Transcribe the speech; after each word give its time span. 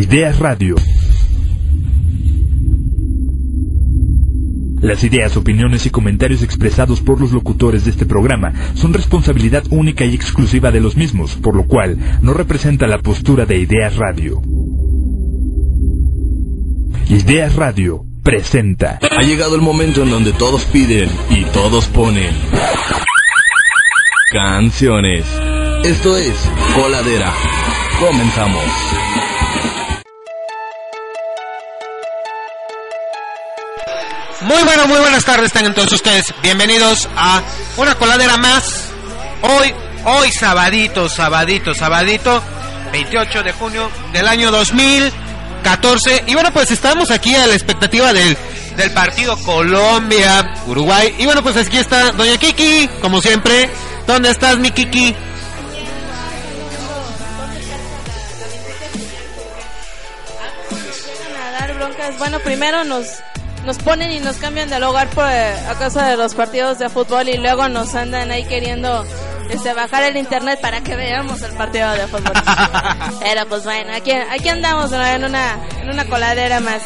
Ideas 0.00 0.38
Radio. 0.38 0.76
Las 4.80 5.04
ideas, 5.04 5.36
opiniones 5.36 5.84
y 5.84 5.90
comentarios 5.90 6.42
expresados 6.42 7.02
por 7.02 7.20
los 7.20 7.32
locutores 7.32 7.84
de 7.84 7.90
este 7.90 8.06
programa 8.06 8.54
son 8.76 8.94
responsabilidad 8.94 9.62
única 9.68 10.06
y 10.06 10.14
exclusiva 10.14 10.70
de 10.70 10.80
los 10.80 10.96
mismos, 10.96 11.34
por 11.34 11.54
lo 11.54 11.66
cual 11.66 11.98
no 12.22 12.32
representa 12.32 12.86
la 12.86 12.96
postura 12.96 13.44
de 13.44 13.58
Ideas 13.58 13.96
Radio. 13.96 14.40
Ideas 17.10 17.56
Radio 17.56 18.06
presenta. 18.22 19.00
Ha 19.02 19.22
llegado 19.22 19.54
el 19.54 19.60
momento 19.60 20.02
en 20.02 20.08
donde 20.08 20.32
todos 20.32 20.64
piden 20.64 21.10
y 21.28 21.44
todos 21.52 21.88
ponen 21.88 22.34
canciones. 24.32 25.26
Esto 25.84 26.16
es 26.16 26.34
Coladera. 26.74 27.34
Comenzamos. 28.00 28.64
Muy 34.42 34.62
bueno, 34.64 34.86
muy 34.86 34.98
buenas 34.98 35.24
tardes 35.24 35.52
tengan 35.52 35.74
todos 35.74 35.92
ustedes. 35.92 36.32
Bienvenidos 36.42 37.08
a 37.14 37.42
una 37.76 37.94
coladera 37.96 38.38
más. 38.38 38.86
Hoy, 39.42 39.74
hoy 40.04 40.32
sabadito, 40.32 41.10
sabadito, 41.10 41.74
sabadito, 41.74 42.42
28 42.90 43.42
de 43.42 43.52
junio 43.52 43.90
del 44.14 44.26
año 44.26 44.50
2014. 44.50 46.24
Y 46.26 46.34
bueno, 46.34 46.52
pues 46.52 46.70
estamos 46.70 47.10
aquí 47.10 47.34
a 47.34 47.46
la 47.46 47.52
expectativa 47.52 48.14
del, 48.14 48.34
del 48.78 48.90
partido 48.92 49.36
Colombia-Uruguay. 49.36 51.16
Y 51.18 51.26
bueno, 51.26 51.42
pues 51.42 51.58
aquí 51.58 51.76
está 51.76 52.12
Doña 52.12 52.38
Kiki, 52.38 52.88
como 53.02 53.20
siempre. 53.20 53.68
¿Dónde 54.06 54.30
estás, 54.30 54.56
mi 54.56 54.70
Kiki? 54.70 55.14
Bueno, 62.18 62.38
primero 62.40 62.84
nos 62.84 63.22
nos 63.64 63.78
ponen 63.78 64.10
y 64.10 64.20
nos 64.20 64.36
cambian 64.36 64.68
de 64.70 64.80
lugar 64.80 65.08
por 65.10 65.28
eh, 65.28 65.54
a 65.68 65.74
causa 65.74 66.06
de 66.06 66.16
los 66.16 66.34
partidos 66.34 66.78
de 66.78 66.88
fútbol 66.88 67.28
y 67.28 67.36
luego 67.36 67.68
nos 67.68 67.94
andan 67.94 68.30
ahí 68.30 68.44
queriendo 68.44 69.04
este 69.50 69.74
bajar 69.74 70.04
el 70.04 70.16
internet 70.16 70.60
para 70.60 70.80
que 70.80 70.94
veamos 70.96 71.42
el 71.42 71.52
partido 71.52 71.90
de 71.92 72.06
fútbol. 72.06 72.32
Pero 73.20 73.46
pues 73.48 73.64
bueno, 73.64 73.92
aquí, 73.94 74.12
aquí 74.12 74.48
andamos 74.48 74.90
¿no? 74.90 75.04
en 75.04 75.24
una 75.24 75.58
en 75.80 75.90
una 75.90 76.04
coladera 76.06 76.60
más. 76.60 76.82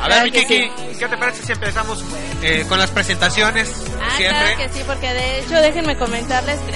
A 0.00 0.08
ver, 0.08 0.24
mi 0.24 0.32
Kiki, 0.32 0.46
sí. 0.46 0.70
¿qué 0.98 1.06
te 1.06 1.16
parece 1.16 1.44
si 1.44 1.52
empezamos 1.52 2.04
eh, 2.42 2.64
con 2.68 2.78
las 2.78 2.90
presentaciones? 2.90 3.70
Ah, 4.00 4.16
siempre. 4.16 4.54
claro 4.54 4.56
que 4.56 4.68
sí, 4.70 4.84
porque 4.86 5.12
de 5.12 5.38
hecho 5.38 5.54
déjenme 5.60 5.96
comentarles 5.96 6.58
que 6.60 6.72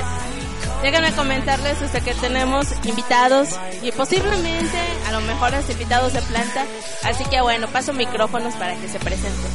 déjenme 0.83 1.13
comentarles 1.13 1.81
este, 1.83 2.01
que 2.01 2.15
tenemos 2.15 2.67
invitados 2.85 3.49
y 3.83 3.93
posiblemente 3.93 4.79
a 5.09 5.13
lo 5.13 5.21
mejor 5.23 5.53
los 5.53 5.69
invitados 5.71 6.13
de 6.13 6.23
planta. 6.23 6.65
Así 7.05 7.25
que 7.25 7.41
bueno, 7.41 7.69
paso 7.69 7.93
micrófonos 7.93 8.55
para 8.55 8.75
que 8.77 8.89
se 8.89 8.99
presenten. 8.99 9.51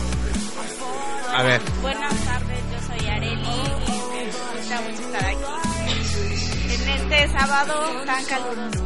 A 1.35 1.43
ver. 1.43 1.61
Buenas 1.81 2.13
tardes, 2.25 2.59
yo 2.71 2.87
soy 2.87 3.09
Areli 3.09 3.33
y 3.33 4.01
me 4.11 4.59
gusta 4.59 4.81
mucho 4.81 5.01
estar 5.01 5.25
aquí. 5.25 6.73
En 6.73 6.89
este 6.89 7.39
sábado 7.39 8.03
tan 8.05 8.25
caluroso. 8.25 8.85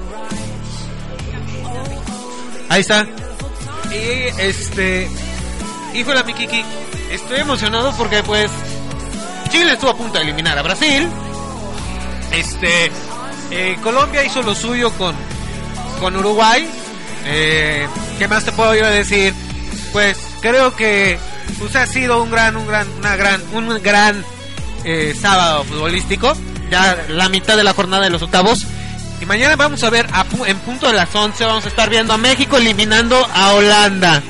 Ahí 2.69 2.81
está. 2.81 3.07
Y 3.91 4.41
este. 4.41 5.09
Híjole, 5.93 6.23
mi 6.23 6.33
Kiki. 6.33 6.63
Estoy 7.11 7.39
emocionado 7.39 7.95
porque, 7.97 8.23
pues. 8.23 8.51
Chile 9.49 9.73
estuvo 9.73 9.91
a 9.91 9.95
punto 9.95 10.17
de 10.17 10.23
eliminar 10.23 10.57
a 10.57 10.61
Brasil. 10.61 11.07
Este. 12.35 12.91
eh, 13.51 13.77
Colombia 13.81 14.23
hizo 14.23 14.41
lo 14.41 14.55
suyo 14.55 14.91
con. 14.93 15.15
Con 15.99 16.15
Uruguay. 16.15 16.69
Eh, 17.25 17.87
¿Qué 18.19 18.27
más 18.27 18.45
te 18.45 18.51
puedo 18.51 18.75
yo 18.75 18.85
decir? 18.87 19.33
Pues 19.91 20.17
creo 20.41 20.75
que. 20.75 21.17
Pues 21.59 21.75
ha 21.75 21.85
sido 21.87 22.21
un 22.21 22.31
gran, 22.31 22.57
un 22.57 22.67
gran, 22.67 22.87
una 22.97 23.15
gran, 23.15 23.41
un 23.53 23.81
gran 23.81 24.23
eh, 24.83 25.15
sábado 25.19 25.63
futbolístico. 25.63 26.35
Ya 26.69 27.05
la 27.09 27.29
mitad 27.29 27.55
de 27.55 27.63
la 27.63 27.73
jornada 27.73 28.03
de 28.03 28.09
los 28.09 28.21
octavos. 28.21 28.65
Y 29.21 29.25
mañana 29.25 29.55
vamos 29.55 29.83
a 29.83 29.89
ver 29.89 30.07
a 30.11 30.25
en 30.45 30.57
punto 30.59 30.87
de 30.87 30.93
las 30.93 31.13
11 31.15 31.45
vamos 31.45 31.65
a 31.65 31.69
estar 31.69 31.89
viendo 31.89 32.13
a 32.13 32.17
México 32.17 32.57
eliminando 32.57 33.15
a 33.33 33.53
Holanda. 33.53 34.21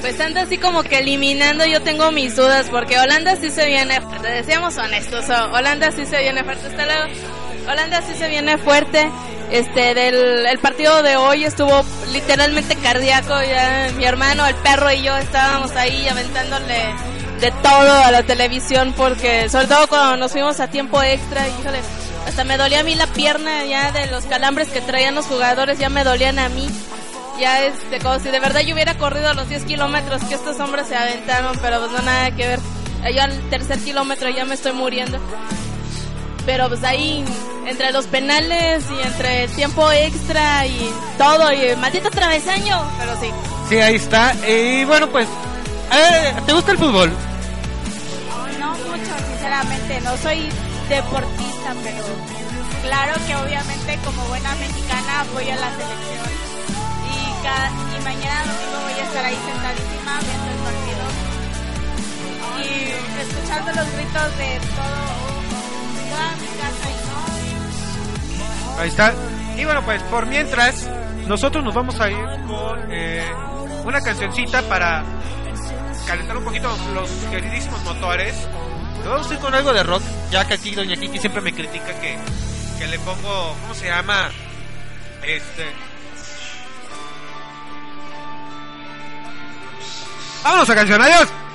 Pues 0.00 0.16
tanto 0.18 0.40
así 0.40 0.58
como 0.58 0.82
que 0.82 0.98
eliminando 0.98 1.64
yo 1.64 1.80
tengo 1.82 2.12
mis 2.12 2.36
dudas 2.36 2.68
porque 2.70 2.98
Holanda 2.98 3.36
sí 3.36 3.50
se 3.50 3.66
viene 3.66 4.00
fuerte, 4.00 4.28
decíamos 4.28 4.76
honestos, 4.76 5.24
Holanda 5.28 5.90
sí 5.90 6.06
se 6.06 6.18
viene 6.20 6.44
fuerte, 6.44 6.66
hasta 6.68 6.84
luego. 6.84 7.02
Holanda 7.68 8.00
sí 8.02 8.14
se 8.14 8.28
viene 8.28 8.58
fuerte. 8.58 9.10
Este 9.50 9.94
del 9.94 10.44
el 10.46 10.58
partido 10.58 11.02
de 11.04 11.16
hoy 11.16 11.44
estuvo 11.44 11.84
literalmente 12.12 12.74
cardíaco, 12.76 13.34
ya 13.42 13.92
mi 13.96 14.04
hermano, 14.04 14.44
el 14.46 14.56
perro 14.56 14.90
y 14.90 15.02
yo 15.02 15.16
estábamos 15.16 15.70
ahí 15.72 16.08
aventándole 16.08 16.94
de 17.40 17.52
todo 17.62 18.02
a 18.02 18.10
la 18.10 18.22
televisión 18.24 18.92
porque 18.96 19.48
sobre 19.48 19.66
todo 19.66 19.86
cuando 19.86 20.16
nos 20.16 20.32
fuimos 20.32 20.58
a 20.58 20.68
tiempo 20.68 21.00
extra, 21.02 21.46
híjole, 21.48 21.78
hasta 22.26 22.42
me 22.42 22.56
dolía 22.56 22.80
a 22.80 22.82
mí 22.82 22.96
la 22.96 23.06
pierna 23.06 23.64
ya 23.64 23.92
de 23.92 24.06
los 24.06 24.24
calambres 24.24 24.68
que 24.68 24.80
traían 24.80 25.14
los 25.14 25.26
jugadores, 25.26 25.78
ya 25.78 25.90
me 25.90 26.02
dolían 26.02 26.40
a 26.40 26.48
mí 26.48 26.68
ya 27.38 27.64
este, 27.64 27.98
como 28.00 28.18
si 28.18 28.30
de 28.30 28.40
verdad 28.40 28.60
yo 28.60 28.74
hubiera 28.74 28.96
corrido 28.96 29.32
los 29.34 29.48
10 29.48 29.64
kilómetros 29.64 30.22
que 30.24 30.34
estos 30.34 30.58
hombres 30.60 30.86
se 30.88 30.96
aventaron, 30.96 31.56
pero 31.60 31.78
pues 31.80 31.92
no 31.92 32.02
nada 32.02 32.30
que 32.30 32.46
ver. 32.46 32.60
Yo 33.14 33.22
al 33.22 33.38
tercer 33.50 33.78
kilómetro 33.78 34.28
ya 34.30 34.44
me 34.44 34.54
estoy 34.54 34.72
muriendo. 34.72 35.18
Pero 36.44 36.68
pues 36.68 36.82
ahí, 36.84 37.24
entre 37.66 37.92
los 37.92 38.06
penales 38.06 38.84
y 38.90 39.06
entre 39.06 39.44
el 39.44 39.50
tiempo 39.50 39.90
extra 39.90 40.66
y 40.66 40.90
todo, 41.18 41.52
y 41.52 41.60
el 41.60 41.76
maldito 41.76 42.10
travesaño, 42.10 42.82
pero 42.98 43.20
sí. 43.20 43.30
Sí, 43.68 43.76
ahí 43.76 43.96
está. 43.96 44.34
Y 44.46 44.84
bueno, 44.84 45.08
pues 45.08 45.28
eh, 45.92 46.34
¿te 46.46 46.52
gusta 46.52 46.72
el 46.72 46.78
fútbol? 46.78 47.12
No 48.60 48.70
mucho, 48.70 49.26
sinceramente, 49.28 50.00
no 50.00 50.16
soy 50.18 50.48
deportista, 50.88 51.74
pero 51.82 52.04
claro 52.82 53.14
que 53.26 53.36
obviamente 53.36 53.98
como 54.04 54.22
buena 54.26 54.54
mexicana 54.56 55.24
voy 55.32 55.50
a 55.50 55.56
la 55.56 55.70
selección. 55.70 56.45
Y, 57.46 58.02
mañana 58.02 58.42
domingo 58.44 58.80
voy 58.82 58.98
a 58.98 59.04
estar 59.04 59.24
ahí 59.24 59.36
sentadísima 59.36 60.18
viendo 60.18 60.50
el 60.50 60.58
partido 60.66 61.04
y 62.58 63.20
escuchando 63.20 63.72
los 63.72 63.92
gritos 63.92 64.38
de 64.38 64.60
todo, 64.74 65.06
toda 66.10 66.36
mi 66.40 66.48
casa 66.58 66.90
y 66.90 66.94
no. 68.74 68.80
Ahí 68.80 68.88
está. 68.88 69.14
Y 69.56 69.64
bueno, 69.64 69.84
pues 69.84 70.02
por 70.04 70.26
mientras 70.26 70.90
nosotros 71.28 71.62
nos 71.62 71.72
vamos 71.72 72.00
a 72.00 72.10
ir 72.10 72.26
con 72.48 72.80
eh, 72.90 73.24
una 73.84 74.00
cancioncita 74.00 74.62
para 74.62 75.04
calentar 76.04 76.38
un 76.38 76.44
poquito 76.44 76.76
los 76.94 77.08
queridísimos 77.30 77.80
motores. 77.84 78.34
Nos 78.98 79.08
vamos 79.08 79.30
a 79.30 79.34
ir 79.34 79.38
con 79.38 79.54
algo 79.54 79.72
de 79.72 79.84
rock, 79.84 80.02
ya 80.32 80.44
que 80.48 80.54
aquí 80.54 80.74
Doña 80.74 80.96
Kiki 80.96 81.20
siempre 81.20 81.40
me 81.40 81.52
critica 81.52 81.94
que, 82.00 82.18
que 82.76 82.86
le 82.88 82.98
pongo, 82.98 83.56
¿cómo 83.62 83.72
se 83.72 83.86
llama? 83.86 84.30
Este... 85.22 85.95
Vámonos 90.46 90.70
a 90.70 90.76
canción, 90.76 91.02
adiós. 91.02 91.45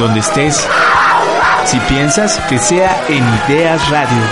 Donde 0.00 0.20
estés. 0.20 0.66
Si 1.66 1.78
piensas 1.80 2.38
que 2.48 2.58
sea 2.58 3.04
en 3.08 3.22
Ideas 3.48 3.88
Radio. 3.90 4.22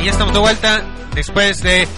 Y 0.00 0.04
ya 0.04 0.10
estamos 0.10 0.32
de 0.32 0.38
vuelta 0.40 0.82
después 1.14 1.62
de 1.62 1.88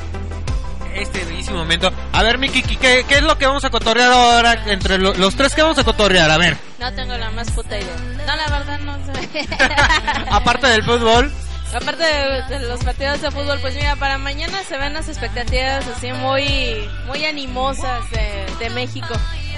este 0.94 1.24
bellísimo 1.24 1.58
momento. 1.58 1.90
A 2.12 2.22
ver, 2.22 2.38
Miki, 2.38 2.62
¿qué, 2.62 3.04
¿qué 3.06 3.16
es 3.16 3.22
lo 3.22 3.36
que 3.38 3.46
vamos 3.46 3.64
a 3.64 3.70
cotorrear 3.70 4.10
ahora 4.12 4.62
entre 4.66 4.98
lo- 4.98 5.14
los 5.14 5.34
tres 5.36 5.54
que 5.54 5.62
vamos 5.62 5.78
a 5.78 5.84
cotorrear? 5.84 6.30
A 6.30 6.38
ver, 6.38 6.56
No 6.78 6.92
tengo 6.94 7.16
la 7.16 7.30
más 7.30 7.50
puta 7.50 7.78
idea. 7.78 7.94
No, 8.26 8.36
la 8.36 8.48
verdad 8.58 8.78
no 8.80 8.96
sé. 9.06 9.48
aparte 10.30 10.66
del 10.68 10.82
fútbol, 10.82 11.32
Aparte 11.74 12.02
de, 12.02 12.60
los 12.60 12.82
partidos 12.82 13.20
de 13.20 13.30
fútbol, 13.30 13.58
pues 13.60 13.74
mira, 13.74 13.96
para 13.96 14.18
mañana 14.18 14.62
se 14.64 14.76
ven 14.76 14.92
las 14.92 15.08
expectativas 15.08 15.86
así 15.86 16.12
muy, 16.12 16.88
muy 17.06 17.24
animosas 17.24 18.10
de, 18.10 18.46
de 18.58 18.70
México. 18.70 19.14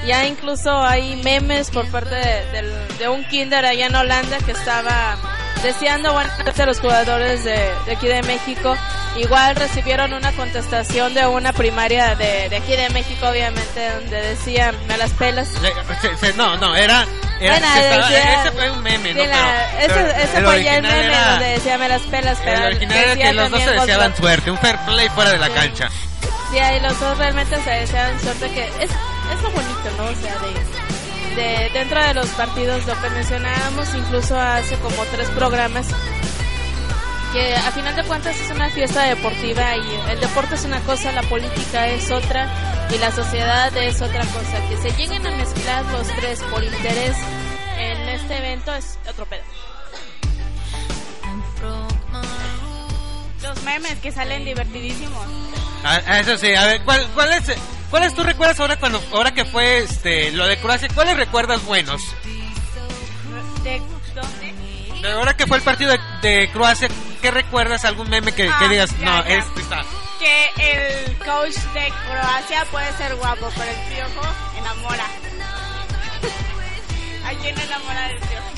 Ya 0.06 0.26
incluso 0.26 0.82
hay 0.82 1.16
memes 1.22 1.70
por 1.70 1.88
parte 1.88 2.14
de, 2.14 3.08
un 3.08 3.24
kinder 3.24 3.64
allá 3.64 3.86
en 3.86 3.94
Holanda 3.94 4.38
que 4.38 4.52
estaba 4.52 5.16
deseando 5.62 6.12
buena 6.12 6.34
suerte 6.34 6.62
a 6.62 6.66
los 6.66 6.80
jugadores 6.80 7.44
de, 7.44 7.70
aquí 7.90 8.08
de 8.08 8.22
México. 8.22 8.76
Igual 9.16 9.54
recibieron 9.54 10.12
una 10.12 10.32
contestación 10.32 11.14
de 11.14 11.26
una 11.26 11.52
primaria 11.52 12.16
de, 12.16 12.54
aquí 12.56 12.74
de 12.74 12.88
México, 12.90 13.28
obviamente, 13.28 13.90
donde 13.94 14.20
decían, 14.22 14.74
me 14.88 14.96
las 14.96 15.12
pelas. 15.12 15.50
no, 16.36 16.56
no, 16.56 16.74
era... 16.74 17.06
era 17.44 17.58
Bueno, 17.58 17.74
estaba- 17.76 18.08
decía- 18.08 18.40
ese 18.42 18.50
fue 18.52 18.70
un 18.70 18.82
meme, 18.82 19.14
¿no? 19.14 19.22
Sí, 19.22 19.28
la- 19.28 19.66
Pero- 19.86 20.00
el 20.38 20.44
fue 20.44 20.64
ya 20.64 20.76
el 20.76 20.82
meme 20.82 21.04
era- 21.06 21.30
donde 21.30 21.46
decía 21.50 21.78
me 21.78 21.88
las 21.88 22.02
pelas, 22.02 22.38
pero 22.44 22.56
El 22.58 22.64
original 22.64 22.96
era 22.98 23.16
que 23.16 23.32
los 23.32 23.50
dos 23.50 23.62
se 23.62 23.70
deseaban 23.70 24.16
suerte, 24.16 24.50
un 24.50 24.58
fair 24.58 24.78
play 24.86 25.08
fuera 25.10 25.30
de 25.32 25.38
la 25.38 25.48
cancha. 25.50 25.88
Sí, 26.50 26.58
ahí 26.58 26.80
los 26.80 26.98
dos 27.00 27.16
realmente 27.18 27.56
se 27.62 27.70
desean 27.70 28.20
suerte 28.20 28.50
que 28.50 28.64
es, 28.68 28.90
es 28.90 29.42
lo 29.42 29.50
bonito, 29.50 29.90
¿no? 29.96 30.04
O 30.04 30.14
sea, 30.14 30.34
de, 30.38 31.34
de 31.42 31.70
dentro 31.72 32.02
de 32.02 32.14
los 32.14 32.26
partidos 32.30 32.86
lo 32.86 33.00
que 33.00 33.08
mencionábamos 33.10 33.88
incluso 33.94 34.38
hace 34.38 34.76
como 34.76 35.02
tres 35.06 35.28
programas 35.30 35.86
que 37.32 37.56
a 37.56 37.70
final 37.72 37.96
de 37.96 38.04
cuentas 38.04 38.36
es 38.38 38.50
una 38.50 38.68
fiesta 38.68 39.04
deportiva 39.04 39.74
y 39.76 40.10
el 40.10 40.20
deporte 40.20 40.54
es 40.54 40.64
una 40.66 40.80
cosa, 40.80 41.10
la 41.12 41.22
política 41.22 41.86
es 41.88 42.10
otra 42.10 42.46
y 42.94 42.98
la 42.98 43.10
sociedad 43.12 43.76
es 43.76 44.00
otra 44.02 44.20
cosa. 44.26 44.68
Que 44.68 44.76
se 44.78 44.90
lleguen 44.96 45.26
a 45.26 45.30
mezclar 45.36 45.84
los 45.86 46.06
tres 46.08 46.40
por 46.50 46.62
interés 46.62 47.16
en 47.78 48.08
este 48.08 48.36
evento 48.38 48.74
es 48.74 48.98
otro 49.08 49.26
pedo. 49.26 49.42
Los 53.42 53.62
memes 53.62 53.98
que 53.98 54.12
salen 54.12 54.44
divertidísimos. 54.44 55.26
Ah, 55.84 56.00
ah, 56.06 56.20
eso 56.20 56.36
sí, 56.38 56.54
a 56.54 56.64
ver, 56.66 56.82
¿cuál, 56.84 57.04
cuál 57.14 57.32
es, 57.32 57.44
¿cuáles 57.90 58.14
tú 58.14 58.22
recuerdas 58.22 58.60
ahora 58.60 58.76
cuando, 58.78 59.02
ahora 59.12 59.32
que 59.34 59.44
fue 59.44 59.78
este, 59.78 60.30
lo 60.30 60.46
de 60.46 60.56
Croacia? 60.58 60.88
¿Cuáles 60.94 61.16
recuerdas 61.16 61.64
buenos? 61.64 62.00
¿De 63.64 63.80
dónde? 64.14 64.54
De 65.02 65.10
ahora 65.12 65.36
que 65.36 65.46
fue 65.48 65.56
el 65.56 65.62
partido 65.64 65.90
de, 65.90 65.98
de 66.28 66.50
Croacia, 66.52 66.88
¿qué 67.20 67.32
recuerdas? 67.32 67.84
¿Algún 67.84 68.08
meme 68.10 68.30
que, 68.32 68.44
que 68.44 68.50
Ah, 68.52 68.68
digas, 68.68 68.90
ya, 69.00 69.04
no, 69.04 69.24
ya. 69.24 69.34
este 69.34 69.60
está... 69.60 69.82
Que 70.22 70.50
el 70.72 71.18
coach 71.18 71.56
de 71.74 71.92
Croacia 72.06 72.64
puede 72.70 72.92
ser 72.96 73.16
guapo, 73.16 73.50
pero 73.56 73.70
el 73.72 73.80
piojo 73.92 74.22
enamora. 74.56 75.04
¿A 77.26 77.30
quién 77.40 77.58
enamora 77.58 78.02
del 78.08 78.18
piojo? 78.18 78.50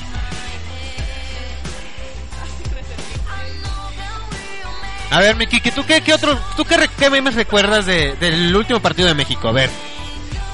A 5.11 5.21
ver, 5.21 5.37
mi 5.37 5.47
Kiki, 5.47 5.71
¿tú 5.71 5.85
qué, 5.87 6.01
qué 6.01 6.13
otro, 6.13 6.37
tú 6.57 6.65
qué, 6.65 6.77
re- 6.77 6.89
qué 6.99 7.09
memes 7.09 7.35
recuerdas 7.35 7.87
de, 7.87 8.15
del 8.17 8.55
último 8.55 8.81
partido 8.81 9.07
de 9.09 9.15
México? 9.15 9.49
A 9.49 9.53
ver. 9.53 9.71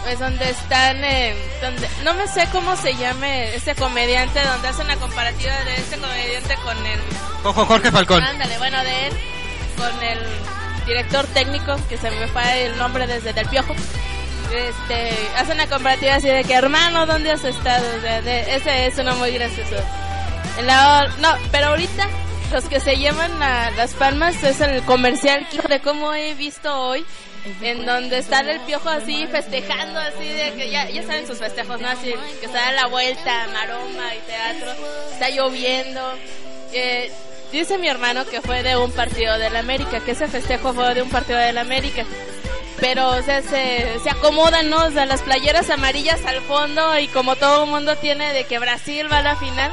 Pues 0.04 0.18
donde 0.18 0.50
están, 0.50 1.02
eh, 1.02 1.34
donde 1.62 1.88
no 2.04 2.14
me 2.14 2.26
sé 2.28 2.46
cómo 2.52 2.76
se 2.76 2.94
llame 2.94 3.54
este 3.54 3.74
comediante, 3.74 4.40
donde 4.42 4.68
hacen 4.68 4.86
la 4.88 4.96
comparativa 4.96 5.52
de 5.64 5.76
este 5.76 5.96
comediante 5.98 6.54
con 6.56 6.76
el, 6.86 7.00
Cojo 7.42 7.64
Jorge 7.66 7.90
Falcón. 7.90 8.22
ándale, 8.22 8.58
bueno, 8.58 8.82
de 8.84 9.06
él, 9.06 9.12
con 9.76 10.02
el 10.02 10.18
director 10.87 11.26
técnico, 11.28 11.76
que 11.88 11.96
se 11.96 12.10
me 12.10 12.26
fue 12.28 12.66
el 12.66 12.76
nombre 12.78 13.06
desde 13.06 13.32
Del 13.32 13.49
Piojo. 13.49 13.75
Este, 14.52 15.10
hacen 15.37 15.58
la 15.58 15.66
comparativa 15.68 16.16
así 16.16 16.28
de 16.28 16.42
que, 16.44 16.54
hermano, 16.54 17.06
¿dónde 17.06 17.30
has 17.30 17.44
estado? 17.44 17.84
O 17.99 18.00
sea, 18.00 18.20
de- 18.22 18.54
ese 18.56 18.87
es 18.87 18.99
uno 18.99 19.14
muy 19.16 19.30
gracioso. 19.32 19.76
En 20.58 20.66
la, 20.66 21.06
no, 21.18 21.28
pero 21.52 21.68
ahorita 21.68 22.08
los 22.52 22.64
que 22.64 22.80
se 22.80 22.96
llevan 22.96 23.40
a 23.42 23.70
las 23.72 23.94
palmas 23.94 24.42
es 24.42 24.60
el 24.60 24.82
comercial 24.82 25.46
de 25.68 25.80
cómo 25.80 26.12
he 26.14 26.34
visto 26.34 26.75
hoy 26.75 27.04
en 27.62 27.87
donde 27.87 28.18
está 28.18 28.40
el 28.40 28.58
piojo 28.62 28.88
así 28.88 29.26
festejando 29.28 29.99
así 30.00 30.26
de 30.28 30.52
que 30.56 30.68
ya, 30.68 30.90
ya 30.90 31.02
saben 31.04 31.26
sus 31.26 31.38
festejos 31.38 31.80
no 31.80 31.88
así 31.88 32.12
que 32.40 32.46
está 32.46 32.68
a 32.68 32.72
la 32.72 32.87
vuelta 32.87 33.46
maroma 33.54 34.14
y 34.14 34.18
teatro 34.26 34.72
está 35.12 35.30
lloviendo 35.30 36.12
eh, 36.72 37.10
dice 37.52 37.78
mi 37.78 37.88
hermano 37.88 38.25
que 38.26 38.40
fue 38.40 38.62
de 38.62 38.76
un 38.76 38.92
partido 38.92 39.38
del 39.38 39.57
América, 39.57 40.00
que 40.00 40.12
ese 40.12 40.28
festejo 40.28 40.73
fue 40.73 40.95
de 40.95 41.02
un 41.02 41.11
partido 41.11 41.38
del 41.38 41.59
América. 41.59 42.04
Pero, 42.80 43.23
se, 43.23 43.42
se 43.42 44.11
acomodan, 44.11 44.71
¿no? 44.71 44.85
O 44.85 44.90
las 44.90 45.21
playeras 45.21 45.69
amarillas 45.69 46.25
al 46.25 46.40
fondo 46.40 46.99
y 46.99 47.09
como 47.09 47.37
todo 47.37 47.66
mundo 47.66 47.97
tiene 47.97 48.33
de 48.33 48.45
que 48.45 48.59
Brasil 48.59 49.07
va 49.12 49.19
a 49.19 49.23
la 49.23 49.37
final, 49.37 49.71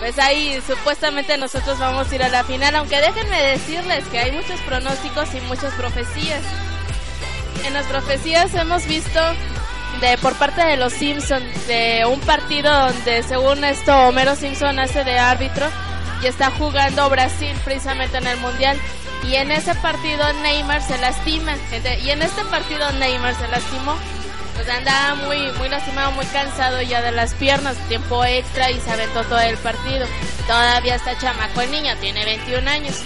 pues 0.00 0.18
ahí 0.18 0.60
supuestamente 0.66 1.36
nosotros 1.38 1.78
vamos 1.78 2.10
a 2.10 2.14
ir 2.14 2.22
a 2.22 2.28
la 2.28 2.44
final, 2.44 2.74
aunque 2.76 3.00
déjenme 3.00 3.42
decirles 3.42 4.04
que 4.06 4.18
hay 4.18 4.32
muchos 4.32 4.60
pronósticos 4.62 5.34
y 5.34 5.40
muchas 5.42 5.72
profecías. 5.74 6.42
En 7.64 7.74
las 7.74 7.86
profecías 7.86 8.54
hemos 8.54 8.86
visto 8.86 9.20
de 10.00 10.16
por 10.18 10.34
parte 10.36 10.64
de 10.64 10.76
los 10.76 10.92
Simpsons 10.92 11.66
de 11.66 12.04
un 12.06 12.20
partido 12.20 12.72
donde 12.72 13.22
según 13.24 13.64
esto 13.64 13.92
Homero 14.08 14.36
Simpson 14.36 14.78
hace 14.78 15.02
de 15.02 15.18
árbitro 15.18 15.66
y 16.22 16.26
está 16.26 16.50
jugando 16.50 17.08
Brasil 17.10 17.54
precisamente 17.64 18.18
en 18.18 18.26
el 18.26 18.38
mundial. 18.38 18.78
Y 19.26 19.34
en 19.34 19.50
ese 19.50 19.74
partido 19.76 20.32
Neymar 20.42 20.82
se 20.82 20.98
lastima. 20.98 21.56
Y 22.02 22.10
en 22.10 22.22
este 22.22 22.44
partido 22.44 22.90
Neymar 22.92 23.34
se 23.34 23.48
lastimó. 23.48 23.96
Pues 24.54 24.68
andaba 24.68 25.14
muy 25.14 25.52
muy 25.52 25.68
lastimado 25.68 26.10
muy 26.12 26.26
cansado 26.26 26.82
ya 26.82 27.02
de 27.02 27.12
las 27.12 27.34
piernas. 27.34 27.76
Tiempo 27.88 28.24
extra 28.24 28.70
y 28.70 28.80
se 28.80 28.90
aventó 28.90 29.22
todo 29.24 29.40
el 29.40 29.56
partido. 29.58 30.06
Todavía 30.46 30.96
está 30.96 31.16
chamaco 31.18 31.60
el 31.60 31.70
niño 31.70 31.94
tiene 32.00 32.24
21 32.24 32.68
años. 32.70 33.02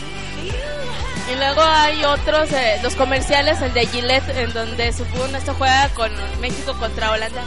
Y 1.30 1.36
luego 1.36 1.62
hay 1.62 2.04
otros, 2.04 2.50
eh, 2.52 2.80
los 2.82 2.94
comerciales, 2.94 3.62
el 3.62 3.72
de 3.72 3.86
Gillette, 3.86 4.28
en 4.36 4.52
donde 4.52 4.92
supongo 4.92 5.36
esto 5.36 5.54
juega 5.54 5.88
con 5.90 6.10
México 6.40 6.74
contra 6.78 7.12
Holanda. 7.12 7.42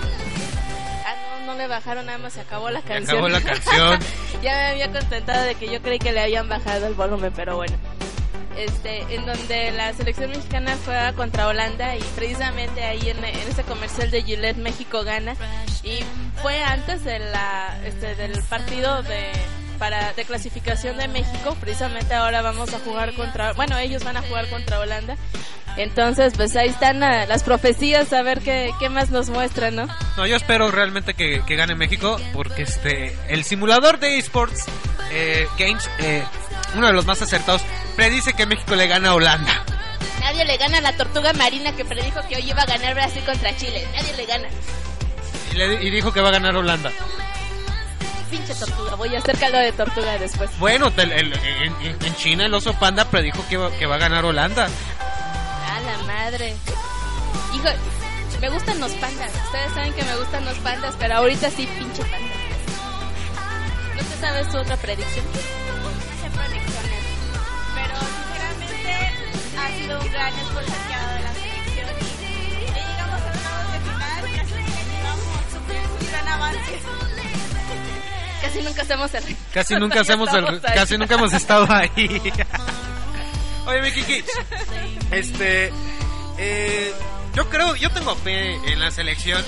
No, 1.46 1.56
le 1.56 1.68
bajaron, 1.68 2.06
nada 2.06 2.18
más 2.18 2.34
se 2.34 2.42
acabó 2.42 2.70
la 2.70 2.82
Se 2.82 2.88
canción. 2.88 3.18
acabó 3.18 3.30
la 3.30 3.42
canción. 3.42 4.00
ya 4.44 4.52
me 4.54 4.66
había 4.68 4.92
contentado 4.92 5.44
de 5.44 5.56
que 5.56 5.72
yo 5.72 5.82
creí 5.82 6.00
que 6.00 6.12
le 6.12 6.22
habían 6.22 6.50
bajado 6.50 6.88
el 6.88 6.94
volumen, 6.94 7.32
pero 7.36 7.56
bueno. 7.58 7.76
Este, 8.58 9.02
en 9.14 9.26
donde 9.26 9.72
la 9.74 9.92
selección 9.94 10.30
mexicana 10.30 10.78
juega 10.86 11.12
contra 11.14 11.48
Holanda 11.48 11.96
y 11.98 12.02
precisamente 12.16 12.84
ahí 12.86 13.10
en, 13.10 13.24
en 13.24 13.36
ese 13.50 13.64
comercial 13.64 14.10
de 14.12 14.24
Gillette 14.24 14.56
México 14.56 15.04
gana 15.04 15.36
y 15.84 16.00
fue 16.42 16.64
antes 16.64 17.04
de 17.04 17.20
la, 17.20 17.78
este, 17.86 18.16
del 18.16 18.42
partido 18.44 19.04
de 19.04 19.32
para 19.76 20.14
de 20.14 20.26
clasificación 20.26 20.98
de 20.98 21.08
México 21.08 21.56
precisamente 21.60 22.14
ahora 22.14 22.42
vamos 22.42 22.74
a 22.74 22.80
jugar 22.80 23.14
contra 23.14 23.54
bueno 23.54 23.78
ellos 23.78 24.04
van 24.04 24.18
a 24.18 24.22
jugar 24.22 24.48
contra 24.50 24.80
Holanda 24.80 25.16
entonces 25.78 26.34
pues 26.36 26.56
ahí 26.56 26.70
están 26.70 27.04
ah, 27.04 27.26
las 27.26 27.44
profecías 27.44 28.12
a 28.14 28.22
ver 28.22 28.42
qué, 28.42 28.72
qué 28.80 28.90
más 28.90 29.10
nos 29.10 29.30
muestran 29.30 29.76
no 29.76 29.88
No, 30.18 30.26
yo 30.26 30.36
espero 30.38 30.72
realmente 30.72 31.14
que, 31.14 31.42
que 31.46 31.56
gane 31.56 31.76
México 31.76 32.18
porque 32.34 32.64
este 32.64 33.16
el 33.28 33.44
simulador 33.44 34.00
de 34.00 34.18
esports 34.18 34.66
eh, 35.12 35.48
games, 35.60 35.90
eh, 36.00 36.24
uno 36.76 36.88
de 36.88 36.94
los 36.94 37.06
más 37.06 37.22
acertados, 37.22 37.62
predice 37.96 38.34
que 38.34 38.46
México 38.46 38.76
le 38.76 38.88
gana 38.88 39.10
a 39.10 39.14
Holanda. 39.16 39.64
nadie 40.22 40.46
le 40.46 40.58
gana 40.58 40.78
a 40.80 40.82
la 40.82 40.94
tortuga 40.98 41.32
marina 41.34 41.74
que 41.76 41.86
predijo 41.86 42.22
que 42.28 42.38
hoy 42.38 42.50
iba 42.50 42.62
a 42.62 42.66
ganar 42.66 42.94
Brasil 42.96 43.22
contra 43.26 43.56
Chile 43.58 43.86
nadie 43.96 44.14
le 44.16 44.26
gana 44.26 44.48
Y, 45.52 45.56
le- 45.56 45.84
y 45.84 45.90
dijo 45.92 46.12
que 46.14 46.22
va 46.22 46.30
a 46.30 46.32
ganar 46.32 46.56
Holanda. 46.56 46.92
Pinche 48.30 48.54
tortuga 48.56 48.96
voy 48.96 49.16
a 49.16 49.20
hacer 49.20 49.38
caldo 49.38 49.58
de 49.60 49.72
tortuga 49.72 50.18
después 50.18 50.50
Bueno, 50.60 50.92
el- 50.98 51.12
el- 51.12 51.34
en, 51.82 52.16
China 52.16 52.46
el 52.46 52.54
oso 52.54 52.74
panda 52.74 53.06
predijo 53.06 53.44
que 53.50 53.58
va, 53.58 53.72
que 53.72 53.86
va 53.86 53.96
a 53.96 54.00
ganar 54.00 54.26
Holanda. 54.26 54.68
A 54.68 55.80
la 55.82 55.98
madre. 56.14 56.56
Hijo, 57.54 57.68
me 58.42 58.50
gustan 58.50 58.80
los 58.80 58.92
pandas. 58.94 59.32
Ustedes 59.46 59.74
saben 59.74 59.94
que 59.94 60.04
me 60.04 60.16
gustan 60.18 60.46
los 60.46 60.58
pandas, 60.60 60.96
pero 61.00 61.16
ahorita 61.16 61.50
sí, 61.52 61.68
pinche 61.78 62.04
panda. 62.04 62.34
¿No 63.96 64.02
te 64.04 64.18
sabes 64.20 64.50
tu 64.50 64.58
otra 64.58 64.76
predicción? 64.78 65.26
No 65.26 65.90
sé 66.22 66.30
predicciones, 66.38 67.04
pero 67.76 67.96
sinceramente 68.00 68.94
ha 69.58 69.68
sido 69.78 70.00
un 70.02 70.12
gran 70.12 70.34
esfuerzo 70.34 70.72
dado 70.90 71.20
la 71.24 71.34
selección 71.34 71.88
y 72.62 72.66
llegamos 72.66 73.22
a 73.22 73.28
octavos 73.28 73.72
de 73.72 73.80
final, 73.80 74.22
casi 74.36 74.54
que 74.54 74.84
llevamos 74.92 76.00
un 76.02 76.08
gran 76.12 76.28
avance. 76.28 76.82
Casi 78.46 78.62
nunca 78.62 78.82
hacemos 78.84 79.14
el... 79.14 79.38
Casi 79.54 79.76
nunca 79.80 80.02
hacemos 80.02 80.34
el, 80.34 80.62
casi 80.62 80.98
nunca 80.98 81.16
hemos 81.16 81.34
estado 81.34 81.68
ahí. 81.70 81.90
Oye, 83.66 83.82
Vicky 83.82 84.04
Kids, 84.04 84.32
este, 85.10 85.72
eh, 86.38 86.94
yo 87.34 87.50
creo, 87.50 87.76
yo 87.76 87.90
tengo 87.90 88.16
fe 88.16 88.54
en 88.72 88.80
la 88.80 88.92
selección. 88.92 89.44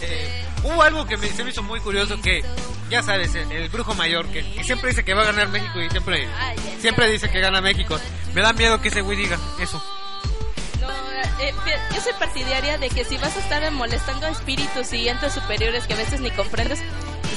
Eh, 0.00 0.44
hubo 0.64 0.82
algo 0.82 1.06
que 1.06 1.18
me, 1.18 1.26
se 1.28 1.44
me 1.44 1.50
hizo 1.50 1.62
muy 1.62 1.80
curioso 1.80 2.18
que, 2.22 2.42
ya 2.88 3.02
sabes, 3.02 3.34
el, 3.34 3.52
el 3.52 3.68
brujo 3.68 3.94
mayor 3.94 4.26
que, 4.28 4.42
que 4.54 4.64
siempre 4.64 4.88
dice 4.88 5.04
que 5.04 5.12
va 5.12 5.22
a 5.22 5.26
ganar 5.26 5.48
México 5.48 5.78
y 5.82 5.90
siempre, 5.90 6.26
siempre 6.80 7.10
dice 7.10 7.28
que 7.30 7.40
gana 7.40 7.60
México. 7.60 8.00
Me 8.34 8.40
da 8.40 8.54
miedo 8.54 8.80
que 8.80 8.88
ese 8.88 9.02
güey 9.02 9.18
diga 9.18 9.36
eso. 9.60 9.82
No, 10.80 10.88
eh, 11.44 11.52
yo 11.94 12.00
soy 12.00 12.14
partidaria 12.18 12.78
de 12.78 12.88
que 12.88 13.04
si 13.04 13.18
vas 13.18 13.36
a 13.36 13.40
estar 13.40 13.70
molestando 13.72 14.26
a 14.26 14.30
espíritus 14.30 14.94
y 14.94 15.08
entes 15.10 15.34
superiores 15.34 15.86
que 15.86 15.92
a 15.92 15.98
veces 15.98 16.20
ni 16.20 16.30
comprendes, 16.30 16.80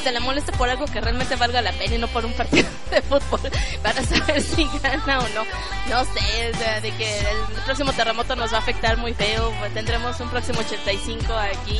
te 0.01 0.12
la 0.12 0.20
molesta 0.20 0.51
por 0.53 0.70
algo 0.70 0.86
que 0.86 1.00
realmente 1.00 1.36
valga 1.36 1.62
la 1.62 1.72
pena 1.74 1.96
y 1.96 1.98
no 1.98 2.08
por 2.08 2.25
un 2.25 2.34
partido 2.34 2.67
de 2.91 3.01
fútbol 3.01 3.41
para 3.81 4.03
saber 4.03 4.41
si 4.41 4.67
gana 4.81 5.20
o 5.20 5.27
no. 5.29 5.46
No 5.89 6.05
sé, 6.05 6.51
o 6.53 6.58
sea, 6.58 6.81
de 6.81 6.91
que 6.91 7.20
el 7.20 7.63
próximo 7.65 7.91
terremoto 7.93 8.36
nos 8.36 8.51
va 8.51 8.58
a 8.58 8.60
afectar 8.62 8.98
muy 8.98 9.13
feo, 9.13 9.53
pues, 9.60 9.74
tendremos 9.74 10.20
un 10.20 10.29
próximo 10.29 10.60
85 10.60 11.34
aquí, 11.34 11.79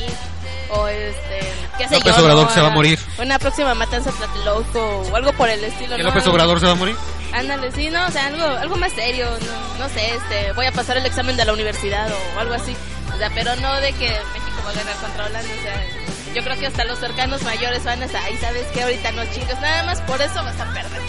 o 0.70 0.88
este, 0.88 1.52
qué 1.78 1.88
sé 1.88 1.94
López 1.96 2.16
yo, 2.16 2.22
Obrador 2.22 2.44
¿no? 2.46 2.50
se 2.50 2.60
va 2.60 2.68
a 2.68 2.70
morir. 2.70 2.98
Una 3.18 3.38
próxima 3.38 3.74
matanza 3.74 4.10
Tlatelolco 4.10 4.80
o 5.10 5.16
algo 5.16 5.32
por 5.32 5.48
el 5.48 5.62
estilo. 5.64 5.96
¿Que 5.96 6.02
¿no? 6.02 6.08
López 6.08 6.26
Obrador 6.26 6.60
se 6.60 6.66
va 6.66 6.72
a 6.72 6.76
morir? 6.76 6.96
Ándale, 7.32 7.72
sí, 7.72 7.88
no, 7.90 8.06
o 8.06 8.10
sea, 8.10 8.26
algo, 8.26 8.44
algo 8.44 8.76
más 8.76 8.92
serio, 8.92 9.26
no, 9.26 9.78
no 9.78 9.88
sé, 9.88 10.14
este, 10.14 10.52
voy 10.52 10.66
a 10.66 10.72
pasar 10.72 10.98
el 10.98 11.06
examen 11.06 11.36
de 11.36 11.44
la 11.46 11.54
universidad 11.54 12.10
o 12.10 12.38
algo 12.38 12.54
así, 12.54 12.76
o 13.14 13.16
sea, 13.16 13.30
pero 13.34 13.56
no 13.56 13.80
de 13.80 13.92
que 13.92 14.08
México 14.08 14.62
va 14.66 14.70
a 14.70 14.74
ganar 14.74 14.96
contra 14.96 15.26
Holanda, 15.26 15.50
o 15.58 15.62
sea, 15.62 16.01
yo 16.34 16.42
creo 16.42 16.58
que 16.58 16.66
hasta 16.66 16.84
los 16.84 16.98
cercanos 16.98 17.42
mayores 17.42 17.84
van 17.84 18.02
a 18.02 18.06
estar, 18.06 18.22
ahí 18.24 18.36
sabes 18.38 18.66
que 18.68 18.82
ahorita 18.82 19.12
no 19.12 19.24
chingas, 19.26 19.60
nada 19.60 19.82
más 19.84 20.00
por 20.02 20.20
eso 20.20 20.34
vas 20.42 20.58
a 20.58 20.72
perder. 20.72 21.02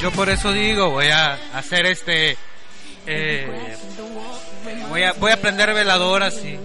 Yo 0.00 0.12
por 0.12 0.28
eso 0.28 0.52
digo, 0.52 0.90
voy 0.90 1.08
a 1.08 1.34
hacer 1.54 1.86
este, 1.86 2.36
eh, 3.06 3.76
voy 4.88 5.02
a, 5.02 5.12
voy 5.14 5.32
a 5.32 5.40
prender 5.40 5.74
veladoras 5.74 6.36
y, 6.44 6.58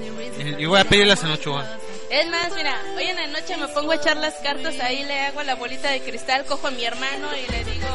y 0.59 0.65
voy 0.65 0.79
a 0.79 0.83
pedirlas 0.83 1.23
en 1.23 1.31
Ochoa. 1.31 1.65
Es 2.11 2.27
más, 2.27 2.53
mira, 2.55 2.79
hoy 2.95 3.05
en 3.05 3.15
la 3.15 3.27
noche 3.27 3.57
me 3.57 3.67
pongo 3.69 3.91
a 3.91 3.95
echar 3.95 4.17
las 4.17 4.35
cartas, 4.35 4.79
ahí 4.81 5.03
le 5.03 5.21
hago 5.21 5.41
la 5.41 5.55
bolita 5.55 5.89
de 5.89 6.01
cristal, 6.01 6.45
cojo 6.45 6.67
a 6.67 6.71
mi 6.71 6.85
hermano 6.85 7.29
y 7.35 7.51
le 7.51 7.63
digo, 7.63 7.87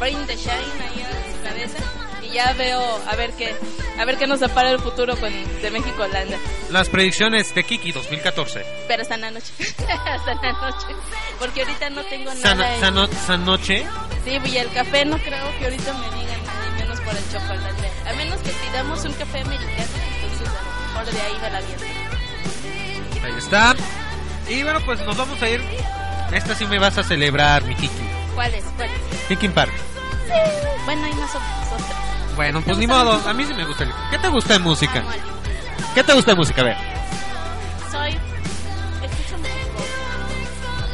bring 0.00 0.26
the 0.26 0.36
shine 0.36 0.52
ahí 0.54 1.04
en 1.04 1.34
su 1.34 1.42
cabeza 1.42 2.05
ya 2.36 2.52
veo 2.52 3.00
a 3.08 3.16
ver 3.16 3.32
qué, 3.32 3.56
a 3.98 4.04
ver 4.04 4.18
qué 4.18 4.26
nos 4.26 4.40
depara 4.40 4.70
el 4.70 4.78
futuro 4.78 5.16
con, 5.16 5.32
de 5.62 5.70
México 5.70 6.02
Holanda. 6.02 6.36
Las 6.70 6.90
predicciones 6.90 7.54
de 7.54 7.64
Kiki 7.64 7.92
2014. 7.92 8.62
Pero 8.86 9.02
la 9.08 9.30
noche. 9.30 9.52
hasta 9.88 10.34
la 10.34 10.52
noche. 10.52 10.86
Porque 11.38 11.62
ahorita 11.62 11.88
no 11.90 12.02
tengo 12.04 12.34
nada. 12.34 12.78
San, 12.78 12.98
en- 12.98 13.10
Sanoche. 13.26 13.86
Sí, 14.24 14.38
y 14.44 14.56
el 14.58 14.70
café 14.70 15.06
no 15.06 15.16
creo 15.18 15.58
que 15.58 15.64
ahorita 15.64 15.92
me 15.94 16.06
digan 16.18 16.44
nada, 16.44 16.66
y 16.68 16.82
menos 16.82 17.00
por 17.00 17.16
el 17.16 17.24
chocolate. 17.32 17.90
A 18.06 18.12
menos 18.14 18.38
que 18.40 18.50
pidamos 18.50 19.04
un 19.06 19.12
café 19.14 19.40
americano, 19.40 19.88
entonces 20.14 20.48
a 20.48 20.62
lo 20.62 21.00
mejor 21.00 21.14
de 21.14 21.20
ahí 21.22 21.38
me 21.40 21.50
la 21.50 21.60
viento. 21.60 21.84
Ahí 23.24 23.34
está. 23.38 23.74
Y 24.48 24.62
bueno, 24.62 24.80
pues 24.84 25.00
nos 25.00 25.16
vamos 25.16 25.40
a 25.40 25.48
ir. 25.48 25.62
Esta 26.32 26.54
sí 26.54 26.66
me 26.66 26.78
vas 26.78 26.98
a 26.98 27.02
celebrar, 27.02 27.64
mi 27.64 27.74
Kiki. 27.76 27.94
¿Cuál 28.34 28.52
es? 28.54 28.64
¿Cuál 28.76 28.90
es? 28.90 29.30
Linkin 29.30 29.52
Park. 29.52 29.72
Bueno, 30.84 31.04
hay 31.06 31.14
más 31.14 31.30
otras. 31.34 32.15
Bueno, 32.36 32.60
pues 32.62 32.76
¿Te 32.76 32.80
ni 32.80 32.86
modo. 32.86 33.12
A 33.28 33.32
mí 33.32 33.44
sí 33.44 33.54
me 33.54 33.64
gusta 33.64 33.84
el... 33.84 33.92
¿Qué 34.10 34.18
te 34.18 34.28
gusta 34.28 34.52
de 34.54 34.58
música? 34.60 35.02
¿Qué 35.94 36.04
te 36.04 36.12
gusta 36.12 36.30
de 36.32 36.36
música? 36.36 36.60
A 36.60 36.64
ver. 36.64 36.76
Soy, 37.90 38.10
escucho 39.02 39.38
mucho 39.38 39.68
pop. 39.74 39.86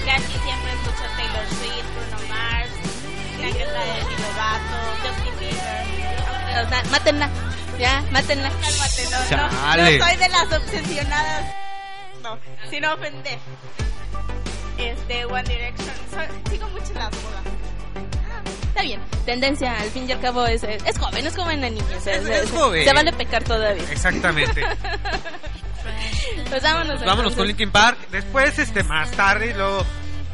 Casi 0.06 0.32
siempre 0.44 0.72
escucho 0.72 1.04
Taylor 1.16 1.46
Swift, 1.48 1.88
Bruno 1.96 2.28
Mars, 2.28 2.70
que 3.40 3.48
está 3.48 3.80
de 3.80 4.00
Lovato, 4.22 4.78
Justin 5.02 5.38
Bieber. 5.40 6.64
O 6.64 6.68
sea, 6.68 6.82
Mátenla. 6.90 7.28
Ya, 7.78 8.02
mátenla. 8.12 8.50
Cálmate, 8.50 9.04
no, 9.10 9.18
no, 9.18 9.28
Chale. 9.28 9.98
no 9.98 10.04
soy 10.06 10.16
de 10.16 10.28
las 10.28 10.52
obsesionadas. 10.52 11.54
No, 12.22 12.38
sin 12.70 12.84
ofender. 12.84 13.38
Este, 14.78 15.24
One 15.24 15.42
Direction. 15.44 15.90
soy- 16.10 16.50
sigo 16.52 16.68
mucho 16.68 16.92
las 16.94 17.10
modas. 17.10 17.42
Está 18.72 18.82
bien. 18.82 19.00
Tendencia, 19.26 19.78
al 19.78 19.90
fin 19.90 20.08
y 20.08 20.12
al 20.12 20.20
cabo, 20.20 20.46
es, 20.46 20.62
es 20.64 20.98
joven, 20.98 21.26
es 21.26 21.36
joven 21.36 21.60
la 21.60 21.68
sea, 22.00 22.16
Es- 22.16 22.26
es 22.26 22.50
joven. 22.50 22.84
Se 22.84 22.92
vale 22.94 23.12
pecar 23.12 23.44
todavía. 23.44 23.84
Exactamente. 23.90 24.62
Pues 26.48 26.62
vámonos. 26.62 27.00
Vámonos 27.00 27.32
entonces. 27.32 27.36
con 27.36 27.46
Linkin 27.48 27.70
Park. 27.70 27.98
Después, 28.10 28.58
este, 28.58 28.84
más 28.84 29.10
tarde, 29.12 29.54
luego, 29.54 29.84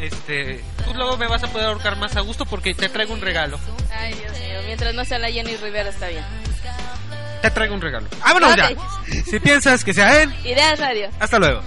este, 0.00 0.62
tú 0.84 0.92
luego 0.94 1.16
me 1.16 1.26
vas 1.28 1.42
a 1.44 1.46
poder 1.46 1.68
ahorcar 1.68 1.96
más 1.96 2.16
a 2.16 2.20
gusto 2.20 2.44
porque 2.44 2.74
te 2.74 2.88
traigo 2.88 3.14
un 3.14 3.20
regalo. 3.20 3.58
Ay, 3.96 4.14
Dios 4.14 4.32
mío. 4.32 4.58
Mientras 4.66 4.94
no 4.94 5.04
sea 5.04 5.18
la 5.20 5.30
Jenny 5.30 5.56
Rivera, 5.56 5.88
está 5.90 6.08
bien. 6.08 6.24
Te 7.40 7.50
traigo 7.52 7.74
un 7.74 7.80
regalo. 7.80 8.08
¡Vámonos 8.20 8.56
ya! 8.56 8.70
Si 9.30 9.38
piensas 9.38 9.84
que 9.84 9.94
sea 9.94 10.22
él, 10.22 10.34
Ideas 10.44 10.78
Radio. 10.80 11.08
hasta 11.20 11.38
luego. 11.38 11.62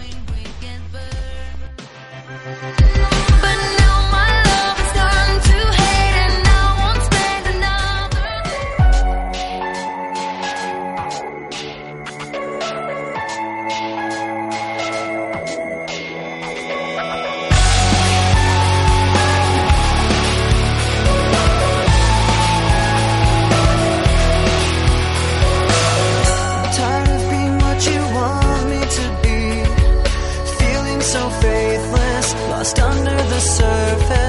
under 32.79 33.15
the 33.15 33.39
surface. 33.39 34.20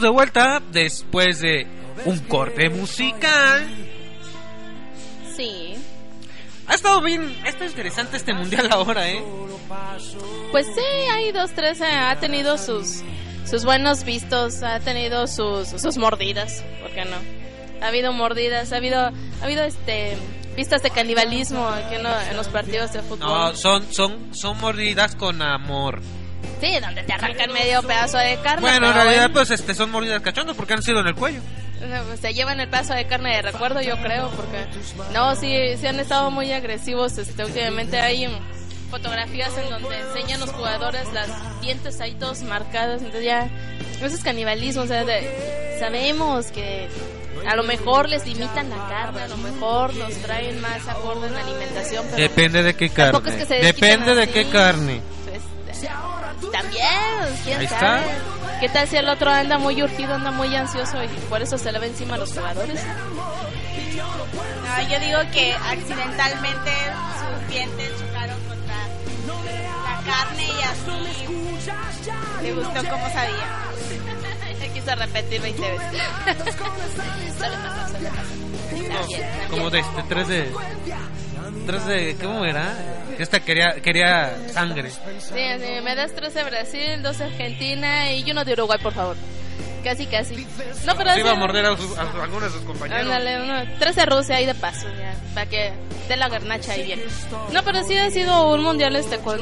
Estamos 0.00 0.02
de 0.02 0.08
vuelta 0.08 0.62
después 0.72 1.40
de 1.40 1.66
un 2.04 2.18
corte 2.20 2.70
musical. 2.70 3.68
Sí. 5.36 5.74
Ha 6.66 6.74
estado 6.74 7.02
bien, 7.02 7.36
ha 7.44 7.48
estado 7.48 7.66
interesante 7.66 8.16
este 8.16 8.32
mundial 8.32 8.68
ahora, 8.70 9.08
¿eh? 9.10 9.22
Pues 10.52 10.66
sí, 10.66 11.08
hay 11.12 11.32
dos, 11.32 11.50
tres, 11.54 11.80
eh, 11.80 11.84
ha 11.86 12.18
tenido 12.18 12.56
sus 12.58 13.02
sus 13.44 13.64
buenos 13.64 14.04
vistos, 14.04 14.62
ha 14.62 14.78
tenido 14.80 15.26
sus, 15.26 15.68
sus 15.68 15.96
mordidas, 15.96 16.62
¿por 16.80 16.92
qué 16.92 17.04
no? 17.04 17.16
Ha 17.82 17.88
habido 17.88 18.12
mordidas, 18.12 18.72
ha 18.72 18.76
habido, 18.76 19.00
ha 19.00 19.12
habido 19.44 19.64
este 19.64 20.16
pistas 20.54 20.82
de 20.82 20.90
canibalismo 20.90 21.66
aquí 21.68 21.96
en, 21.96 22.06
en 22.06 22.36
los 22.36 22.48
partidos 22.48 22.92
de 22.92 23.02
fútbol. 23.02 23.28
No, 23.28 23.54
son, 23.56 23.92
son, 23.92 24.34
son 24.34 24.58
mordidas 24.60 25.16
con 25.16 25.42
amor. 25.42 26.00
Sí, 26.60 26.78
donde 26.80 27.02
te 27.02 27.12
arrancan 27.12 27.52
medio 27.52 27.82
pedazo 27.82 28.18
de 28.18 28.36
carne. 28.42 28.60
Bueno, 28.60 28.88
en 28.88 28.94
realidad, 28.94 29.22
bueno, 29.30 29.34
pues 29.34 29.50
este, 29.50 29.74
son 29.74 29.90
mordidas 29.90 30.20
cachondas 30.22 30.56
porque 30.56 30.74
han 30.74 30.82
sido 30.82 31.00
en 31.00 31.06
el 31.06 31.14
cuello. 31.14 31.40
pues, 32.06 32.20
se 32.20 32.34
llevan 32.34 32.60
el 32.60 32.68
pedazo 32.68 32.92
de 32.94 33.06
carne 33.06 33.36
de 33.36 33.42
recuerdo, 33.42 33.80
yo 33.80 33.96
creo, 34.02 34.28
porque 34.30 34.66
no, 35.14 35.34
sí, 35.36 35.56
sí 35.78 35.86
han 35.86 35.98
estado 36.00 36.30
muy 36.30 36.52
agresivos. 36.52 37.16
Este, 37.16 37.44
últimamente 37.44 37.98
hay 37.98 38.28
fotografías 38.90 39.56
en 39.56 39.70
donde 39.70 39.98
enseñan 40.00 40.40
los 40.40 40.50
jugadores 40.50 41.10
las 41.12 41.28
dientes 41.60 42.00
ahí 42.00 42.14
todos 42.14 42.42
marcados, 42.42 42.98
entonces 43.02 43.24
ya 43.24 43.48
eso 44.02 44.14
es 44.16 44.22
canibalismo, 44.24 44.82
o 44.82 44.86
sea, 44.86 45.04
de- 45.04 45.76
sabemos 45.78 46.46
que 46.50 46.88
a 47.48 47.54
lo 47.56 47.62
mejor 47.62 48.08
les 48.08 48.26
limitan 48.26 48.68
la 48.68 48.88
carne, 48.88 49.22
a 49.22 49.28
lo 49.28 49.36
mejor 49.36 49.94
nos 49.94 50.12
traen 50.14 50.60
más 50.60 50.86
acorde 50.88 51.28
en 51.28 51.34
la 51.34 51.40
alimentación, 51.40 52.04
pero 52.10 52.16
Depende 52.20 52.62
de 52.64 52.74
qué 52.74 52.90
carne. 52.90 53.20
es 53.30 53.46
que 53.46 53.54
Depende 53.62 54.14
de 54.16 54.22
así. 54.24 54.32
qué 54.32 54.44
carne. 54.50 55.00
Pues, 55.24 55.80
también, 56.52 56.88
quién 57.44 57.60
Ahí 57.60 57.66
sabe. 57.66 58.00
está. 58.00 58.58
¿Qué 58.60 58.68
tal 58.68 58.86
si 58.88 58.96
el 58.96 59.08
otro 59.08 59.30
anda 59.30 59.58
muy 59.58 59.82
urgido, 59.82 60.14
anda 60.14 60.30
muy 60.30 60.54
ansioso 60.54 61.02
y 61.02 61.08
por 61.28 61.40
eso 61.42 61.56
se 61.58 61.72
le 61.72 61.78
ve 61.78 61.86
encima 61.88 62.14
a 62.16 62.18
los 62.18 62.32
jugadores? 62.32 62.80
No, 62.84 64.82
yo 64.88 65.00
digo 65.00 65.18
que 65.32 65.52
accidentalmente 65.54 66.70
sus 67.18 67.48
dientes 67.48 67.90
chocaron 67.98 68.38
contra 68.46 68.76
la 69.84 70.00
carne 70.04 70.44
y 70.46 70.62
así 70.62 71.00
le 72.42 72.52
gustó 72.54 72.80
como 72.90 73.08
sabía. 73.10 73.48
Se 74.58 74.68
quiso 74.70 74.94
repetir 74.94 75.40
20 75.40 75.62
veces. 75.62 75.88
suele 77.38 77.56
pasar, 77.56 77.88
suele 77.88 78.06
pasar. 78.06 78.24
También, 78.70 78.92
también. 78.92 79.22
Como 79.50 79.70
de 79.70 79.78
este, 79.80 80.02
tres 80.08 80.28
de. 80.28 80.52
Tres 81.66 81.86
de. 81.86 82.16
¿Cómo 82.20 82.44
era? 82.44 82.74
Esta 83.18 83.40
quería, 83.40 83.74
quería 83.82 84.34
sangre. 84.52 84.90
Sí, 84.90 85.34
me 85.84 85.94
das 85.94 86.12
3 86.14 86.32
de 86.32 86.44
Brasil, 86.44 87.02
2 87.02 87.18
de 87.18 87.24
Argentina 87.24 88.12
y 88.12 88.30
uno 88.30 88.44
de 88.44 88.52
Uruguay, 88.54 88.78
por 88.82 88.94
favor. 88.94 89.16
Casi, 89.84 90.06
casi. 90.06 90.46
No, 90.86 90.94
pero 90.96 91.12
Se 91.14 91.20
iba 91.20 91.30
a 91.32 91.34
morder 91.34 91.64
a, 91.66 91.76
sus- 91.76 91.96
a 91.98 92.02
algunos 92.22 92.52
de 92.52 92.58
sus 92.58 92.66
compañeros. 92.66 93.02
Ándale, 93.04 93.42
uno, 93.42 93.78
13 93.78 94.06
Rusia 94.06 94.36
ahí 94.36 94.44
de 94.46 94.54
paso, 94.54 94.86
ya, 94.88 95.14
para 95.34 95.46
que 95.48 95.72
dé 96.08 96.16
la 96.16 96.28
garnacha 96.28 96.72
ahí 96.72 96.82
bien. 96.84 97.00
No, 97.52 97.62
pero 97.62 97.82
sí 97.84 97.96
ha 97.96 98.10
sido 98.10 98.52
un 98.54 98.62
mundial 98.62 98.94
este 98.96 99.18
con, 99.18 99.38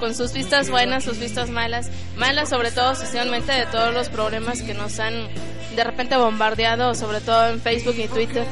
con 0.00 0.14
sus 0.16 0.32
vistas 0.32 0.68
buenas, 0.70 1.04
sus 1.04 1.18
vistas 1.18 1.48
malas. 1.50 1.90
Malas 2.16 2.48
sobre 2.48 2.70
todo 2.72 2.94
socialmente 2.96 3.52
de 3.52 3.66
todos 3.66 3.94
los 3.94 4.08
problemas 4.08 4.62
que 4.62 4.74
nos 4.74 4.98
han 4.98 5.28
de 5.76 5.84
repente 5.84 6.16
bombardeado, 6.16 6.94
sobre 6.96 7.20
todo 7.20 7.48
en 7.48 7.60
Facebook 7.60 7.94
y 7.98 8.08
Twitter, 8.08 8.44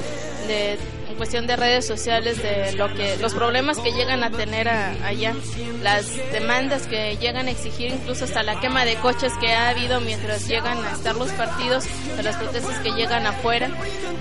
de 0.46 0.78
cuestión 1.16 1.46
de 1.46 1.56
redes 1.56 1.86
sociales, 1.86 2.42
de 2.42 2.72
lo 2.72 2.92
que 2.94 3.16
los 3.16 3.34
problemas 3.34 3.78
que 3.78 3.92
llegan 3.92 4.22
a 4.22 4.30
tener 4.30 4.68
allá, 4.68 5.34
las 5.82 6.16
demandas 6.32 6.86
que 6.86 7.16
llegan 7.16 7.48
a 7.48 7.50
exigir, 7.50 7.92
incluso 7.92 8.24
hasta 8.24 8.42
la 8.42 8.60
quema 8.60 8.84
de 8.84 8.96
coches 8.96 9.32
que 9.40 9.52
ha 9.52 9.70
habido 9.70 10.00
mientras 10.00 10.46
llegan 10.48 10.84
a 10.84 10.92
estar 10.92 11.16
los 11.16 11.30
partidos, 11.32 11.84
de 12.16 12.22
las 12.22 12.36
protestas 12.36 12.78
que 12.80 12.90
llegan 12.90 13.26
afuera. 13.26 13.70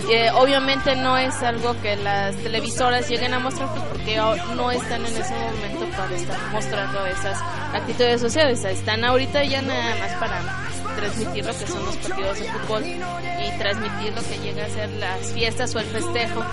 Eh, 0.10 0.30
obviamente 0.36 0.96
no 0.96 1.18
es 1.18 1.36
algo 1.42 1.80
que 1.82 1.96
las 1.96 2.36
televisoras 2.38 3.10
lleguen 3.10 3.34
a 3.34 3.40
mostrar 3.40 3.70
pues, 3.70 3.84
porque 3.86 4.16
no 4.56 4.72
están 4.72 5.06
en 5.06 5.18
ese 5.18 5.34
momento 5.34 5.98
para 5.98 6.16
estar 6.16 6.40
mostrando 6.52 7.06
esas 7.06 7.40
actitudes 7.74 8.22
sociales. 8.22 8.64
Están 8.64 9.04
ahorita 9.04 9.44
ya 9.44 9.62
nada 9.62 9.96
más 9.98 10.12
para 10.14 10.42
transmitir 10.96 11.46
lo 11.46 11.58
que 11.58 11.68
son 11.68 11.86
los 11.86 11.98
partidos 11.98 12.40
de 12.40 12.52
fútbol 12.52 12.84
y 12.86 13.58
transmitir 13.58 14.14
lo 14.14 14.22
que 14.22 14.38
llega 14.40 14.66
a 14.66 14.70
ser 14.70 14.90
las 14.92 15.32
fiestas 15.32 15.76
o 15.76 15.80
el 15.80 15.86
festejo 15.86 16.44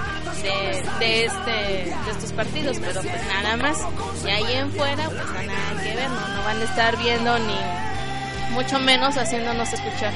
de, 0.43 0.83
de 0.99 1.25
este 1.25 1.51
de 1.51 2.11
estos 2.11 2.33
partidos 2.33 2.79
pero 2.81 3.01
pues 3.01 3.27
nada 3.27 3.57
más 3.57 3.79
y 4.25 4.31
ahí 4.31 4.53
en 4.55 4.73
fuera 4.73 5.09
pues 5.09 5.27
no 5.27 5.43
nada 5.43 5.83
que 5.83 5.95
ver 5.95 6.11
no, 6.11 6.29
no 6.29 6.45
van 6.45 6.61
a 6.61 6.65
estar 6.65 6.97
viendo 6.99 7.39
ni 7.39 8.55
mucho 8.55 8.79
menos 8.79 9.17
haciéndonos 9.17 9.73
escuchar 9.73 10.13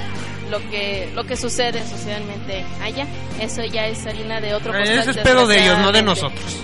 lo 0.51 0.59
que 0.71 1.11
lo 1.15 1.25
que 1.25 1.37
sucede 1.37 1.83
socialmente 1.87 2.65
allá 2.83 3.07
eso 3.41 3.65
ya 3.65 3.87
es 3.87 4.07
harina 4.07 4.41
de 4.41 4.55
otro 4.55 4.73
costal, 4.73 4.99
Ese 4.99 5.11
es 5.11 5.19
pedo 5.19 5.47
de 5.47 5.63
ellos, 5.63 5.79
no 5.79 5.93
de 5.93 6.03
nosotros. 6.03 6.57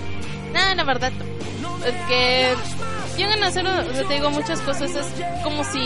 No, 0.53 0.75
la 0.75 0.85
verdad, 0.85 1.13
es 1.87 1.95
que 2.09 2.55
llegan 3.17 3.43
a 3.43 3.49
hacer, 3.49 3.67
o 3.67 3.95
sea, 3.95 4.09
te 4.09 4.15
digo, 4.15 4.31
muchas 4.31 4.61
cosas. 4.61 4.91
Es 4.95 5.07
como 5.43 5.65
si 5.65 5.79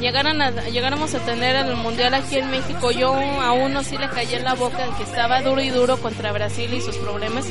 llegaran 0.00 0.40
a, 0.42 0.50
llegáramos 0.68 1.14
a 1.14 1.18
tener 1.20 1.56
el 1.56 1.76
mundial 1.76 2.14
aquí 2.14 2.36
en 2.36 2.50
México. 2.50 2.90
Yo 2.90 3.14
a 3.14 3.52
uno 3.52 3.82
sí 3.82 3.96
le 3.96 4.08
callé 4.08 4.36
en 4.36 4.44
la 4.44 4.54
boca 4.54 4.96
que 4.96 5.02
estaba 5.02 5.42
duro 5.42 5.60
y 5.60 5.70
duro 5.70 5.96
contra 5.98 6.32
Brasil 6.32 6.72
y 6.74 6.80
sus 6.80 6.96
problemas. 6.96 7.46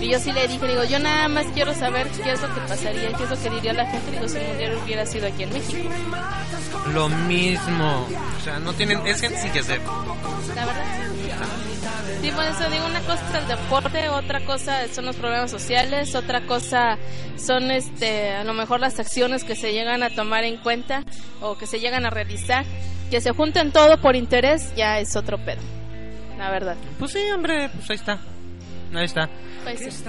Y 0.00 0.10
yo 0.10 0.18
sí 0.20 0.32
le 0.32 0.46
dije, 0.46 0.66
digo, 0.66 0.84
yo 0.84 0.98
nada 1.00 1.28
más 1.28 1.46
quiero 1.54 1.74
saber 1.74 2.08
qué 2.08 2.32
es 2.32 2.40
lo 2.40 2.54
que 2.54 2.60
pasaría, 2.60 3.12
qué 3.14 3.24
es 3.24 3.30
lo 3.30 3.42
que 3.42 3.50
diría 3.50 3.72
la 3.72 3.86
gente, 3.86 4.12
digo, 4.12 4.28
si 4.28 4.36
el 4.36 4.46
mundial 4.46 4.78
hubiera 4.84 5.06
sido 5.06 5.26
aquí 5.26 5.42
en 5.42 5.52
México. 5.52 5.88
Lo 6.92 7.08
mismo. 7.08 8.06
O 8.38 8.44
sea, 8.44 8.58
no 8.60 8.72
tienen. 8.72 9.04
Es 9.06 9.20
gente 9.20 9.38
sin 9.40 9.52
que 9.52 9.60
hacer. 9.60 9.80
La 10.54 10.66
verdad. 10.66 10.84
Sí, 12.20 12.32
por 12.32 12.44
eso 12.44 12.68
digo, 12.70 12.86
una 12.86 13.00
cosa 13.00 13.20
es 13.28 13.42
el 13.42 13.48
deporte, 13.48 14.08
otra 14.08 14.44
cosa 14.44 14.88
son 14.92 15.06
los 15.06 15.16
problemas 15.16 15.50
sociales, 15.50 16.14
otra 16.16 16.46
cosa 16.46 16.98
son 17.36 17.70
este, 17.70 18.32
a 18.32 18.42
lo 18.42 18.54
mejor 18.54 18.80
las 18.80 18.98
acciones 18.98 19.44
que 19.44 19.54
se 19.54 19.72
llegan 19.72 20.02
a 20.02 20.10
tomar 20.10 20.44
en 20.44 20.56
cuenta 20.56 21.04
o 21.40 21.56
que 21.56 21.66
se 21.66 21.78
llegan 21.80 22.06
a 22.06 22.10
realizar. 22.10 22.64
Que 23.10 23.20
se 23.20 23.30
junten 23.32 23.72
todo 23.72 24.00
por 24.00 24.16
interés 24.16 24.74
ya 24.76 24.98
es 24.98 25.16
otro 25.16 25.38
pedo. 25.38 25.62
La 26.38 26.50
verdad. 26.50 26.76
Pues 26.98 27.12
sí, 27.12 27.20
hombre, 27.32 27.70
pues 27.70 27.88
ahí 27.90 27.96
está. 27.96 28.18
Ahí 28.94 29.04
está. 29.04 29.28
Pues 29.64 29.80
sí. 29.80 30.04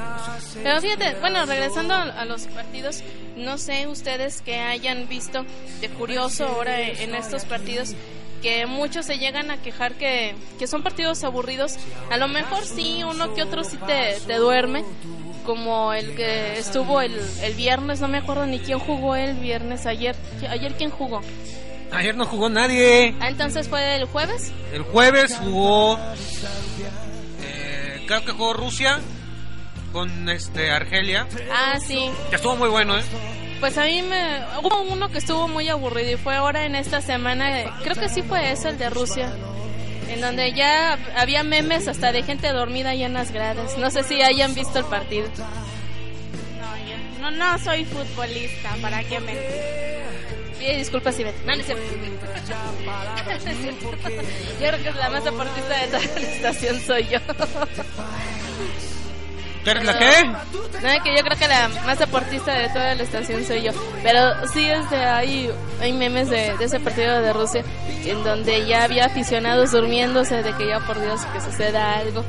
Pero 0.63 0.81
fíjate, 0.81 1.15
bueno, 1.19 1.45
regresando 1.45 1.93
a 1.93 2.25
los 2.25 2.47
partidos, 2.47 3.03
no 3.35 3.57
sé 3.57 3.87
ustedes 3.87 4.41
que 4.41 4.59
hayan 4.59 5.07
visto 5.07 5.45
de 5.81 5.89
curioso 5.89 6.45
ahora 6.45 6.79
en 6.81 7.15
estos 7.15 7.45
partidos 7.45 7.95
que 8.41 8.65
muchos 8.65 9.05
se 9.05 9.17
llegan 9.17 9.51
a 9.51 9.57
quejar 9.57 9.95
que, 9.95 10.35
que 10.57 10.67
son 10.67 10.83
partidos 10.83 11.23
aburridos. 11.23 11.77
A 12.09 12.17
lo 12.17 12.27
mejor 12.27 12.65
sí, 12.65 13.03
uno 13.03 13.33
que 13.33 13.43
otro 13.43 13.63
sí 13.63 13.77
te, 13.85 14.17
te 14.25 14.35
duerme, 14.35 14.83
como 15.45 15.93
el 15.93 16.15
que 16.15 16.57
estuvo 16.57 17.01
el, 17.01 17.19
el 17.41 17.53
viernes, 17.53 17.99
no 18.01 18.07
me 18.07 18.19
acuerdo 18.19 18.45
ni 18.45 18.59
quién 18.59 18.79
jugó 18.79 19.15
el 19.15 19.35
viernes 19.35 19.85
ayer. 19.85 20.15
¿Ayer 20.49 20.73
quién 20.77 20.89
jugó? 20.89 21.21
Ayer 21.91 22.15
no 22.15 22.25
jugó 22.25 22.49
nadie. 22.49 23.15
Ah, 23.19 23.29
entonces 23.29 23.67
fue 23.67 23.95
el 23.95 24.05
jueves. 24.05 24.51
El 24.71 24.83
jueves 24.83 25.35
jugó. 25.41 25.97
Creo 28.09 28.25
que 28.25 28.31
jugó 28.31 28.53
Rusia 28.53 28.99
con 29.93 30.29
este 30.29 30.71
Argelia. 30.71 31.27
Ah, 31.51 31.77
sí. 31.79 32.09
Que 32.31 32.37
estuvo 32.37 32.55
muy 32.55 32.67
bueno, 32.67 32.97
¿eh? 32.97 33.03
Pues 33.59 33.77
a 33.77 33.83
mí 33.83 34.01
me... 34.01 34.39
Hubo 34.63 34.81
uno 34.81 35.11
que 35.11 35.19
estuvo 35.19 35.47
muy 35.47 35.69
aburrido 35.69 36.13
y 36.13 36.17
fue 36.17 36.35
ahora 36.35 36.65
en 36.65 36.75
esta 36.75 37.01
semana, 37.01 37.77
creo 37.83 37.95
que 37.95 38.09
sí 38.09 38.23
fue 38.23 38.51
ese, 38.51 38.69
el 38.69 38.79
de 38.79 38.89
Rusia, 38.89 39.31
en 40.07 40.21
donde 40.21 40.53
ya 40.53 40.97
había 41.17 41.43
memes 41.43 41.87
hasta 41.87 42.11
de 42.11 42.23
gente 42.23 42.51
dormida 42.51 42.89
ahí 42.91 43.03
en 43.03 43.13
las 43.13 43.31
gradas. 43.31 43.77
No 43.77 43.91
sé 43.91 44.01
si 44.01 44.23
hayan 44.23 44.55
visto 44.55 44.79
el 44.79 44.85
partido. 44.85 45.27
No, 45.37 46.77
yo 46.87 47.21
no, 47.21 47.29
no 47.29 47.59
soy 47.59 47.85
futbolista, 47.85 48.75
¿para 48.81 49.03
qué 49.03 49.19
mentir? 49.19 49.98
Pide 50.59 50.77
disculpas 50.77 51.15
si 51.15 51.23
No, 51.23 51.31
no 51.45 51.53
es 51.53 51.65
cierto. 51.65 51.83
Yo 54.61 54.67
creo 54.67 54.83
que 54.83 54.91
la 54.91 55.09
más 55.09 55.23
deportista 55.23 55.77
de 55.77 55.87
toda 55.87 56.19
la 56.19 56.27
estación 56.27 56.79
soy 56.81 57.07
yo. 57.07 57.19
¿Tú 59.63 59.69
eres 59.69 59.85
la 59.85 59.97
qué? 59.97 60.25
No, 60.25 61.03
que 61.03 61.15
yo 61.15 61.23
creo 61.23 61.37
que 61.37 61.47
la 61.47 61.67
más 61.85 61.99
deportista 61.99 62.53
de 62.53 62.69
toda 62.69 62.95
la 62.95 63.03
estación 63.03 63.45
soy 63.45 63.61
yo. 63.63 63.71
Pero 64.03 64.47
sí, 64.53 64.69
este, 64.69 64.95
hay, 64.95 65.49
hay 65.81 65.93
memes 65.93 66.29
de, 66.29 66.55
de 66.57 66.65
ese 66.65 66.79
partido 66.79 67.21
de 67.21 67.33
Rusia 67.33 67.63
en 68.05 68.23
donde 68.23 68.65
ya 68.65 68.83
había 68.83 69.05
aficionados 69.05 69.71
durmiéndose 69.71 70.43
de 70.43 70.53
que 70.53 70.67
ya 70.67 70.79
por 70.81 71.01
Dios 71.01 71.21
que 71.33 71.41
suceda 71.41 71.97
algo. 71.97 72.23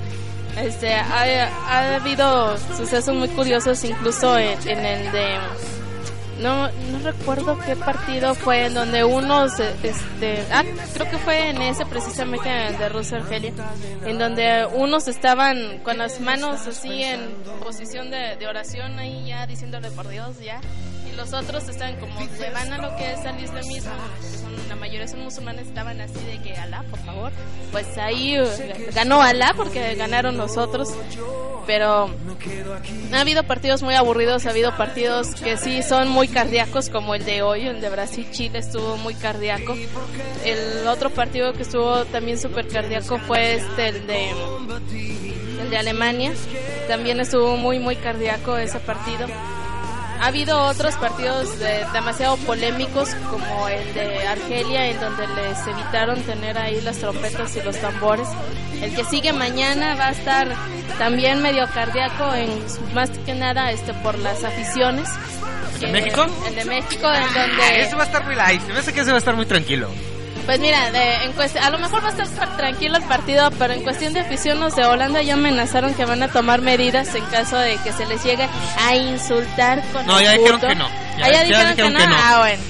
Este, 0.56 0.92
ha, 0.94 1.48
ha 1.68 1.94
habido 1.94 2.58
sucesos 2.76 3.14
muy 3.14 3.28
curiosos, 3.28 3.84
incluso 3.84 4.36
en, 4.36 4.58
en 4.68 4.84
el 4.84 5.12
de 5.12 5.38
no, 6.40 6.68
no 6.68 6.98
recuerdo 7.02 7.58
qué 7.58 7.76
partido 7.76 8.34
fue 8.34 8.66
en 8.66 8.74
donde 8.74 9.04
unos, 9.04 9.58
este, 9.60 10.44
ah, 10.52 10.64
creo 10.94 11.10
que 11.10 11.18
fue 11.18 11.50
en 11.50 11.62
ese 11.62 11.86
precisamente 11.86 12.48
de 12.48 12.88
Rusia 12.88 13.18
Argelia, 13.18 13.52
en 14.04 14.18
donde 14.18 14.66
unos 14.72 15.08
estaban 15.08 15.78
con 15.78 15.98
las 15.98 16.20
manos 16.20 16.66
así 16.66 17.02
en 17.02 17.20
posición 17.62 18.10
de, 18.10 18.36
de 18.36 18.46
oración 18.46 18.98
ahí 18.98 19.26
ya 19.26 19.46
diciéndole 19.46 19.90
por 19.90 20.08
Dios 20.08 20.38
ya, 20.40 20.60
y 21.06 21.16
los 21.16 21.32
otros 21.32 21.68
están 21.68 21.96
como 21.98 22.18
se 22.36 22.50
van 22.50 22.72
a 22.72 22.78
lo 22.78 22.96
que 22.96 23.12
es 23.12 23.20
al 23.20 23.42
islamismo, 23.42 23.92
son, 24.40 24.68
la 24.68 24.76
mayoría 24.76 25.08
son 25.08 25.20
musulmanes, 25.20 25.68
estaban 25.68 26.00
así 26.00 26.18
de 26.24 26.40
que 26.42 26.54
Alá, 26.54 26.84
por 26.90 26.98
favor, 27.00 27.32
pues 27.72 27.98
ahí 27.98 28.34
eh, 28.34 28.90
ganó 28.94 29.22
Alá 29.22 29.54
porque 29.56 29.94
ganaron 29.94 30.36
nosotros, 30.36 30.88
pero 31.66 32.10
ha 33.12 33.20
habido 33.20 33.44
partidos 33.44 33.82
muy 33.82 33.94
aburridos, 33.94 34.46
ha 34.46 34.50
habido 34.50 34.76
partidos 34.76 35.34
que 35.34 35.56
sí 35.56 35.82
son 35.82 36.08
muy 36.08 36.28
cardíacos 36.28 36.90
como 36.90 37.14
el 37.14 37.24
de 37.24 37.42
hoy, 37.42 37.66
el 37.66 37.80
de 37.80 37.88
Brasil-Chile 37.88 38.58
estuvo 38.58 38.96
muy 38.96 39.14
cardíaco. 39.14 39.76
El 40.44 40.86
otro 40.88 41.10
partido 41.10 41.52
que 41.52 41.62
estuvo 41.62 42.04
también 42.06 42.38
súper 42.38 42.68
cardíaco 42.68 43.18
fue 43.18 43.54
este, 43.54 43.88
el 43.88 44.06
de, 44.06 44.30
el 45.62 45.70
de 45.70 45.76
Alemania. 45.76 46.32
También 46.88 47.20
estuvo 47.20 47.56
muy, 47.56 47.78
muy 47.78 47.96
cardíaco 47.96 48.56
ese 48.56 48.80
partido. 48.80 49.26
Ha 50.20 50.26
habido 50.26 50.62
otros 50.64 50.94
partidos 50.96 51.58
de- 51.58 51.86
demasiado 51.94 52.36
polémicos 52.38 53.08
como 53.30 53.68
el 53.68 53.94
de 53.94 54.26
Argelia 54.28 54.86
en 54.88 55.00
donde 55.00 55.26
les 55.28 55.66
evitaron 55.66 56.20
tener 56.22 56.58
ahí 56.58 56.80
las 56.82 56.98
trompetas 56.98 57.56
y 57.56 57.62
los 57.62 57.76
tambores. 57.80 58.28
El 58.82 58.94
que 58.94 59.04
sigue 59.04 59.32
mañana 59.32 59.94
va 59.94 60.08
a 60.08 60.10
estar 60.10 60.48
también 60.98 61.40
medio 61.42 61.66
cardíaco 61.72 62.34
en 62.34 62.50
más 62.94 63.08
que 63.24 63.34
nada 63.34 63.70
este 63.72 63.94
por 63.94 64.18
las 64.18 64.44
aficiones. 64.44 65.08
¿El 65.74 65.80
de 65.80 65.86
Eh, 65.88 65.92
México? 65.92 66.26
El 66.46 66.54
de 66.54 66.64
México 66.66 67.06
en 67.08 67.22
Ah, 67.22 67.28
donde 67.48 67.80
ese 67.82 67.96
va 67.96 68.02
a 68.02 68.06
estar 68.06 68.24
muy 68.26 68.34
light. 68.34 68.62
Me 68.68 68.78
hace 68.78 68.92
que 68.92 69.00
ese 69.00 69.10
va 69.10 69.16
a 69.16 69.18
estar 69.18 69.34
muy 69.36 69.46
tranquilo. 69.46 69.88
Pues 70.50 70.60
mira, 70.60 70.90
de- 70.90 71.14
en 71.26 71.32
a 71.62 71.70
lo 71.70 71.78
mejor 71.78 72.02
va 72.04 72.08
a 72.08 72.22
estar 72.22 72.56
tranquilo 72.56 72.96
el 72.96 73.04
partido, 73.04 73.50
pero 73.56 73.72
en 73.72 73.82
cuestión 73.84 74.12
de 74.12 74.20
afición 74.20 74.58
los 74.58 74.74
de 74.74 74.84
Holanda 74.84 75.22
ya 75.22 75.34
amenazaron 75.34 75.94
que 75.94 76.04
van 76.04 76.22
a 76.24 76.28
tomar 76.28 76.60
medidas 76.60 77.14
en 77.14 77.24
caso 77.26 77.56
de 77.56 77.76
que 77.84 77.92
se 77.92 78.04
les 78.06 78.22
llegue 78.24 78.48
a 78.78 78.96
insultar 78.96 79.80
con 79.92 80.04
No, 80.06 80.18
el 80.18 80.24
ya 80.24 80.32
dijeron 80.32 80.58
puto. 80.60 80.68
que 80.68 80.74
no. 80.74 80.88
Ya- 80.88 80.94
Ah, 81.26 81.28
ya 81.28 81.30
ya 81.32 81.44
dijeron, 81.44 81.70
dijeron 81.70 81.92
que, 81.92 81.98
que 82.00 82.06
no? 82.08 82.16
Ah, 82.18 82.38
bueno. 82.40 82.62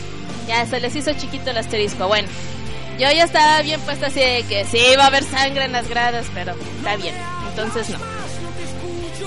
Ya 0.46 0.66
se 0.66 0.80
les 0.80 0.94
hizo 0.94 1.12
chiquito 1.14 1.50
el 1.50 1.56
asterisco. 1.56 2.06
Bueno, 2.06 2.28
yo 2.98 3.10
ya 3.10 3.24
estaba 3.24 3.62
bien 3.62 3.80
puesta 3.80 4.08
así 4.08 4.20
de 4.20 4.42
que 4.48 4.66
sí, 4.66 4.78
va 4.98 5.04
a 5.04 5.06
haber 5.06 5.24
sangre 5.24 5.64
en 5.64 5.72
las 5.72 5.88
gradas, 5.88 6.26
pero 6.34 6.54
está 6.76 6.96
bien. 6.96 7.14
Entonces 7.48 7.88
no. 7.88 7.98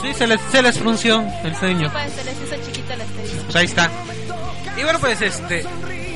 Sí, 0.02 0.14
se 0.14 0.28
les, 0.28 0.40
se 0.52 0.62
les 0.62 0.78
frunció 0.78 1.24
el 1.44 1.56
sueño. 1.56 1.90
Pues 1.92 2.14
se 2.14 2.24
les 2.26 2.36
hizo 2.36 2.56
chiquito 2.66 2.94
el 2.94 3.02
asterisco. 3.02 3.44
Pues 3.46 3.56
ahí 3.56 3.66
está. 3.66 3.90
Y 4.78 4.84
bueno, 4.84 5.00
pues 5.00 5.22
este. 5.22 5.66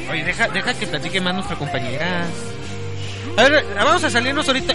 Oye, 0.09 0.23
deja, 0.23 0.47
deja 0.47 0.73
que 0.73 0.87
platique 0.87 1.21
más 1.21 1.33
nuestra 1.33 1.55
compañera. 1.57 2.25
A 3.37 3.43
ver, 3.43 3.65
vamos 3.75 4.03
a 4.03 4.09
salirnos 4.09 4.47
ahorita. 4.47 4.73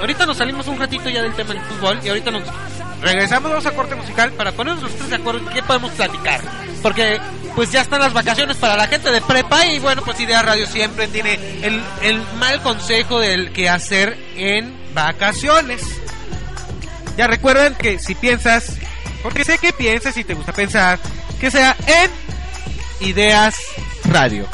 ahorita 0.00 0.26
nos 0.26 0.36
salimos 0.36 0.66
un 0.66 0.78
ratito 0.78 1.08
ya 1.08 1.22
del 1.22 1.32
tema 1.34 1.54
del 1.54 1.62
fútbol 1.62 2.00
y 2.02 2.08
ahorita 2.08 2.30
nos 2.30 2.42
regresamos, 3.00 3.50
vamos 3.50 3.66
a 3.66 3.70
corte 3.72 3.94
musical 3.94 4.32
para 4.32 4.52
ponernos 4.52 4.82
los 4.82 4.94
tres 4.94 5.10
de 5.10 5.16
acuerdo 5.16 5.40
en 5.40 5.54
qué 5.54 5.62
podemos 5.62 5.92
platicar. 5.92 6.40
Porque 6.82 7.20
pues 7.54 7.70
ya 7.70 7.82
están 7.82 8.00
las 8.00 8.12
vacaciones 8.12 8.56
para 8.56 8.76
la 8.76 8.88
gente 8.88 9.10
de 9.10 9.20
prepa 9.20 9.66
y 9.66 9.78
bueno, 9.78 10.02
pues 10.02 10.18
Idea 10.20 10.42
Radio 10.42 10.66
siempre 10.66 11.08
tiene 11.08 11.34
el, 11.62 11.82
el 12.02 12.20
mal 12.38 12.60
consejo 12.62 13.20
del 13.20 13.52
que 13.52 13.68
hacer 13.68 14.18
en 14.36 14.74
vacaciones. 14.94 15.82
Ya 17.16 17.26
recuerden 17.26 17.74
que 17.74 17.98
si 17.98 18.14
piensas, 18.14 18.76
porque 19.22 19.44
sé 19.44 19.58
que 19.58 19.72
piensas 19.72 20.16
y 20.16 20.24
te 20.24 20.34
gusta 20.34 20.52
pensar, 20.52 20.98
que 21.38 21.50
sea 21.50 21.76
en 21.86 22.10
Ideas 23.06 23.56
Radio. 24.04 24.48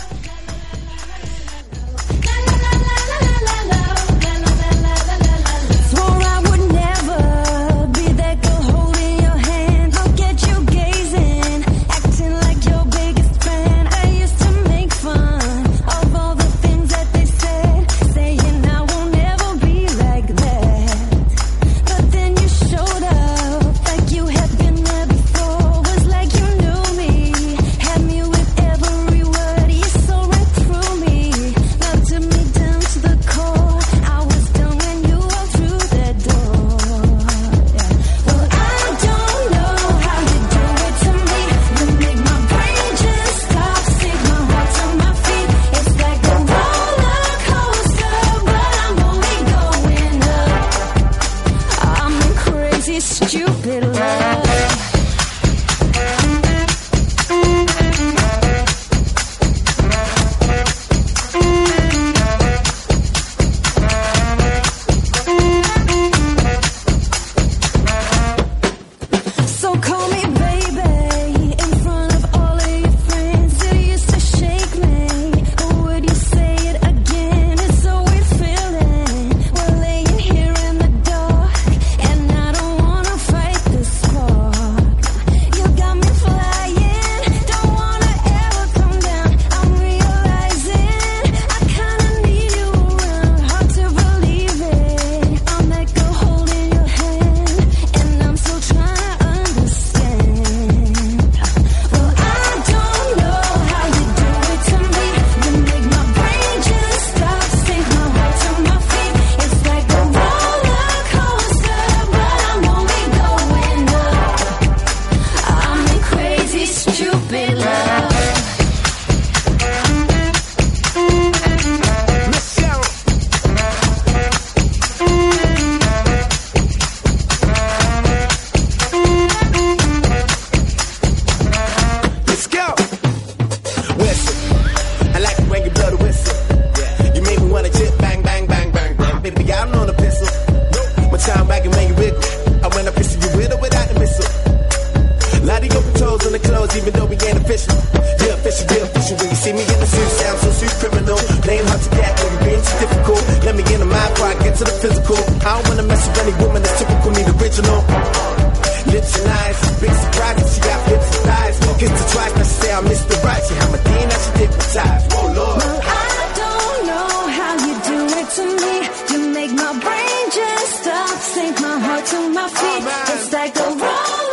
Sink 171.20 171.60
my 171.60 171.78
heart 171.78 172.04
to 172.06 172.28
my 172.30 172.48
feet. 172.48 172.84
It's 173.14 173.32
like 173.32 173.56
a 173.56 173.68
roller 173.82 174.25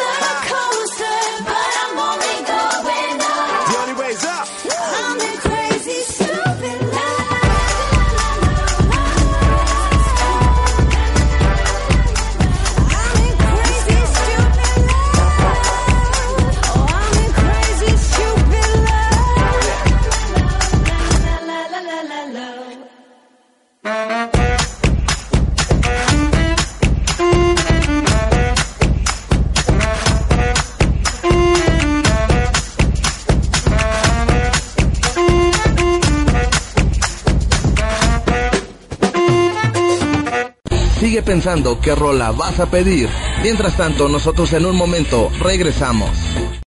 pensando 41.33 41.81
qué 41.81 41.95
rola 41.95 42.29
vas 42.29 42.59
a 42.59 42.67
pedir. 42.67 43.09
Mientras 43.41 43.75
tanto, 43.75 44.07
nosotros 44.07 44.53
en 44.53 44.67
un 44.67 44.75
momento 44.75 45.31
regresamos. 45.39 46.11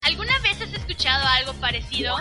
¿Alguna 0.01 0.39
vez 0.39 0.59
has 0.63 0.73
escuchado 0.73 1.23
algo 1.23 1.53
parecido? 1.61 2.17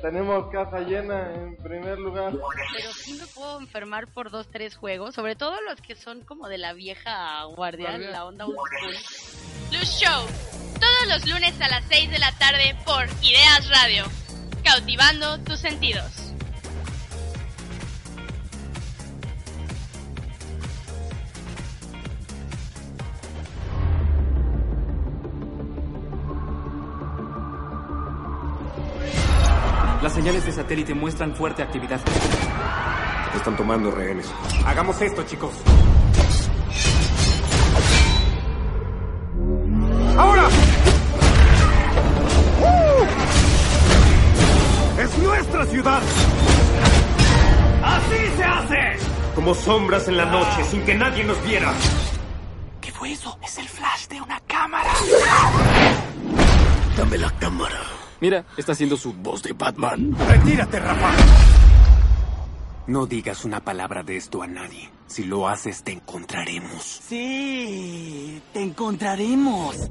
Tenemos 0.00 0.52
casa 0.52 0.78
llena 0.78 1.34
en 1.34 1.56
primer 1.56 1.98
lugar. 1.98 2.34
Pero 2.76 2.92
sí 2.92 3.14
me 3.14 3.26
puedo 3.26 3.58
enfermar 3.58 4.06
por 4.06 4.30
dos, 4.30 4.52
tres 4.52 4.76
juegos, 4.76 5.16
sobre 5.16 5.34
todo 5.34 5.60
los 5.68 5.80
que 5.80 5.96
son 5.96 6.20
como 6.20 6.46
de 6.46 6.58
la 6.58 6.74
vieja 6.74 7.42
guardia, 7.56 7.88
Guardia. 7.88 8.10
la 8.10 8.24
onda 8.24 8.46
old 8.46 8.56
school. 8.56 8.94
Luz 9.72 9.88
Show, 9.98 10.26
todos 10.78 11.08
los 11.08 11.28
lunes 11.28 11.60
a 11.60 11.66
las 11.66 11.82
6 11.88 12.08
de 12.08 12.20
la 12.20 12.30
tarde 12.38 12.76
por 12.84 13.06
Ideas 13.20 13.68
Radio, 13.68 14.04
cautivando 14.62 15.40
tus 15.40 15.58
sentidos. 15.58 16.31
Las 30.02 30.14
señales 30.14 30.44
de 30.44 30.50
satélite 30.50 30.94
muestran 30.94 31.32
fuerte 31.32 31.62
actividad. 31.62 32.00
Están 33.36 33.56
tomando 33.56 33.92
rehenes. 33.92 34.28
Hagamos 34.66 35.00
esto, 35.00 35.22
chicos. 35.22 35.52
¡Ahora! 40.18 40.48
¡Uh! 42.60 43.04
¡Es 45.00 45.18
nuestra 45.18 45.66
ciudad! 45.66 46.02
¡Así 47.84 48.36
se 48.36 48.44
hace! 48.44 48.96
Como 49.36 49.54
sombras 49.54 50.08
en 50.08 50.16
la 50.16 50.24
noche, 50.24 50.64
sin 50.68 50.82
que 50.84 50.96
nadie 50.96 51.22
nos 51.22 51.40
viera. 51.44 51.72
¿Qué 52.80 52.90
fue 52.90 53.12
eso? 53.12 53.38
Es 53.40 53.56
el 53.56 53.68
flash 53.68 54.08
de 54.08 54.20
una 54.20 54.40
cámara. 54.48 54.90
Dame 56.96 57.18
la 57.18 57.30
cámara. 57.38 58.01
Mira, 58.22 58.44
está 58.56 58.70
haciendo 58.70 58.96
su 58.96 59.12
voz 59.14 59.42
de 59.42 59.52
Batman. 59.52 60.16
¡Retírate, 60.28 60.78
Rafa! 60.78 61.10
No 62.86 63.04
digas 63.06 63.44
una 63.44 63.58
palabra 63.58 64.04
de 64.04 64.16
esto 64.16 64.44
a 64.44 64.46
nadie. 64.46 64.92
Si 65.08 65.24
lo 65.24 65.48
haces, 65.48 65.82
te 65.82 65.90
encontraremos. 65.90 67.00
Sí, 67.02 68.40
te 68.52 68.62
encontraremos. 68.62 69.90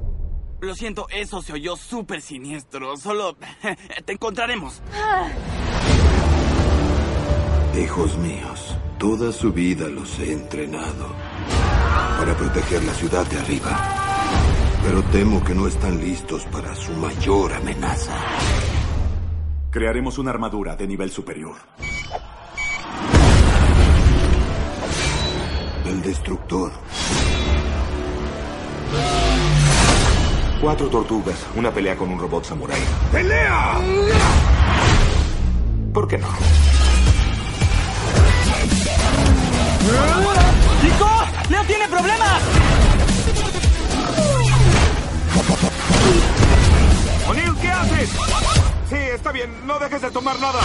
Lo 0.62 0.74
siento, 0.74 1.08
eso 1.10 1.42
se 1.42 1.52
oyó 1.52 1.76
súper 1.76 2.22
siniestro. 2.22 2.96
Solo 2.96 3.36
te 4.06 4.12
encontraremos. 4.14 4.80
Hijos 7.78 8.16
míos, 8.16 8.76
toda 8.98 9.30
su 9.30 9.52
vida 9.52 9.88
los 9.88 10.18
he 10.20 10.32
entrenado 10.32 11.14
para 12.16 12.34
proteger 12.34 12.82
la 12.82 12.94
ciudad 12.94 13.26
de 13.26 13.38
arriba. 13.38 14.11
Pero 14.84 15.02
temo 15.04 15.44
que 15.44 15.54
no 15.54 15.66
están 15.68 16.00
listos 16.00 16.44
para 16.46 16.74
su 16.74 16.92
mayor 16.92 17.52
amenaza. 17.52 18.16
Crearemos 19.70 20.18
una 20.18 20.30
armadura 20.30 20.76
de 20.76 20.86
nivel 20.86 21.10
superior. 21.10 21.54
El 25.86 26.02
destructor. 26.02 26.72
Cuatro 30.60 30.88
tortugas, 30.88 31.46
una 31.56 31.70
pelea 31.70 31.96
con 31.96 32.10
un 32.10 32.18
robot 32.18 32.44
samurái. 32.44 32.80
¡Pelea! 33.10 33.80
¿Por 35.92 36.08
qué 36.08 36.18
no? 36.18 36.28
¡Chicos! 40.80 41.50
¡Leo 41.50 41.64
tiene 41.64 41.88
problemas! 41.88 42.61
¡O'Neill, 47.28 47.54
¿qué 47.60 47.68
haces? 47.68 48.10
Sí, 48.88 48.96
está 48.96 49.32
bien. 49.32 49.50
No 49.66 49.78
dejes 49.78 50.02
de 50.02 50.10
tomar 50.10 50.38
nada. 50.40 50.60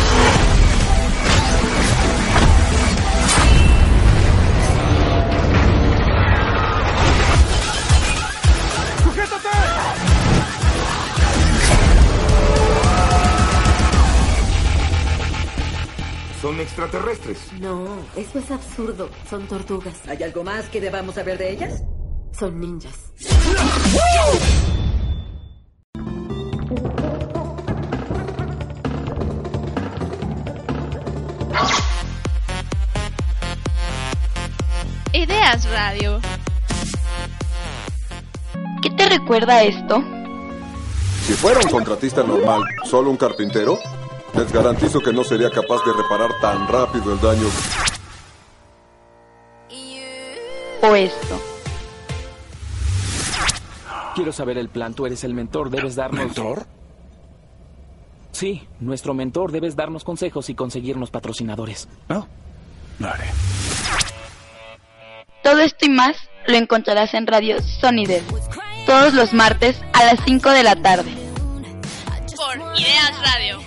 ¡Sujétate! 9.03 9.49
Son 16.41 16.59
extraterrestres. 16.59 17.39
No, 17.59 17.87
eso 18.15 18.39
es 18.39 18.51
absurdo. 18.51 19.09
Son 19.29 19.47
tortugas. 19.47 19.95
¿Hay 20.07 20.23
algo 20.23 20.43
más 20.43 20.65
que 20.65 20.79
debamos 20.79 21.15
saber 21.15 21.37
de 21.37 21.51
ellas? 21.51 21.83
Son 22.37 22.59
ninjas. 22.59 22.93
Radio. 35.47 36.19
¿Qué 38.81 38.89
te 38.89 39.07
recuerda 39.07 39.63
esto? 39.63 40.03
Si 41.25 41.33
fuera 41.33 41.61
un 41.61 41.71
contratista 41.71 42.21
normal, 42.21 42.63
solo 42.83 43.09
un 43.09 43.15
carpintero, 43.15 43.79
les 44.35 44.51
garantizo 44.51 44.99
que 44.99 45.13
no 45.13 45.23
sería 45.23 45.49
capaz 45.49 45.85
de 45.85 45.93
reparar 45.93 46.31
tan 46.41 46.67
rápido 46.67 47.13
el 47.13 47.21
daño. 47.21 47.47
¿O 50.81 50.95
esto? 50.95 51.41
Quiero 54.15 54.33
saber 54.33 54.57
el 54.57 54.67
plan. 54.67 54.93
Tú 54.93 55.05
eres 55.05 55.23
el 55.23 55.33
mentor. 55.33 55.69
Debes 55.69 55.95
darnos. 55.95 56.19
¿Mentor? 56.19 56.65
Sí, 58.33 58.67
nuestro 58.81 59.13
mentor. 59.13 59.53
Debes 59.53 59.77
darnos 59.77 60.03
consejos 60.03 60.49
y 60.49 60.55
conseguirnos 60.55 61.09
patrocinadores. 61.09 61.87
No. 62.09 62.27
Lo 62.99 63.07
haré. 63.07 63.27
Todo 65.47 65.61
esto 65.61 65.85
y 65.85 65.89
más 65.89 66.17
lo 66.45 66.57
encontrarás 66.57 67.13
en 67.13 67.25
Radio 67.25 67.61
Sonidel. 67.79 68.21
Todos 68.85 69.13
los 69.13 69.31
martes 69.31 69.77
a 69.93 70.03
las 70.03 70.19
5 70.25 70.49
de 70.49 70.61
la 70.61 70.75
tarde. 70.75 71.09
por 72.35 72.57
Ideas 72.77 73.13
Radio. 73.23 73.57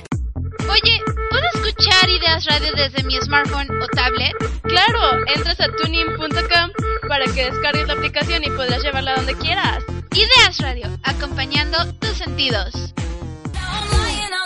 Oye, 0.69 1.01
¿puedo 1.31 1.47
escuchar 1.55 2.11
Ideas 2.11 2.45
Radio 2.45 2.71
desde 2.77 3.03
mi 3.05 3.17
smartphone 3.23 3.71
o 3.81 3.87
tablet? 3.97 4.35
Claro, 4.65 5.27
entras 5.35 5.59
a 5.59 5.69
tuning.com 5.83 6.71
para 7.09 7.25
que 7.33 7.47
descargues 7.47 7.87
la 7.87 7.95
aplicación 7.95 8.45
y 8.45 8.51
podrás 8.51 8.83
llevarla 8.83 9.17
donde 9.17 9.35
quieras. 9.37 9.83
Ideas 10.13 10.59
Radio, 10.59 10.87
acompañando 11.05 11.95
tus 11.95 12.19
sentidos. 12.19 12.93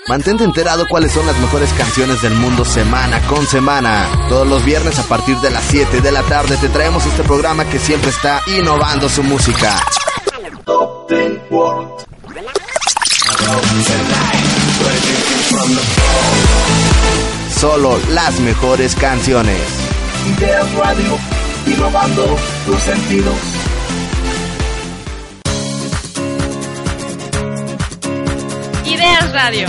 Mantente 0.07 0.45
enterado 0.45 0.87
cuáles 0.87 1.13
son 1.13 1.25
las 1.25 1.39
mejores 1.39 1.73
canciones 1.73 2.21
del 2.21 2.35
mundo 2.35 2.67
semana 2.67 3.27
con 3.27 3.47
semana. 3.47 4.07
Todos 4.29 4.47
los 4.47 4.63
viernes 4.63 4.99
a 4.99 5.03
partir 5.05 5.39
de 5.39 5.51
las 5.51 5.65
7 5.65 6.03
de 6.03 6.13
la 6.13 6.23
tarde 6.23 6.59
te 6.59 6.69
traemos 6.69 7.07
este 7.07 7.23
programa 7.23 7.65
que 7.65 7.79
siempre 7.79 8.11
está 8.11 8.43
innovando 8.47 9.09
su 9.09 9.23
música. 9.23 9.83
Solo 17.59 17.99
las 18.11 18.39
mejores 18.41 18.95
canciones. 18.97 19.59
Ideas 20.37 20.75
Radio, 20.75 21.19
innovando 21.67 22.37
tus 22.67 22.83
sentidos. 22.83 23.64
Ideas 28.95 29.33
Radio. 29.33 29.67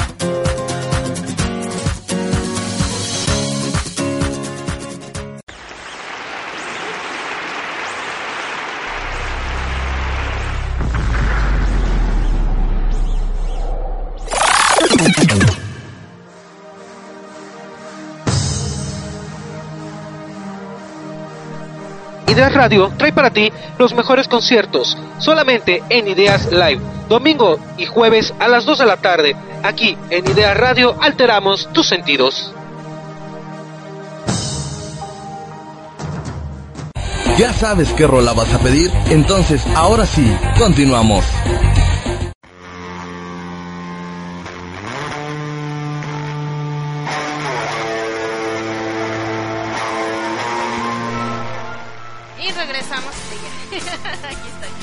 Radio 22.55 22.91
trae 22.97 23.11
para 23.11 23.29
ti 23.29 23.51
los 23.77 23.93
mejores 23.93 24.27
conciertos, 24.27 24.97
solamente 25.19 25.83
en 25.89 26.07
Ideas 26.07 26.51
Live, 26.51 26.81
domingo 27.09 27.59
y 27.77 27.85
jueves 27.85 28.33
a 28.39 28.47
las 28.47 28.65
2 28.65 28.79
de 28.79 28.85
la 28.85 28.97
tarde. 28.97 29.35
Aquí 29.61 29.97
en 30.09 30.25
Ideas 30.25 30.57
Radio 30.57 30.95
alteramos 31.01 31.69
tus 31.73 31.87
sentidos. 31.87 32.53
¿Ya 37.37 37.51
sabes 37.51 37.91
qué 37.91 38.07
rola 38.07 38.31
vas 38.31 38.53
a 38.53 38.59
pedir? 38.59 38.89
Entonces, 39.09 39.61
ahora 39.75 40.05
sí, 40.05 40.25
continuamos. 40.57 41.25
aquí 54.33 54.47
estoy. 54.49 54.73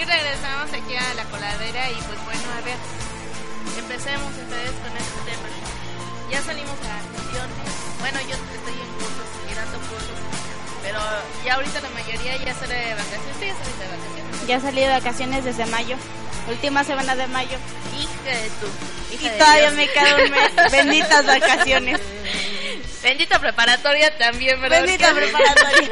Y 0.00 0.04
regresamos 0.04 0.68
aquí 0.72 0.94
a 0.96 1.14
la 1.14 1.24
coladera 1.24 1.90
y 1.90 1.98
pues 2.06 2.18
bueno, 2.24 2.46
a 2.56 2.60
ver, 2.62 2.78
empecemos 3.78 4.30
ustedes 4.30 4.74
con 4.82 4.92
este 4.96 5.20
tema. 5.26 5.48
Ya 6.30 6.42
salimos 6.42 6.76
a 6.86 7.02
vacaciones. 7.02 7.68
Bueno, 8.00 8.20
yo 8.22 8.36
estoy 8.36 8.76
en 8.78 8.90
cursos, 9.00 9.28
mirando 9.48 9.78
cursos. 9.88 10.18
Pero 10.82 11.00
ya 11.44 11.54
ahorita 11.54 11.80
la 11.80 11.90
mayoría 11.90 12.36
ya 12.36 12.54
sale 12.54 12.74
de 12.74 12.94
vacaciones. 12.94 13.36
¿Tú 13.38 13.44
ya 13.44 13.54
saliste 13.54 13.82
de 13.82 13.90
vacaciones? 13.90 14.46
Ya 14.46 14.60
salí 14.60 14.80
de 14.80 14.88
vacaciones 14.88 15.44
desde 15.44 15.66
mayo. 15.66 15.96
Última 16.48 16.84
semana 16.84 17.16
de 17.16 17.26
mayo. 17.26 17.58
Hija 17.98 18.38
de 18.38 18.50
tú. 18.60 18.68
Y 19.10 19.28
todavía 19.38 19.70
me 19.72 19.88
queda 19.88 20.14
un 20.14 20.30
mes. 20.30 20.52
Benditas 20.72 21.26
vacaciones. 21.26 22.00
Bendita 23.02 23.38
preparatoria 23.38 24.16
también, 24.16 24.60
¿verdad? 24.60 24.82
Bendita 24.82 25.12
preparatoria. 25.14 25.88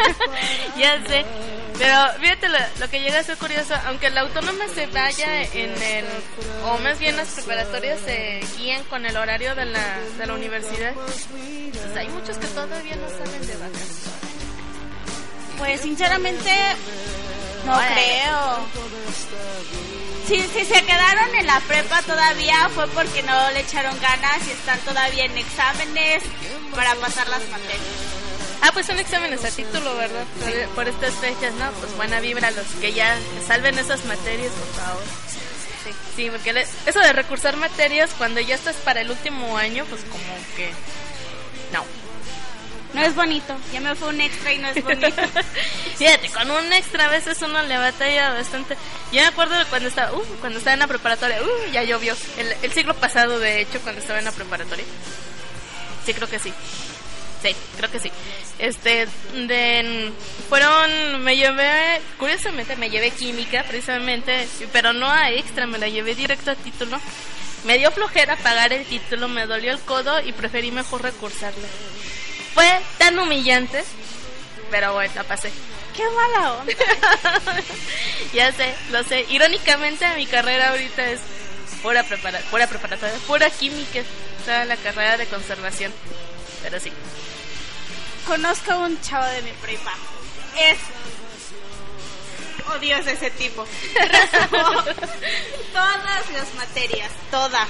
ya 0.76 1.02
sé. 1.08 1.24
Pero 1.78 1.94
fíjate 2.20 2.48
lo, 2.48 2.58
lo 2.80 2.90
que 2.90 3.00
llega 3.00 3.18
a 3.18 3.22
ser 3.22 3.36
curioso, 3.36 3.74
aunque 3.86 4.08
la 4.10 4.22
autónoma 4.22 4.64
se 4.74 4.86
vaya 4.86 5.42
en 5.42 5.70
el, 5.82 6.04
o 6.64 6.78
más 6.78 6.98
bien 6.98 7.16
las 7.16 7.28
preparatorias 7.28 8.00
se 8.00 8.40
guían 8.56 8.82
con 8.84 9.04
el 9.04 9.16
horario 9.16 9.54
de 9.54 9.66
la, 9.66 9.98
de 10.18 10.26
la 10.26 10.34
universidad, 10.34 10.94
pues 10.94 11.96
hay 11.96 12.08
muchos 12.08 12.38
que 12.38 12.46
todavía 12.46 12.96
no 12.96 13.08
salen 13.10 13.46
de 13.46 13.56
vacaciones. 13.56 14.08
Pues 15.58 15.80
sinceramente 15.80 16.50
no 17.66 17.76
creo. 17.76 18.66
Si, 20.26 20.40
si 20.40 20.64
se 20.64 20.82
quedaron 20.84 21.34
en 21.34 21.46
la 21.46 21.60
prepa 21.60 22.02
todavía 22.02 22.68
fue 22.70 22.88
porque 22.88 23.22
no 23.22 23.50
le 23.50 23.60
echaron 23.60 23.98
ganas 24.00 24.46
y 24.48 24.50
están 24.50 24.78
todavía 24.80 25.24
en 25.24 25.38
exámenes 25.38 26.22
para 26.74 26.94
pasar 26.96 27.28
las 27.28 27.48
materias. 27.48 28.15
Ah, 28.62 28.70
pues 28.72 28.86
son 28.86 28.98
exámenes 28.98 29.44
a 29.44 29.50
título, 29.50 29.94
¿verdad? 29.96 30.24
Por, 30.40 30.68
por 30.74 30.88
estas 30.88 31.14
fechas, 31.14 31.54
¿no? 31.54 31.70
Pues 31.72 31.94
buena 31.96 32.20
vibra 32.20 32.48
a 32.48 32.50
los 32.52 32.66
que 32.80 32.92
ya 32.92 33.16
salven 33.46 33.78
esas 33.78 34.04
materias, 34.06 34.52
por 34.52 34.82
favor. 34.82 35.02
Sí, 35.84 35.90
sí 36.16 36.30
porque 36.30 36.52
le- 36.52 36.66
eso 36.86 36.98
de 37.00 37.12
recursar 37.12 37.56
materias 37.56 38.10
cuando 38.18 38.40
ya 38.40 38.54
estás 38.56 38.76
para 38.76 39.02
el 39.02 39.10
último 39.10 39.56
año, 39.56 39.84
pues 39.88 40.02
como 40.02 40.24
que... 40.56 40.70
No. 41.72 41.84
No 42.94 43.02
es 43.02 43.14
bonito. 43.14 43.54
Ya 43.72 43.80
me 43.80 43.94
fue 43.94 44.08
un 44.08 44.20
extra 44.20 44.52
y 44.52 44.58
no 44.58 44.68
es 44.68 44.82
bonito. 44.82 45.22
Fíjate, 45.98 46.30
con 46.30 46.50
un 46.50 46.72
extra 46.72 47.04
a 47.04 47.08
veces 47.10 47.40
uno 47.42 47.62
le 47.62 47.76
batalla 47.76 48.32
bastante. 48.32 48.74
Yo 49.12 49.20
me 49.20 49.26
acuerdo 49.26 49.56
de 49.58 49.64
cuando 49.66 49.88
estaba, 49.88 50.12
uh, 50.12 50.22
cuando 50.40 50.58
estaba 50.58 50.74
en 50.74 50.80
la 50.80 50.86
preparatoria, 50.86 51.40
uh, 51.42 51.72
ya 51.72 51.82
llovió. 51.84 52.16
El, 52.38 52.54
el 52.62 52.72
siglo 52.72 52.94
pasado, 52.94 53.38
de 53.38 53.60
hecho, 53.60 53.80
cuando 53.82 54.00
estaba 54.00 54.18
en 54.18 54.24
la 54.24 54.32
preparatoria. 54.32 54.84
Sí, 56.06 56.14
creo 56.14 56.28
que 56.28 56.38
sí. 56.38 56.52
Sí, 57.42 57.54
creo 57.76 57.90
que 57.90 58.00
sí. 58.00 58.10
Este, 58.58 59.06
de, 59.34 60.12
fueron, 60.48 61.22
me 61.22 61.36
llevé, 61.36 62.00
curiosamente 62.18 62.76
me 62.76 62.90
llevé 62.90 63.10
química 63.10 63.64
precisamente, 63.64 64.48
pero 64.72 64.92
no 64.92 65.10
a 65.10 65.30
extra, 65.30 65.66
me 65.66 65.78
la 65.78 65.88
llevé 65.88 66.14
directo 66.14 66.50
a 66.50 66.54
título. 66.54 66.98
Me 67.64 67.78
dio 67.78 67.90
flojera 67.90 68.36
pagar 68.36 68.72
el 68.72 68.86
título, 68.86 69.28
me 69.28 69.46
dolió 69.46 69.72
el 69.72 69.80
codo 69.80 70.20
y 70.20 70.32
preferí 70.32 70.70
mejor 70.70 71.02
recursarlo. 71.02 71.66
Fue 72.54 72.80
tan 72.98 73.18
humillante, 73.18 73.84
pero 74.70 74.94
bueno, 74.94 75.12
la 75.16 75.24
pasé. 75.24 75.50
Qué 75.96 76.02
mala 76.10 76.52
onda. 76.54 76.72
ya 78.32 78.52
sé, 78.52 78.74
lo 78.90 79.02
sé. 79.02 79.26
Irónicamente 79.30 80.06
mi 80.16 80.26
carrera 80.26 80.70
ahorita 80.70 81.10
es 81.10 81.20
pura, 81.82 82.02
prepara 82.04 82.38
pura 82.50 82.66
preparatoria, 82.66 83.14
pura 83.26 83.50
química, 83.50 84.00
o 84.40 84.44
sea, 84.44 84.64
la 84.64 84.76
carrera 84.76 85.16
de 85.16 85.26
conservación. 85.26 85.92
Pero 86.62 86.80
sí. 86.80 86.92
Conozco 88.26 88.72
a 88.72 88.78
un 88.78 89.00
chavo 89.00 89.26
de 89.26 89.42
mi 89.42 89.52
prepa. 89.52 89.92
Es 90.58 90.78
odioso 92.74 93.10
ese 93.10 93.30
tipo. 93.30 93.64
Todas 95.72 96.30
las 96.32 96.54
materias, 96.54 97.10
todas. 97.30 97.68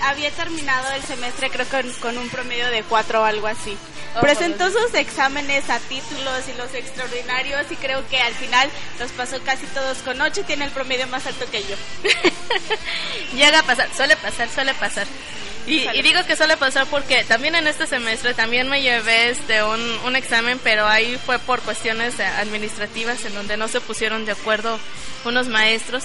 Había 0.00 0.30
terminado 0.30 0.90
el 0.92 1.02
semestre 1.02 1.50
creo 1.50 1.66
que 1.66 1.82
con, 1.82 1.92
con 1.94 2.18
un 2.18 2.28
promedio 2.28 2.68
de 2.70 2.82
cuatro 2.82 3.22
o 3.22 3.24
algo 3.24 3.46
así. 3.46 3.76
Oh, 4.14 4.20
Presentó 4.20 4.70
sus 4.70 4.94
exámenes 4.94 5.70
a 5.70 5.78
títulos 5.78 6.48
y 6.48 6.58
los 6.58 6.74
extraordinarios 6.74 7.70
y 7.70 7.76
creo 7.76 8.06
que 8.08 8.20
al 8.20 8.34
final 8.34 8.68
los 8.98 9.10
pasó 9.12 9.42
casi 9.42 9.66
todos 9.66 9.98
con 9.98 10.20
ocho 10.20 10.42
y 10.42 10.44
tiene 10.44 10.66
el 10.66 10.70
promedio 10.70 11.06
más 11.06 11.26
alto 11.26 11.46
que 11.50 11.62
yo. 11.62 11.76
Llega 13.34 13.60
a 13.60 13.62
pasar, 13.62 13.88
suele 13.96 14.16
pasar, 14.16 14.50
suele 14.50 14.74
pasar. 14.74 15.06
Y, 15.66 15.88
y 15.88 16.02
digo 16.02 16.24
que 16.26 16.36
suele 16.36 16.56
pasar 16.56 16.86
porque 16.88 17.24
también 17.24 17.54
en 17.54 17.66
este 17.66 17.86
semestre 17.86 18.34
también 18.34 18.68
me 18.68 18.82
llevé 18.82 19.30
este 19.30 19.62
un, 19.62 19.80
un 20.04 20.16
examen, 20.16 20.60
pero 20.62 20.86
ahí 20.86 21.18
fue 21.24 21.38
por 21.38 21.60
cuestiones 21.60 22.18
administrativas 22.20 23.24
en 23.24 23.34
donde 23.34 23.56
no 23.56 23.68
se 23.68 23.80
pusieron 23.80 24.26
de 24.26 24.32
acuerdo 24.32 24.78
unos 25.24 25.46
maestros. 25.48 26.04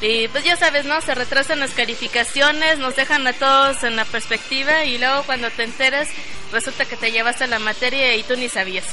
Y 0.00 0.28
pues 0.28 0.44
ya 0.44 0.56
sabes, 0.56 0.86
¿no? 0.86 1.00
Se 1.02 1.14
retrasan 1.14 1.60
las 1.60 1.72
calificaciones, 1.72 2.78
nos 2.78 2.96
dejan 2.96 3.26
a 3.26 3.34
todos 3.34 3.82
en 3.84 3.96
la 3.96 4.06
perspectiva 4.06 4.84
y 4.84 4.96
luego 4.98 5.24
cuando 5.24 5.50
te 5.50 5.64
enteras 5.64 6.08
resulta 6.52 6.86
que 6.86 6.96
te 6.96 7.12
llevaste 7.12 7.46
la 7.46 7.58
materia 7.58 8.16
y 8.16 8.22
tú 8.22 8.36
ni 8.36 8.48
sabías. 8.48 8.86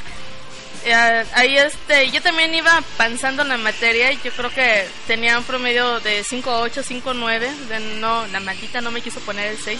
Eh, 0.85 1.25
ahí 1.33 1.57
este, 1.57 2.11
yo 2.11 2.21
también 2.21 2.53
iba 2.53 2.83
pensando 2.97 3.41
en 3.41 3.49
la 3.49 3.57
materia 3.57 4.11
y 4.11 4.19
yo 4.23 4.31
creo 4.31 4.49
que 4.49 4.87
tenía 5.05 5.37
un 5.37 5.43
promedio 5.43 5.99
de 6.01 6.23
5.8, 6.23 7.03
5.9, 7.03 7.39
de 7.39 7.79
no, 7.99 8.25
la 8.27 8.39
maldita 8.39 8.79
no 8.81 8.91
me 8.91 9.01
quiso 9.01 9.19
poner 9.21 9.51
el 9.51 9.57
6. 9.57 9.79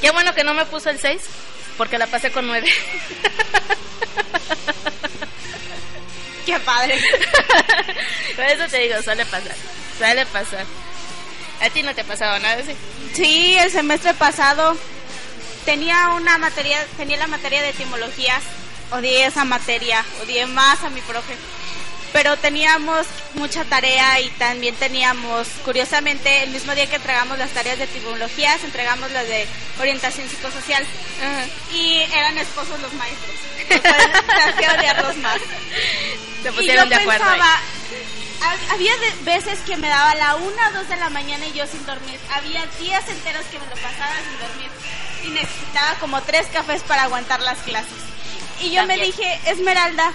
Qué 0.00 0.10
bueno 0.12 0.34
que 0.34 0.44
no 0.44 0.54
me 0.54 0.64
puso 0.66 0.90
el 0.90 0.98
6, 0.98 1.20
porque 1.76 1.98
la 1.98 2.06
pasé 2.06 2.30
con 2.30 2.46
9. 2.46 2.70
Qué 6.46 6.58
padre. 6.60 6.94
Por 8.36 8.44
eso 8.44 8.66
te 8.70 8.78
digo, 8.78 9.02
suele 9.02 9.26
pasar, 9.26 9.54
suele 9.98 10.26
pasar. 10.26 10.64
¿A 11.62 11.70
ti 11.70 11.82
no 11.82 11.94
te 11.94 12.02
ha 12.02 12.04
pasado 12.04 12.38
nada 12.38 12.56
así? 12.62 12.74
Sí, 13.14 13.56
el 13.58 13.70
semestre 13.70 14.12
pasado 14.14 14.76
tenía 15.64 16.08
una 16.10 16.38
materia, 16.38 16.84
tenía 16.96 17.16
la 17.16 17.26
materia 17.26 17.62
de 17.62 17.70
etimologías. 17.70 18.42
Odié 18.90 19.26
esa 19.26 19.44
materia, 19.44 20.04
odié 20.22 20.46
más 20.46 20.82
a 20.84 20.90
mi 20.90 21.00
profe. 21.00 21.34
Pero 22.12 22.36
teníamos 22.36 23.06
mucha 23.34 23.64
tarea 23.64 24.20
y 24.20 24.28
también 24.38 24.74
teníamos, 24.76 25.48
curiosamente, 25.64 26.44
el 26.44 26.50
mismo 26.50 26.74
día 26.74 26.86
que 26.86 26.96
entregamos 26.96 27.36
las 27.36 27.50
tareas 27.50 27.78
de 27.78 27.84
etimologías, 27.84 28.62
entregamos 28.62 29.10
las 29.10 29.26
de 29.26 29.46
orientación 29.80 30.28
psicosocial. 30.28 30.84
Y 31.74 31.98
eran 32.14 32.38
esposos 32.38 32.80
los 32.80 32.92
maestros. 32.94 33.34
Entonces, 33.68 34.54
que 34.58 34.68
odiarlos 34.68 35.16
más. 35.16 35.38
Se 36.42 36.48
Y 36.48 36.52
pusieron 36.52 36.84
yo 36.84 36.90
de 36.90 37.02
acuerdo. 37.02 37.24
pensaba, 37.24 37.60
había 38.70 38.92
veces 39.22 39.58
que 39.60 39.76
me 39.76 39.88
daba 39.88 40.14
la 40.14 40.36
una 40.36 40.68
o 40.68 40.72
dos 40.72 40.88
de 40.88 40.96
la 40.96 41.10
mañana 41.10 41.46
y 41.46 41.52
yo 41.52 41.66
sin 41.66 41.84
dormir. 41.86 42.18
Había 42.32 42.66
días 42.78 43.08
enteros 43.08 43.44
que 43.46 43.58
me 43.58 43.66
lo 43.66 43.76
pasaba 43.76 44.14
sin 44.28 44.38
dormir. 44.38 44.70
Y 45.24 45.28
necesitaba 45.28 45.94
como 46.00 46.22
tres 46.22 46.46
cafés 46.52 46.82
para 46.82 47.04
aguantar 47.04 47.40
las 47.40 47.58
clases. 47.58 47.98
Y 48.60 48.70
yo 48.70 48.86
me 48.86 48.96
dije, 48.96 49.40
Esmeralda, 49.46 50.12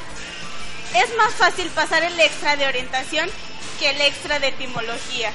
es 0.95 1.15
más 1.17 1.33
fácil 1.33 1.67
pasar 1.69 2.03
el 2.03 2.19
extra 2.19 2.55
de 2.55 2.67
orientación 2.67 3.29
que 3.79 3.89
el 3.89 4.01
extra 4.01 4.39
de 4.39 4.49
etimología. 4.49 5.31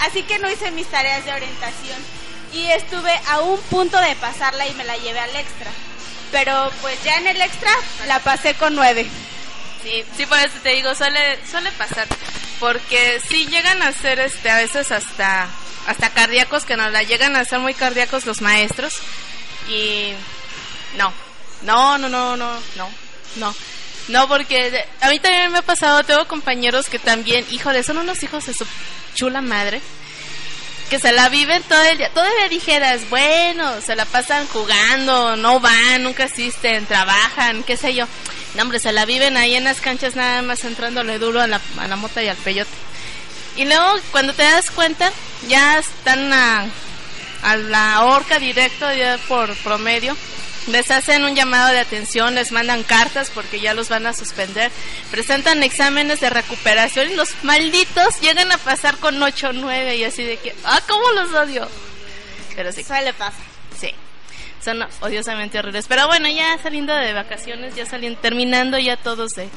Así 0.00 0.22
que 0.22 0.38
no 0.38 0.50
hice 0.50 0.70
mis 0.70 0.86
tareas 0.88 1.24
de 1.24 1.32
orientación. 1.32 1.98
Y 2.52 2.66
estuve 2.66 3.12
a 3.28 3.40
un 3.40 3.60
punto 3.62 4.00
de 4.00 4.14
pasarla 4.16 4.66
y 4.66 4.74
me 4.74 4.84
la 4.84 4.96
llevé 4.96 5.20
al 5.20 5.36
extra. 5.36 5.70
Pero 6.30 6.70
pues 6.80 7.02
ya 7.04 7.16
en 7.16 7.26
el 7.26 7.40
extra 7.40 7.70
la 8.06 8.20
pasé 8.20 8.54
con 8.54 8.74
nueve. 8.74 9.06
Sí, 9.88 10.04
sí, 10.18 10.26
por 10.26 10.38
eso 10.38 10.58
te 10.62 10.70
digo, 10.70 10.94
suele, 10.94 11.38
suele 11.50 11.72
pasar. 11.72 12.06
Porque 12.60 13.20
sí 13.26 13.46
llegan 13.46 13.82
a 13.82 13.92
ser 13.92 14.18
este, 14.18 14.50
a 14.50 14.56
veces 14.58 14.92
hasta, 14.92 15.48
hasta 15.86 16.10
cardíacos, 16.10 16.66
que 16.66 16.76
nos 16.76 16.92
la 16.92 17.02
llegan 17.04 17.36
a 17.36 17.44
ser 17.46 17.60
muy 17.60 17.72
cardíacos 17.72 18.26
los 18.26 18.42
maestros. 18.42 18.98
Y 19.66 20.12
no, 20.98 21.10
no, 21.62 21.96
no, 21.96 22.08
no, 22.10 22.36
no, 22.36 22.60
no, 22.76 22.90
no. 23.36 23.54
No, 24.08 24.28
porque 24.28 24.84
a 25.00 25.08
mí 25.08 25.20
también 25.20 25.52
me 25.52 25.58
ha 25.58 25.62
pasado, 25.62 26.04
tengo 26.04 26.26
compañeros 26.28 26.88
que 26.88 26.98
también, 26.98 27.46
híjole, 27.50 27.82
son 27.82 27.98
unos 27.98 28.22
hijos 28.22 28.44
de 28.44 28.54
su 28.54 28.66
chula 29.14 29.40
madre, 29.40 29.80
que 30.88 30.98
se 30.98 31.12
la 31.12 31.28
viven 31.28 31.62
todo 31.64 31.82
el 31.84 31.98
día. 31.98 32.10
Todavía 32.10 32.48
dijeras, 32.48 33.08
bueno, 33.10 33.80
se 33.80 33.96
la 33.96 34.04
pasan 34.04 34.46
jugando, 34.48 35.36
no 35.36 35.60
van, 35.60 36.02
nunca 36.02 36.24
asisten, 36.24 36.86
trabajan, 36.86 37.62
qué 37.62 37.76
sé 37.76 37.94
yo. 37.94 38.06
No, 38.54 38.62
hombre, 38.62 38.78
se 38.78 38.92
la 38.92 39.04
viven 39.04 39.36
ahí 39.36 39.54
en 39.54 39.64
las 39.64 39.80
canchas 39.80 40.16
nada 40.16 40.42
más 40.42 40.64
entrándole 40.64 41.18
duro 41.18 41.40
a 41.40 41.46
la, 41.46 41.60
a 41.78 41.86
la 41.86 41.96
mota 41.96 42.22
y 42.22 42.28
al 42.28 42.36
peyote. 42.36 42.70
Y 43.56 43.64
luego, 43.64 43.98
cuando 44.10 44.32
te 44.32 44.42
das 44.42 44.70
cuenta, 44.70 45.12
ya 45.48 45.78
están 45.78 46.32
a, 46.32 46.66
a 47.42 47.56
la 47.56 48.04
horca 48.04 48.38
directo, 48.38 48.92
ya 48.94 49.18
por 49.28 49.54
promedio. 49.56 50.16
Les 50.68 50.90
hacen 50.90 51.24
un 51.24 51.34
llamado 51.34 51.72
de 51.72 51.78
atención, 51.78 52.34
les 52.34 52.52
mandan 52.52 52.82
cartas 52.82 53.30
porque 53.34 53.58
ya 53.58 53.72
los 53.72 53.88
van 53.88 54.06
a 54.06 54.12
suspender. 54.12 54.70
Presentan 55.10 55.62
exámenes 55.62 56.20
de 56.20 56.28
recuperación 56.28 57.10
y 57.10 57.14
los 57.14 57.34
malditos 57.42 58.20
llegan 58.20 58.52
a 58.52 58.58
pasar 58.58 58.98
con 58.98 59.22
8 59.22 59.48
o 59.48 59.52
9 59.54 59.96
y 59.96 60.04
así 60.04 60.22
de 60.24 60.36
que, 60.36 60.54
¡ah, 60.64 60.80
cómo 60.86 61.10
los 61.12 61.32
odio! 61.32 61.68
Pero 62.54 62.70
sí. 62.72 62.84
Suele 62.84 63.14
pasar. 63.14 63.40
Sí. 63.78 63.94
Son 64.62 64.84
odiosamente 65.00 65.58
horribles. 65.58 65.86
Pero 65.88 66.06
bueno, 66.06 66.28
ya 66.28 66.58
saliendo 66.62 66.94
de 66.94 67.12
vacaciones, 67.14 67.74
ya 67.74 67.86
saliendo, 67.86 68.20
terminando 68.20 68.78
ya 68.78 68.96
todos 68.96 69.34
de, 69.36 69.48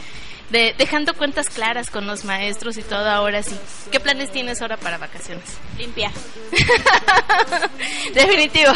de- 0.52 0.76
dejando 0.78 1.14
cuentas 1.16 1.50
claras 1.50 1.90
con 1.90 2.06
los 2.08 2.24
maestros 2.26 2.78
y 2.78 2.84
todo 2.84 3.10
ahora 3.10 3.42
sí. 3.44 3.58
¿Qué 3.92 4.00
planes 4.00 4.32
tienes 4.32 4.62
ahora 4.62 4.78
para 4.78 4.98
vacaciones? 4.98 5.44
Limpia. 5.78 6.12
Definitivo. 8.14 8.72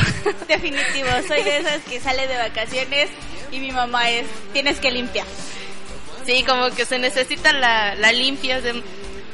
Definitivo. 0.47 1.09
Soy 1.27 1.43
de 1.43 1.57
esas 1.59 1.81
que 1.83 1.99
sale 1.99 2.27
de 2.27 2.37
vacaciones 2.37 3.09
y 3.51 3.59
mi 3.59 3.71
mamá 3.71 4.09
es, 4.09 4.25
tienes 4.53 4.79
que 4.79 4.91
limpiar. 4.91 5.25
Sí, 6.25 6.43
como 6.43 6.71
que 6.71 6.85
se 6.85 6.97
necesita 6.99 7.53
la, 7.53 7.95
la 7.95 8.11
limpia. 8.11 8.61
de- 8.61 8.81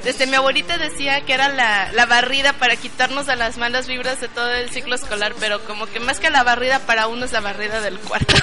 desde 0.03 0.25
mi 0.25 0.35
abuelita 0.35 0.79
decía 0.79 1.21
que 1.21 1.33
era 1.33 1.47
la, 1.49 1.91
la 1.91 2.07
barrida 2.07 2.53
para 2.53 2.75
quitarnos 2.75 3.29
a 3.29 3.35
las 3.35 3.57
malas 3.59 3.85
vibras 3.87 4.19
de 4.19 4.27
todo 4.29 4.51
el 4.51 4.71
ciclo 4.71 4.95
escolar, 4.95 5.35
pero 5.39 5.63
como 5.65 5.85
que 5.85 5.99
más 5.99 6.19
que 6.19 6.31
la 6.31 6.41
barrida 6.43 6.79
para 6.79 7.05
uno 7.05 7.23
es 7.25 7.31
la 7.31 7.39
barrida 7.39 7.81
del 7.81 7.99
cuarto. 7.99 8.33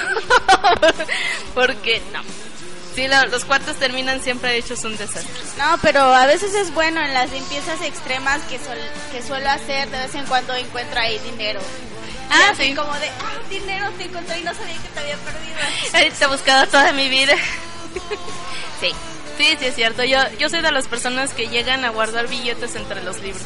Porque 1.53 2.01
no. 2.13 2.21
Sí, 2.99 3.07
los 3.31 3.45
cuartos 3.45 3.77
terminan 3.77 4.21
siempre 4.21 4.57
hechos 4.57 4.83
un 4.83 4.97
desastre. 4.97 5.31
No, 5.57 5.77
pero 5.81 6.01
a 6.01 6.25
veces 6.25 6.53
es 6.53 6.73
bueno 6.73 7.01
en 7.01 7.13
las 7.13 7.31
limpiezas 7.31 7.81
extremas 7.81 8.41
que, 8.49 8.57
sol- 8.59 8.77
que 9.13 9.21
suelo 9.23 9.49
hacer, 9.49 9.89
de 9.89 9.99
vez 9.99 10.15
en 10.15 10.25
cuando 10.25 10.53
encuentro 10.55 10.99
ahí 10.99 11.17
dinero. 11.19 11.61
Ah, 12.29 12.53
sí. 12.57 12.75
como 12.75 12.93
de, 12.95 13.07
ah, 13.07 13.39
dinero 13.49 13.89
te 13.97 14.03
encontré 14.03 14.39
y 14.39 14.43
no 14.43 14.53
sabía 14.53 14.75
que 14.75 14.89
te 14.89 14.99
había 14.99 15.15
perdido. 15.17 16.13
Te 16.17 16.23
he 16.25 16.27
buscado 16.27 16.67
toda 16.67 16.91
mi 16.91 17.07
vida. 17.07 17.35
Sí, 18.81 18.91
sí, 19.37 19.57
sí 19.59 19.65
es 19.65 19.75
cierto. 19.75 20.03
Yo, 20.03 20.19
yo 20.37 20.49
soy 20.49 20.61
de 20.61 20.71
las 20.71 20.87
personas 20.89 21.33
que 21.33 21.47
llegan 21.47 21.85
a 21.85 21.89
guardar 21.91 22.27
billetes 22.27 22.75
entre 22.75 23.01
los 23.03 23.19
libros. 23.21 23.45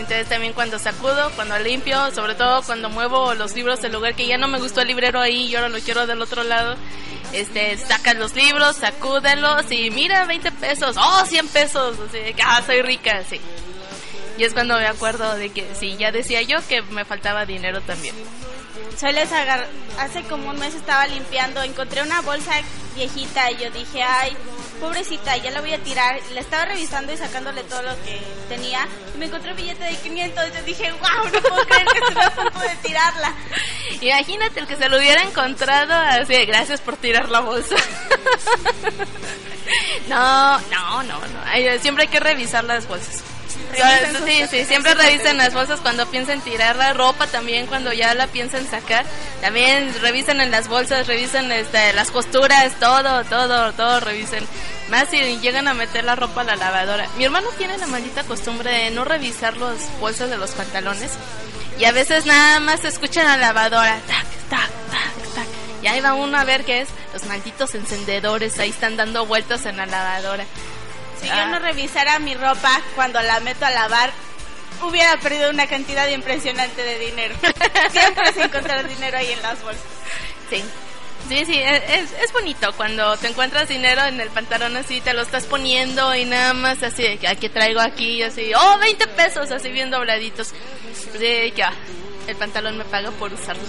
Entonces 0.00 0.28
también 0.28 0.54
cuando 0.54 0.78
sacudo, 0.78 1.30
cuando 1.36 1.58
limpio, 1.58 2.10
sobre 2.12 2.34
todo 2.34 2.62
cuando 2.62 2.88
muevo 2.88 3.34
los 3.34 3.54
libros 3.54 3.82
del 3.82 3.92
lugar 3.92 4.14
que 4.14 4.26
ya 4.26 4.38
no 4.38 4.48
me 4.48 4.58
gustó 4.58 4.80
el 4.80 4.88
librero 4.88 5.20
ahí 5.20 5.48
y 5.48 5.54
ahora 5.54 5.68
lo 5.68 5.78
quiero 5.80 6.06
del 6.06 6.22
otro 6.22 6.42
lado, 6.42 6.74
este, 7.34 7.76
sacas 7.76 8.16
los 8.16 8.34
libros, 8.34 8.76
sacúdelos 8.76 9.70
y 9.70 9.90
mira, 9.90 10.24
20 10.24 10.52
pesos, 10.52 10.96
oh, 10.98 11.26
100 11.26 11.48
pesos, 11.48 11.98
así 12.08 12.32
que, 12.32 12.42
ah, 12.42 12.62
soy 12.64 12.80
rica, 12.80 13.22
sí. 13.28 13.38
Y 14.38 14.44
es 14.44 14.54
cuando 14.54 14.78
me 14.78 14.86
acuerdo 14.86 15.36
de 15.36 15.50
que 15.50 15.66
sí, 15.78 15.96
ya 15.98 16.12
decía 16.12 16.40
yo 16.40 16.66
que 16.66 16.80
me 16.80 17.04
faltaba 17.04 17.44
dinero 17.44 17.82
también. 17.82 18.14
Sueles 18.98 19.32
agarrar, 19.32 19.68
hace 19.98 20.22
como 20.24 20.50
un 20.50 20.58
mes 20.58 20.74
estaba 20.74 21.06
limpiando, 21.06 21.62
encontré 21.62 22.02
una 22.02 22.20
bolsa 22.20 22.52
viejita 22.94 23.50
y 23.50 23.56
yo 23.56 23.70
dije, 23.70 24.02
ay, 24.02 24.36
pobrecita, 24.80 25.36
ya 25.36 25.50
la 25.50 25.60
voy 25.60 25.72
a 25.72 25.78
tirar. 25.78 26.18
La 26.32 26.40
estaba 26.40 26.66
revisando 26.66 27.12
y 27.12 27.16
sacándole 27.16 27.62
todo 27.64 27.82
lo 27.82 27.94
que 28.02 28.20
tenía 28.48 28.86
y 29.14 29.18
me 29.18 29.26
encontré 29.26 29.50
un 29.50 29.56
billete 29.56 29.84
de 29.84 29.96
500 29.96 30.48
y 30.48 30.56
yo 30.56 30.62
dije, 30.64 30.92
wow, 30.92 31.24
no 31.32 31.40
puedo 31.40 31.66
creer 31.66 31.86
que 31.86 31.98
estoy 31.98 32.22
a 32.22 32.30
punto 32.30 32.58
de 32.58 32.76
tirarla. 32.82 33.34
Imagínate 34.00 34.60
el 34.60 34.66
que 34.66 34.76
se 34.76 34.88
lo 34.88 34.98
hubiera 34.98 35.22
encontrado 35.22 35.94
así, 35.94 36.44
gracias 36.46 36.80
por 36.80 36.96
tirar 36.96 37.28
la 37.28 37.40
bolsa. 37.40 37.76
no, 40.08 40.58
no, 40.58 41.02
no, 41.02 41.20
no. 41.20 41.78
Siempre 41.80 42.04
hay 42.04 42.08
que 42.08 42.20
revisar 42.20 42.64
las 42.64 42.86
bolsas. 42.86 43.22
Sí, 44.24 44.46
sí, 44.50 44.64
siempre 44.64 44.94
revisen 44.94 45.36
las 45.36 45.54
bolsas 45.54 45.80
cuando 45.80 46.06
piensen 46.06 46.40
tirar 46.40 46.76
la 46.76 46.92
ropa, 46.92 47.26
también 47.26 47.66
cuando 47.66 47.92
ya 47.92 48.14
la 48.14 48.26
piensen 48.26 48.68
sacar. 48.68 49.04
También 49.40 49.94
revisen 50.00 50.40
en 50.40 50.50
las 50.50 50.68
bolsas, 50.68 51.06
revisen 51.06 51.50
este, 51.52 51.92
las 51.92 52.10
costuras, 52.10 52.72
todo, 52.78 53.24
todo, 53.24 53.72
todo 53.72 54.00
revisen. 54.00 54.44
Más 54.90 55.08
si 55.08 55.38
llegan 55.38 55.68
a 55.68 55.74
meter 55.74 56.04
la 56.04 56.16
ropa 56.16 56.40
a 56.40 56.44
la 56.44 56.56
lavadora. 56.56 57.08
Mi 57.16 57.24
hermano 57.24 57.48
tiene 57.58 57.78
la 57.78 57.86
maldita 57.86 58.24
costumbre 58.24 58.70
de 58.70 58.90
no 58.90 59.04
revisar 59.04 59.56
los 59.56 59.78
bolsos 60.00 60.28
de 60.30 60.36
los 60.36 60.50
pantalones. 60.52 61.12
Y 61.78 61.84
a 61.84 61.92
veces 61.92 62.26
nada 62.26 62.60
más 62.60 62.80
se 62.80 62.88
escucha 62.88 63.24
la 63.24 63.36
lavadora. 63.36 64.00
Tac, 64.06 64.26
tac, 64.50 64.70
tac, 64.90 65.34
tac. 65.34 65.46
Y 65.82 65.86
ahí 65.86 66.00
va 66.00 66.14
uno 66.14 66.36
a 66.36 66.44
ver 66.44 66.64
qué 66.64 66.82
es. 66.82 66.88
Los 67.12 67.24
malditos 67.24 67.74
encendedores 67.74 68.58
ahí 68.58 68.70
están 68.70 68.96
dando 68.96 69.26
vueltas 69.26 69.64
en 69.66 69.76
la 69.78 69.86
lavadora. 69.86 70.44
Si 71.20 71.28
Ah. 71.28 71.36
yo 71.36 71.46
no 71.46 71.58
revisara 71.58 72.18
mi 72.18 72.34
ropa 72.34 72.80
cuando 72.94 73.20
la 73.22 73.40
meto 73.40 73.64
a 73.66 73.70
lavar, 73.70 74.10
hubiera 74.82 75.16
perdido 75.18 75.50
una 75.50 75.66
cantidad 75.66 76.08
impresionante 76.08 76.82
de 76.82 76.98
dinero. 76.98 77.34
Siempre 77.90 78.32
se 78.32 78.42
encuentra 78.42 78.82
dinero 78.82 79.18
ahí 79.18 79.32
en 79.32 79.42
las 79.42 79.62
bolsas. 79.62 79.84
Sí. 80.48 80.64
Sí, 81.28 81.44
sí, 81.44 81.58
es, 81.60 82.10
es 82.12 82.32
bonito 82.32 82.72
cuando 82.72 83.16
te 83.18 83.28
encuentras 83.28 83.68
dinero 83.68 84.02
en 84.04 84.18
el 84.20 84.30
pantalón 84.30 84.74
así, 84.76 85.00
te 85.02 85.12
lo 85.12 85.20
estás 85.22 85.44
poniendo 85.44 86.14
y 86.16 86.24
nada 86.24 86.54
más 86.54 86.82
así, 86.82 87.02
de 87.02 87.18
que 87.18 87.28
aquí 87.28 87.48
traigo 87.50 87.78
aquí, 87.80 88.22
así, 88.22 88.50
oh, 88.54 88.78
20 88.78 89.06
pesos, 89.08 89.50
así 89.50 89.68
bien 89.70 89.90
dobladitos. 89.90 90.48
Sí, 91.18 91.52
que 91.54 91.62
ah, 91.62 91.74
el 92.26 92.36
pantalón 92.36 92.78
me 92.78 92.84
paga 92.84 93.10
por 93.12 93.32
usarlo. 93.32 93.62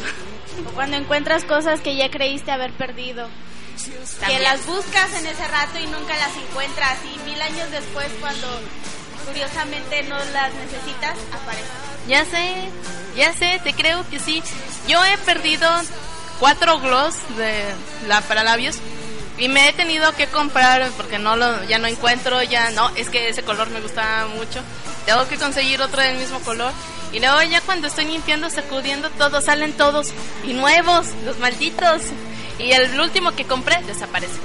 O 0.65 0.69
cuando 0.71 0.95
encuentras 0.97 1.43
cosas 1.43 1.81
que 1.81 1.95
ya 1.97 2.09
creíste 2.09 2.51
haber 2.51 2.71
perdido. 2.71 3.27
Que 4.25 4.39
las 4.39 4.65
buscas 4.65 5.13
en 5.13 5.25
ese 5.25 5.47
rato 5.47 5.79
y 5.79 5.87
nunca 5.87 6.15
las 6.17 6.35
encuentras. 6.35 6.97
Y 7.05 7.29
mil 7.29 7.41
años 7.41 7.69
después, 7.71 8.07
cuando 8.19 8.47
curiosamente 9.25 10.03
no 10.03 10.17
las 10.17 10.53
necesitas, 10.53 11.17
aparecen. 11.31 11.91
Ya 12.07 12.25
sé, 12.25 12.69
ya 13.15 13.33
sé, 13.33 13.59
te 13.63 13.73
creo 13.73 14.07
que 14.09 14.19
sí. 14.19 14.43
Yo 14.87 15.03
he 15.05 15.17
perdido 15.19 15.69
cuatro 16.39 16.79
gloss 16.79 17.15
de 17.37 17.65
la 18.07 18.21
para 18.21 18.43
labios 18.43 18.77
y 19.37 19.47
me 19.47 19.69
he 19.69 19.73
tenido 19.73 20.11
que 20.15 20.27
comprar 20.27 20.89
porque 20.97 21.19
no 21.19 21.35
lo 21.35 21.63
ya 21.65 21.77
no 21.77 21.87
encuentro, 21.87 22.41
ya 22.43 22.71
no, 22.71 22.89
es 22.95 23.09
que 23.09 23.29
ese 23.29 23.43
color 23.43 23.69
me 23.69 23.81
gustaba 23.81 24.27
mucho. 24.27 24.61
Tengo 25.05 25.27
que 25.27 25.37
conseguir 25.37 25.81
otro 25.81 26.01
del 26.01 26.17
mismo 26.17 26.39
color 26.41 26.73
y 27.11 27.19
luego 27.19 27.41
ya 27.43 27.61
cuando 27.61 27.87
estoy 27.87 28.05
limpiando, 28.05 28.49
sacudiendo 28.49 29.09
todo, 29.11 29.41
salen 29.41 29.73
todos 29.73 30.09
y 30.45 30.53
nuevos, 30.53 31.07
los 31.25 31.37
malditos. 31.39 32.01
Y 32.63 32.71
el 32.71 32.99
último 32.99 33.31
que 33.35 33.45
compré 33.45 33.81
desaparece. 33.83 34.39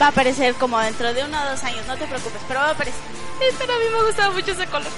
Va 0.00 0.06
a 0.06 0.08
aparecer 0.10 0.54
como 0.54 0.78
dentro 0.78 1.12
de 1.12 1.24
uno 1.24 1.38
o 1.42 1.50
dos 1.50 1.62
años, 1.64 1.86
no 1.86 1.96
te 1.96 2.06
preocupes, 2.06 2.40
pero 2.48 2.60
va 2.60 2.68
a 2.68 2.70
aparecer. 2.70 3.00
Sí, 3.38 3.44
pero 3.58 3.72
a 3.72 3.78
mí 3.78 3.84
me 3.92 4.04
gustaba 4.04 4.34
mucho 4.34 4.52
ese 4.52 4.66
color. 4.66 4.90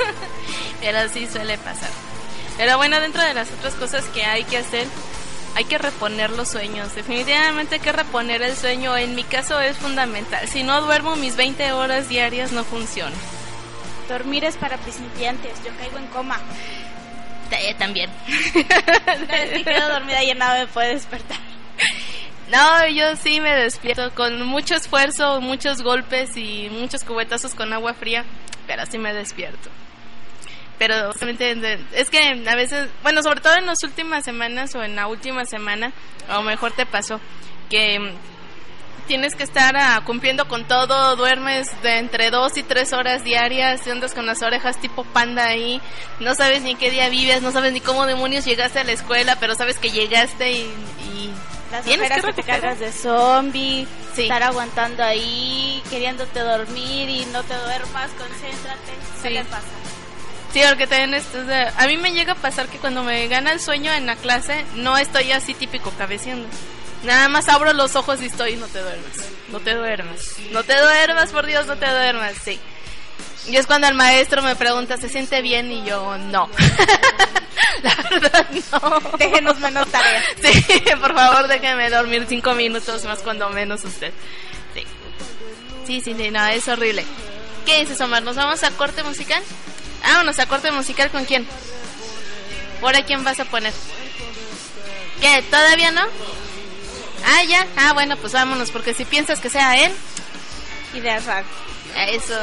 pero 0.80 1.08
sí 1.08 1.26
suele 1.26 1.58
pasar. 1.58 1.90
Pero 2.56 2.76
bueno, 2.76 3.00
dentro 3.00 3.22
de 3.22 3.34
las 3.34 3.50
otras 3.50 3.74
cosas 3.74 4.04
que 4.06 4.24
hay 4.24 4.44
que 4.44 4.58
hacer, 4.58 4.86
hay 5.54 5.64
que 5.64 5.78
reponer 5.78 6.30
los 6.30 6.48
sueños. 6.48 6.94
Definitivamente 6.94 7.76
hay 7.76 7.80
que 7.80 7.92
reponer 7.92 8.42
el 8.42 8.56
sueño. 8.56 8.96
En 8.96 9.14
mi 9.14 9.24
caso 9.24 9.60
es 9.60 9.76
fundamental. 9.76 10.46
Si 10.48 10.62
no 10.62 10.80
duermo 10.82 11.16
mis 11.16 11.36
20 11.36 11.72
horas 11.72 12.08
diarias 12.08 12.52
no 12.52 12.64
funciona. 12.64 13.16
Dormir 14.08 14.44
es 14.44 14.56
para 14.56 14.78
principiantes, 14.78 15.52
yo 15.64 15.70
caigo 15.78 15.98
en 15.98 16.06
coma. 16.08 16.38
También. 17.78 18.10
Quedo 19.64 19.88
dormida 19.88 20.20
nada 20.34 20.60
me 20.60 20.66
puede 20.66 20.94
despertar. 20.94 21.38
No, 22.50 22.86
yo 22.88 23.16
sí 23.16 23.40
me 23.40 23.54
despierto 23.54 24.14
con 24.14 24.42
mucho 24.42 24.74
esfuerzo, 24.74 25.40
muchos 25.40 25.82
golpes 25.82 26.36
y 26.36 26.68
muchos 26.70 27.02
cubetazos 27.02 27.54
con 27.54 27.72
agua 27.72 27.94
fría, 27.94 28.24
pero 28.66 28.84
sí 28.86 28.98
me 28.98 29.14
despierto. 29.14 29.70
Pero 30.78 31.12
es 31.92 32.10
que 32.10 32.42
a 32.46 32.54
veces, 32.54 32.88
bueno, 33.02 33.22
sobre 33.22 33.40
todo 33.40 33.54
en 33.54 33.66
las 33.66 33.82
últimas 33.84 34.24
semanas 34.24 34.74
o 34.74 34.82
en 34.82 34.96
la 34.96 35.06
última 35.06 35.44
semana, 35.44 35.92
lo 36.28 36.42
mejor 36.42 36.72
te 36.72 36.84
pasó 36.84 37.20
que 37.70 38.12
tienes 39.06 39.34
que 39.34 39.42
estar 39.42 39.76
ah, 39.76 40.02
cumpliendo 40.04 40.46
con 40.48 40.66
todo, 40.66 41.16
duermes 41.16 41.68
de 41.82 41.98
entre 41.98 42.30
dos 42.30 42.56
y 42.56 42.62
tres 42.62 42.92
horas 42.92 43.24
diarias, 43.24 43.86
y 43.86 43.90
andas 43.90 44.14
con 44.14 44.26
las 44.26 44.42
orejas 44.42 44.78
tipo 44.78 45.04
panda 45.04 45.44
ahí, 45.46 45.80
no 46.20 46.34
sabes 46.34 46.62
ni 46.62 46.74
qué 46.74 46.90
día 46.90 47.08
vives, 47.08 47.42
no 47.42 47.52
sabes 47.52 47.72
ni 47.72 47.80
cómo 47.80 48.06
demonios 48.06 48.44
llegaste 48.44 48.80
a 48.80 48.84
la 48.84 48.92
escuela, 48.92 49.36
pero 49.40 49.54
sabes 49.54 49.78
que 49.78 49.90
llegaste 49.90 50.52
y, 50.52 50.56
y 51.12 51.32
Las 51.70 51.84
tienes 51.84 52.10
que 52.10 52.20
que 52.22 52.32
te 52.32 52.42
cargas 52.42 52.78
de 52.78 52.92
zombie, 52.92 53.86
Sí. 54.14 54.22
estar 54.24 54.42
aguantando 54.42 55.02
ahí, 55.02 55.82
queriéndote 55.88 56.40
dormir 56.40 57.08
y 57.08 57.24
no 57.32 57.42
te 57.44 57.54
duermas, 57.54 58.10
concéntrate. 58.18 58.92
¿Qué 59.22 59.28
Sí. 59.28 59.34
le 59.34 59.44
pasa? 59.44 59.62
Sí, 60.52 60.60
porque 60.68 60.86
también 60.86 61.14
esto, 61.14 61.38
o 61.40 61.46
sea, 61.46 61.72
a 61.78 61.86
mí 61.86 61.96
me 61.96 62.12
llega 62.12 62.32
a 62.32 62.36
pasar 62.36 62.68
que 62.68 62.76
cuando 62.76 63.02
me 63.02 63.26
gana 63.28 63.52
el 63.52 63.58
sueño 63.60 63.90
en 63.94 64.04
la 64.04 64.16
clase, 64.16 64.66
no 64.74 64.98
estoy 64.98 65.32
así 65.32 65.54
típico 65.54 65.90
cabeceando. 65.96 66.46
Nada 67.04 67.28
más 67.28 67.48
abro 67.48 67.72
los 67.72 67.96
ojos 67.96 68.22
y 68.22 68.26
estoy, 68.26 68.56
no 68.56 68.66
te 68.68 68.80
duermas, 68.80 69.28
no 69.48 69.60
te 69.60 69.74
duermas, 69.74 70.36
no 70.52 70.62
te 70.62 70.80
duermas, 70.80 71.30
por 71.32 71.46
Dios, 71.46 71.66
no 71.66 71.76
te 71.76 71.86
duermas, 71.86 72.34
sí. 72.44 72.60
Y 73.48 73.56
es 73.56 73.66
cuando 73.66 73.88
el 73.88 73.94
maestro 73.94 74.40
me 74.42 74.54
pregunta, 74.54 74.96
¿se 74.96 75.08
siente 75.08 75.42
bien? 75.42 75.72
Y 75.72 75.84
yo, 75.84 76.16
no. 76.16 76.48
La 77.82 77.96
verdad, 78.08 78.46
no. 78.70 79.00
Déjenos 79.18 79.58
menos 79.58 79.88
tareas. 79.88 80.24
Sí, 80.42 80.62
por 81.00 81.14
favor, 81.14 81.48
déjenme 81.48 81.90
dormir 81.90 82.26
cinco 82.28 82.54
minutos 82.54 83.04
más 83.04 83.18
cuando 83.20 83.48
menos 83.50 83.82
usted. 83.84 84.12
Sí. 84.74 84.84
Sí, 85.86 86.00
sí, 86.00 86.14
sí, 86.16 86.30
no, 86.30 86.46
es 86.46 86.68
horrible. 86.68 87.04
¿Qué 87.66 87.80
dices, 87.80 88.00
Omar? 88.00 88.22
¿Nos 88.22 88.36
vamos 88.36 88.62
a 88.62 88.70
corte 88.70 89.02
musical? 89.02 89.42
Vámonos 90.02 90.38
a 90.38 90.46
corte 90.46 90.70
musical 90.70 91.10
con 91.10 91.24
quién? 91.24 91.46
¿Por 92.80 92.94
a 92.94 93.04
quién 93.04 93.24
vas 93.24 93.40
a 93.40 93.44
poner? 93.44 93.72
¿Qué? 95.20 95.42
¿Todavía 95.50 95.90
no? 95.90 96.02
Ah, 97.24 97.44
ya. 97.44 97.66
Ah, 97.76 97.92
bueno, 97.92 98.16
pues 98.16 98.32
vámonos, 98.32 98.70
porque 98.70 98.94
si 98.94 99.04
piensas 99.04 99.40
que 99.40 99.50
sea 99.50 99.76
él. 99.84 99.92
Ideas 100.94 101.24
radio. 101.24 101.46
Eso. 102.08 102.34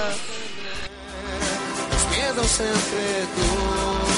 Los 1.92 2.18
miedos 2.18 2.60
entre 2.60 3.26
tú. 3.36 4.09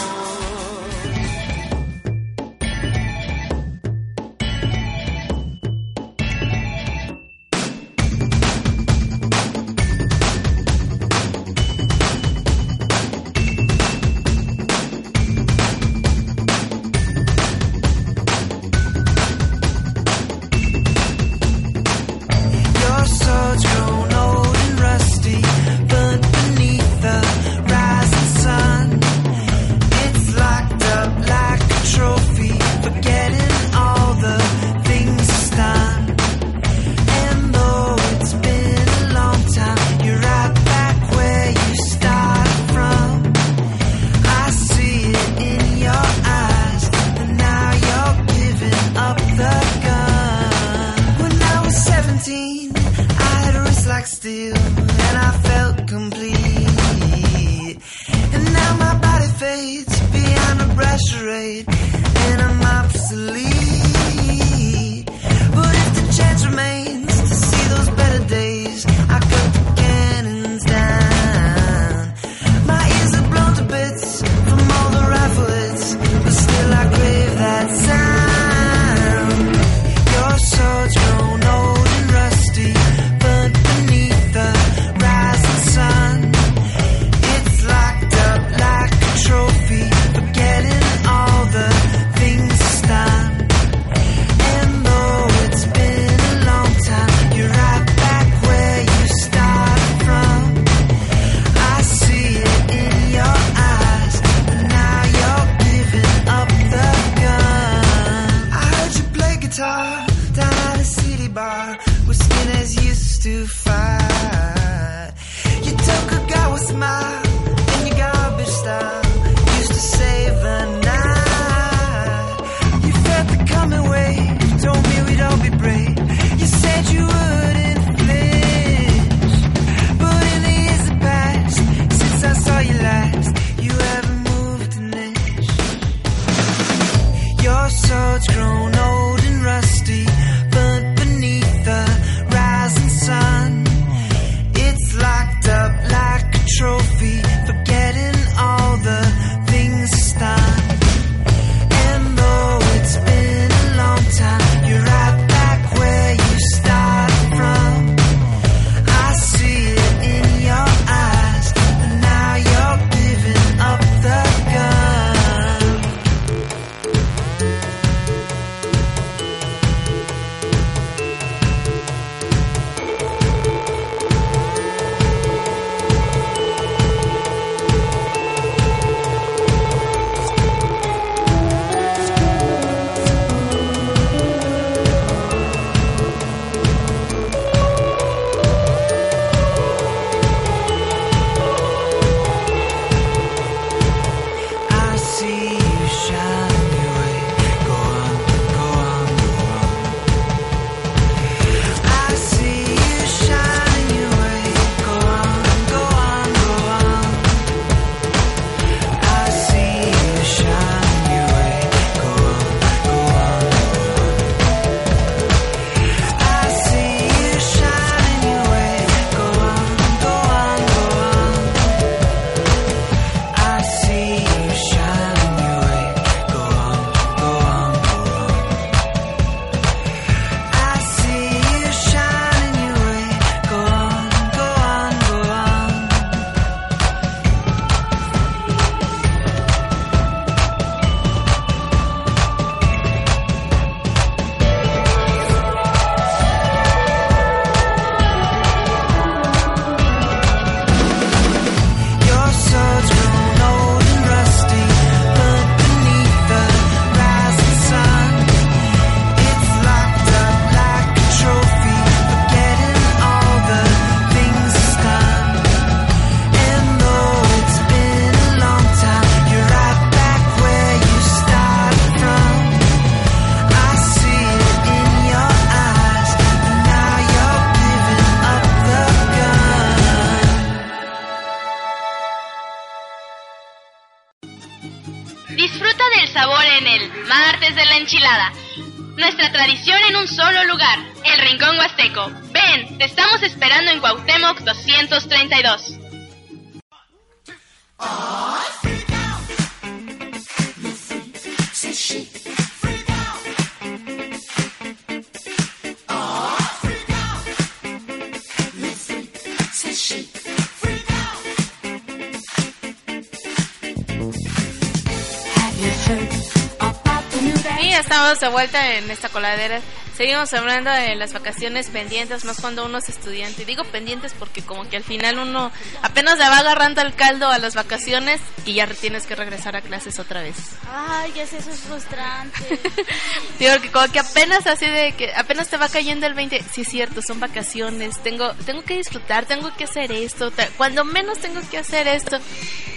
De 318.21 318.29
vuelta 318.29 318.77
en 318.77 318.89
esta 318.91 319.09
coladera. 319.09 319.61
Seguimos 319.95 320.33
hablando 320.33 320.71
de 320.71 320.95
las 320.95 321.11
vacaciones 321.11 321.67
pendientes, 321.69 322.23
más 322.23 322.39
cuando 322.39 322.65
uno 322.65 322.77
es 322.77 322.87
estudiante. 322.87 323.45
Digo 323.45 323.63
pendientes 323.65 324.13
porque 324.17 324.41
como 324.41 324.69
que 324.69 324.77
al 324.77 324.83
final 324.83 325.19
uno 325.19 325.51
apenas 325.81 326.17
le 326.17 326.29
va 326.29 326.37
agarrando 326.39 326.81
el 326.81 326.93
caldo 326.93 327.27
a 327.27 327.39
las 327.39 327.55
vacaciones 327.55 328.21
y 328.51 328.55
ya 328.55 328.67
tienes 328.67 329.05
que 329.05 329.15
regresar 329.15 329.55
a 329.55 329.61
clases 329.61 329.97
otra 329.99 330.21
vez. 330.21 330.35
Ay, 330.71 331.11
ya 331.15 331.25
sé, 331.25 331.37
eso 331.37 331.49
es 331.51 331.59
frustrante. 331.61 332.59
Digo 333.39 333.59
que 333.61 333.71
como 333.71 333.91
que 333.91 333.99
apenas 333.99 334.45
así 334.47 334.65
de 334.65 334.93
que 334.93 335.13
apenas 335.15 335.47
te 335.49 335.57
va 335.57 335.69
cayendo 335.69 336.05
el 336.05 336.13
20, 336.13 336.43
sí 336.53 336.61
es 336.61 336.67
cierto, 336.67 337.01
son 337.01 337.19
vacaciones, 337.19 338.01
tengo 338.03 338.33
tengo 338.45 338.63
que 338.63 338.75
disfrutar, 338.77 339.25
tengo 339.25 339.53
que 339.55 339.63
hacer 339.63 339.91
esto, 339.91 340.31
cuando 340.57 340.83
menos 340.85 341.19
tengo 341.19 341.41
que 341.49 341.57
hacer 341.57 341.87
esto. 341.87 342.19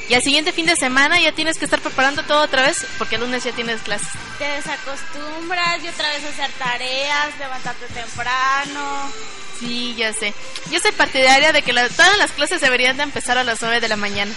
Y 0.09 0.13
al 0.15 0.23
siguiente 0.23 0.53
fin 0.53 0.67
de 0.67 0.77
semana 0.77 1.19
ya 1.19 1.33
tienes 1.33 1.57
que 1.59 1.65
estar 1.65 1.81
preparando 1.81 2.23
todo 2.25 2.43
otra 2.43 2.63
vez 2.63 2.87
porque 2.99 3.15
el 3.15 3.23
lunes 3.23 3.43
ya 3.43 3.53
tienes 3.53 3.81
clases. 3.81 4.09
Te 4.39 4.45
desacostumbras 4.45 5.83
y 5.83 5.89
otra 5.89 6.09
vez 6.11 6.25
hacer 6.25 6.51
tareas, 6.59 7.39
levantarte 7.39 7.87
temprano. 7.87 9.11
Sí, 9.59 9.95
ya 9.97 10.13
sé. 10.13 10.35
Yo 10.71 10.79
soy 10.81 10.93
partidaria 10.93 11.53
de 11.53 11.63
que 11.63 11.73
la- 11.73 11.89
todas 11.89 12.19
las 12.19 12.33
clases 12.33 12.61
deberían 12.61 12.97
de 12.97 13.05
empezar 13.05 13.39
a 13.39 13.45
las 13.45 13.63
9 13.63 13.81
de 13.81 13.89
la 13.89 13.97
mañana. 13.97 14.33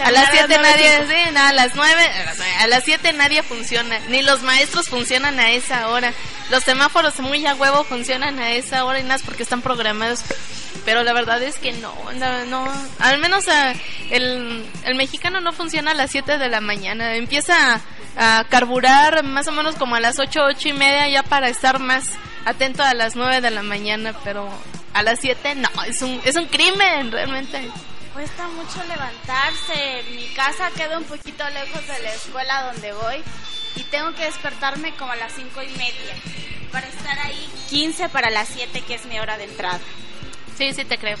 A 0.00 0.10
las 0.10 0.28
a 0.28 0.32
7 0.32 0.48
las 0.48 0.60
nueve 0.60 0.98
nadie, 0.98 1.06
sí, 1.08 1.30
no, 1.32 1.40
a 1.40 1.52
las 1.52 1.74
9, 1.74 1.92
a 1.92 2.24
las, 2.24 2.36
nueve, 2.38 2.54
a 2.60 2.66
las 2.66 2.84
7 2.84 3.12
nadie 3.14 3.42
funciona. 3.42 3.98
Ni 4.08 4.22
los 4.22 4.42
maestros 4.42 4.88
funcionan 4.88 5.38
a 5.40 5.50
esa 5.50 5.88
hora. 5.88 6.12
Los 6.50 6.64
semáforos 6.64 7.18
muy 7.20 7.44
a 7.46 7.54
huevo 7.54 7.84
funcionan 7.84 8.38
a 8.38 8.52
esa 8.52 8.84
hora 8.84 9.00
y 9.00 9.02
nada, 9.02 9.20
porque 9.24 9.42
están 9.42 9.62
programados. 9.62 10.20
Pero 10.84 11.02
la 11.02 11.12
verdad 11.12 11.42
es 11.42 11.56
que 11.56 11.72
no, 11.72 11.92
no, 12.14 12.44
no. 12.44 12.72
al 13.00 13.18
menos 13.18 13.46
el, 14.10 14.64
el 14.84 14.94
mexicano 14.94 15.40
no 15.40 15.52
funciona 15.52 15.92
a 15.92 15.94
las 15.94 16.10
7 16.10 16.38
de 16.38 16.48
la 16.48 16.60
mañana. 16.60 17.14
Empieza 17.16 17.74
a, 18.16 18.38
a 18.38 18.44
carburar 18.44 19.24
más 19.24 19.48
o 19.48 19.52
menos 19.52 19.74
como 19.76 19.96
a 19.96 20.00
las 20.00 20.18
8, 20.18 20.40
8 20.44 20.68
y 20.68 20.72
media 20.72 21.08
ya 21.08 21.22
para 21.22 21.48
estar 21.48 21.78
más 21.78 22.10
atento 22.44 22.82
a 22.82 22.94
las 22.94 23.16
9 23.16 23.40
de 23.40 23.50
la 23.50 23.62
mañana, 23.62 24.14
pero 24.24 24.48
a 24.94 25.02
las 25.02 25.20
7 25.20 25.56
no, 25.56 25.68
es 25.86 26.00
un, 26.02 26.20
es 26.24 26.36
un 26.36 26.46
crimen 26.46 27.10
realmente. 27.10 27.68
Cuesta 28.16 28.48
mucho 28.48 28.82
levantarse. 28.88 30.02
Mi 30.14 30.26
casa 30.28 30.70
queda 30.70 30.96
un 30.96 31.04
poquito 31.04 31.44
lejos 31.50 31.86
de 31.86 32.02
la 32.02 32.14
escuela 32.14 32.72
donde 32.72 32.94
voy 32.94 33.16
y 33.74 33.82
tengo 33.82 34.14
que 34.14 34.24
despertarme 34.24 34.94
como 34.94 35.12
a 35.12 35.16
las 35.16 35.34
cinco 35.34 35.62
y 35.62 35.68
media 35.76 36.14
para 36.72 36.88
estar 36.88 37.18
ahí 37.18 37.46
15 37.68 38.08
para 38.08 38.30
las 38.30 38.48
7 38.48 38.80
que 38.86 38.94
es 38.94 39.04
mi 39.04 39.18
hora 39.18 39.36
de 39.36 39.44
entrada. 39.44 39.80
Sí, 40.56 40.72
sí 40.72 40.86
te 40.86 40.96
creo. 40.96 41.18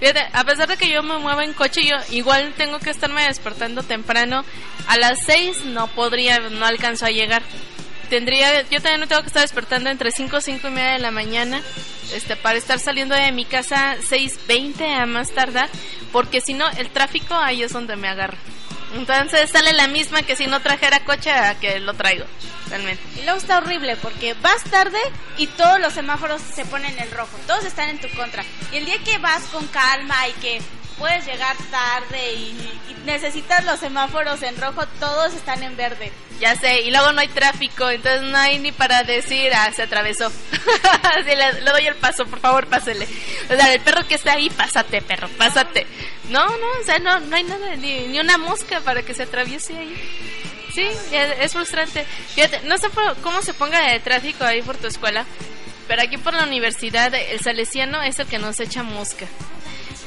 Fíjate, 0.00 0.20
a 0.34 0.44
pesar 0.44 0.68
de 0.68 0.76
que 0.76 0.90
yo 0.90 1.02
me 1.02 1.16
muevo 1.16 1.40
en 1.40 1.54
coche, 1.54 1.86
yo 1.86 1.96
igual 2.10 2.52
tengo 2.58 2.78
que 2.78 2.90
estarme 2.90 3.22
despertando 3.26 3.82
temprano. 3.82 4.44
A 4.86 4.98
las 4.98 5.24
6 5.24 5.64
no 5.64 5.86
podría, 5.86 6.40
no 6.40 6.66
alcanzo 6.66 7.06
a 7.06 7.10
llegar. 7.10 7.42
Tendría, 8.10 8.68
yo 8.68 8.82
también 8.82 9.00
me 9.00 9.06
tengo 9.06 9.22
que 9.22 9.28
estar 9.28 9.42
despertando 9.42 9.88
entre 9.88 10.10
5 10.10 10.42
5 10.42 10.68
y 10.68 10.70
media 10.70 10.92
de 10.92 10.98
la 10.98 11.10
mañana, 11.10 11.62
este, 12.12 12.36
para 12.36 12.56
estar 12.56 12.78
saliendo 12.78 13.14
de 13.14 13.32
mi 13.32 13.44
casa 13.44 13.96
6.20 14.10 14.98
a 14.98 15.04
más 15.04 15.30
tardar, 15.32 15.68
porque 16.12 16.40
si 16.40 16.54
no, 16.54 16.68
el 16.70 16.90
tráfico 16.90 17.34
ahí 17.34 17.62
es 17.62 17.72
donde 17.72 17.96
me 17.96 18.08
agarra. 18.08 18.38
Entonces 18.94 19.50
sale 19.50 19.72
la 19.74 19.86
misma 19.86 20.22
que 20.22 20.36
si 20.36 20.46
no 20.46 20.60
trajera 20.60 21.04
coche 21.04 21.30
a 21.30 21.58
que 21.58 21.78
lo 21.80 21.94
traigo, 21.94 22.24
realmente. 22.70 23.02
Y 23.16 23.22
luego 23.22 23.38
está 23.38 23.58
horrible 23.58 23.96
porque 23.96 24.34
vas 24.34 24.64
tarde 24.64 24.98
y 25.36 25.46
todos 25.46 25.78
los 25.80 25.92
semáforos 25.92 26.40
se 26.40 26.64
ponen 26.64 26.98
en 26.98 27.10
rojo, 27.10 27.36
todos 27.46 27.64
están 27.64 27.90
en 27.90 28.00
tu 28.00 28.08
contra. 28.16 28.44
Y 28.72 28.76
el 28.76 28.86
día 28.86 28.96
que 29.04 29.18
vas 29.18 29.42
con 29.44 29.66
calma 29.68 30.28
y 30.28 30.32
que 30.40 30.62
puedes 30.98 31.24
llegar 31.26 31.56
tarde 31.70 32.32
y, 32.34 32.74
necesitas 33.04 33.64
los 33.64 33.80
semáforos 33.80 34.42
en 34.42 34.60
rojo, 34.60 34.84
todos 35.00 35.32
están 35.32 35.62
en 35.62 35.76
verde. 35.78 36.12
Ya 36.40 36.56
sé, 36.56 36.82
y 36.82 36.90
luego 36.90 37.10
no 37.12 37.20
hay 37.20 37.28
tráfico, 37.28 37.88
entonces 37.88 38.20
no 38.20 38.36
hay 38.36 38.58
ni 38.58 38.70
para 38.70 39.02
decir, 39.02 39.50
ah, 39.54 39.72
se 39.74 39.82
atravesó. 39.84 40.30
Le, 41.24 41.60
doy 41.62 41.86
el 41.86 41.94
paso, 41.94 42.26
por 42.26 42.38
favor, 42.40 42.66
pásele. 42.66 43.08
O 43.50 43.56
sea, 43.56 43.72
el 43.72 43.80
perro 43.80 44.06
que 44.06 44.16
está 44.16 44.32
ahí, 44.32 44.50
pásate, 44.50 45.00
perro, 45.00 45.28
pásate. 45.38 45.86
No, 46.28 46.46
no, 46.46 46.66
o 46.82 46.84
sea, 46.84 46.98
no, 46.98 47.18
no 47.20 47.34
hay 47.34 47.44
nada, 47.44 47.76
ni, 47.76 48.08
ni 48.08 48.20
una 48.20 48.36
mosca 48.36 48.80
para 48.80 49.02
que 49.02 49.14
se 49.14 49.22
atraviese 49.22 49.74
ahí. 49.74 49.96
Sí, 50.74 50.86
es, 51.12 51.52
frustrante. 51.52 52.04
Fíjate, 52.34 52.60
no 52.66 52.78
sé 52.78 52.88
cómo 53.22 53.42
se 53.42 53.54
ponga 53.54 53.90
de 53.90 54.00
tráfico 54.00 54.44
ahí 54.44 54.62
por 54.62 54.76
tu 54.76 54.86
escuela, 54.86 55.24
pero 55.88 56.02
aquí 56.02 56.18
por 56.18 56.34
la 56.34 56.44
universidad, 56.44 57.12
el 57.14 57.40
salesiano 57.40 58.02
es 58.02 58.18
el 58.18 58.26
que 58.28 58.38
nos 58.38 58.60
echa 58.60 58.82
mosca. 58.82 59.26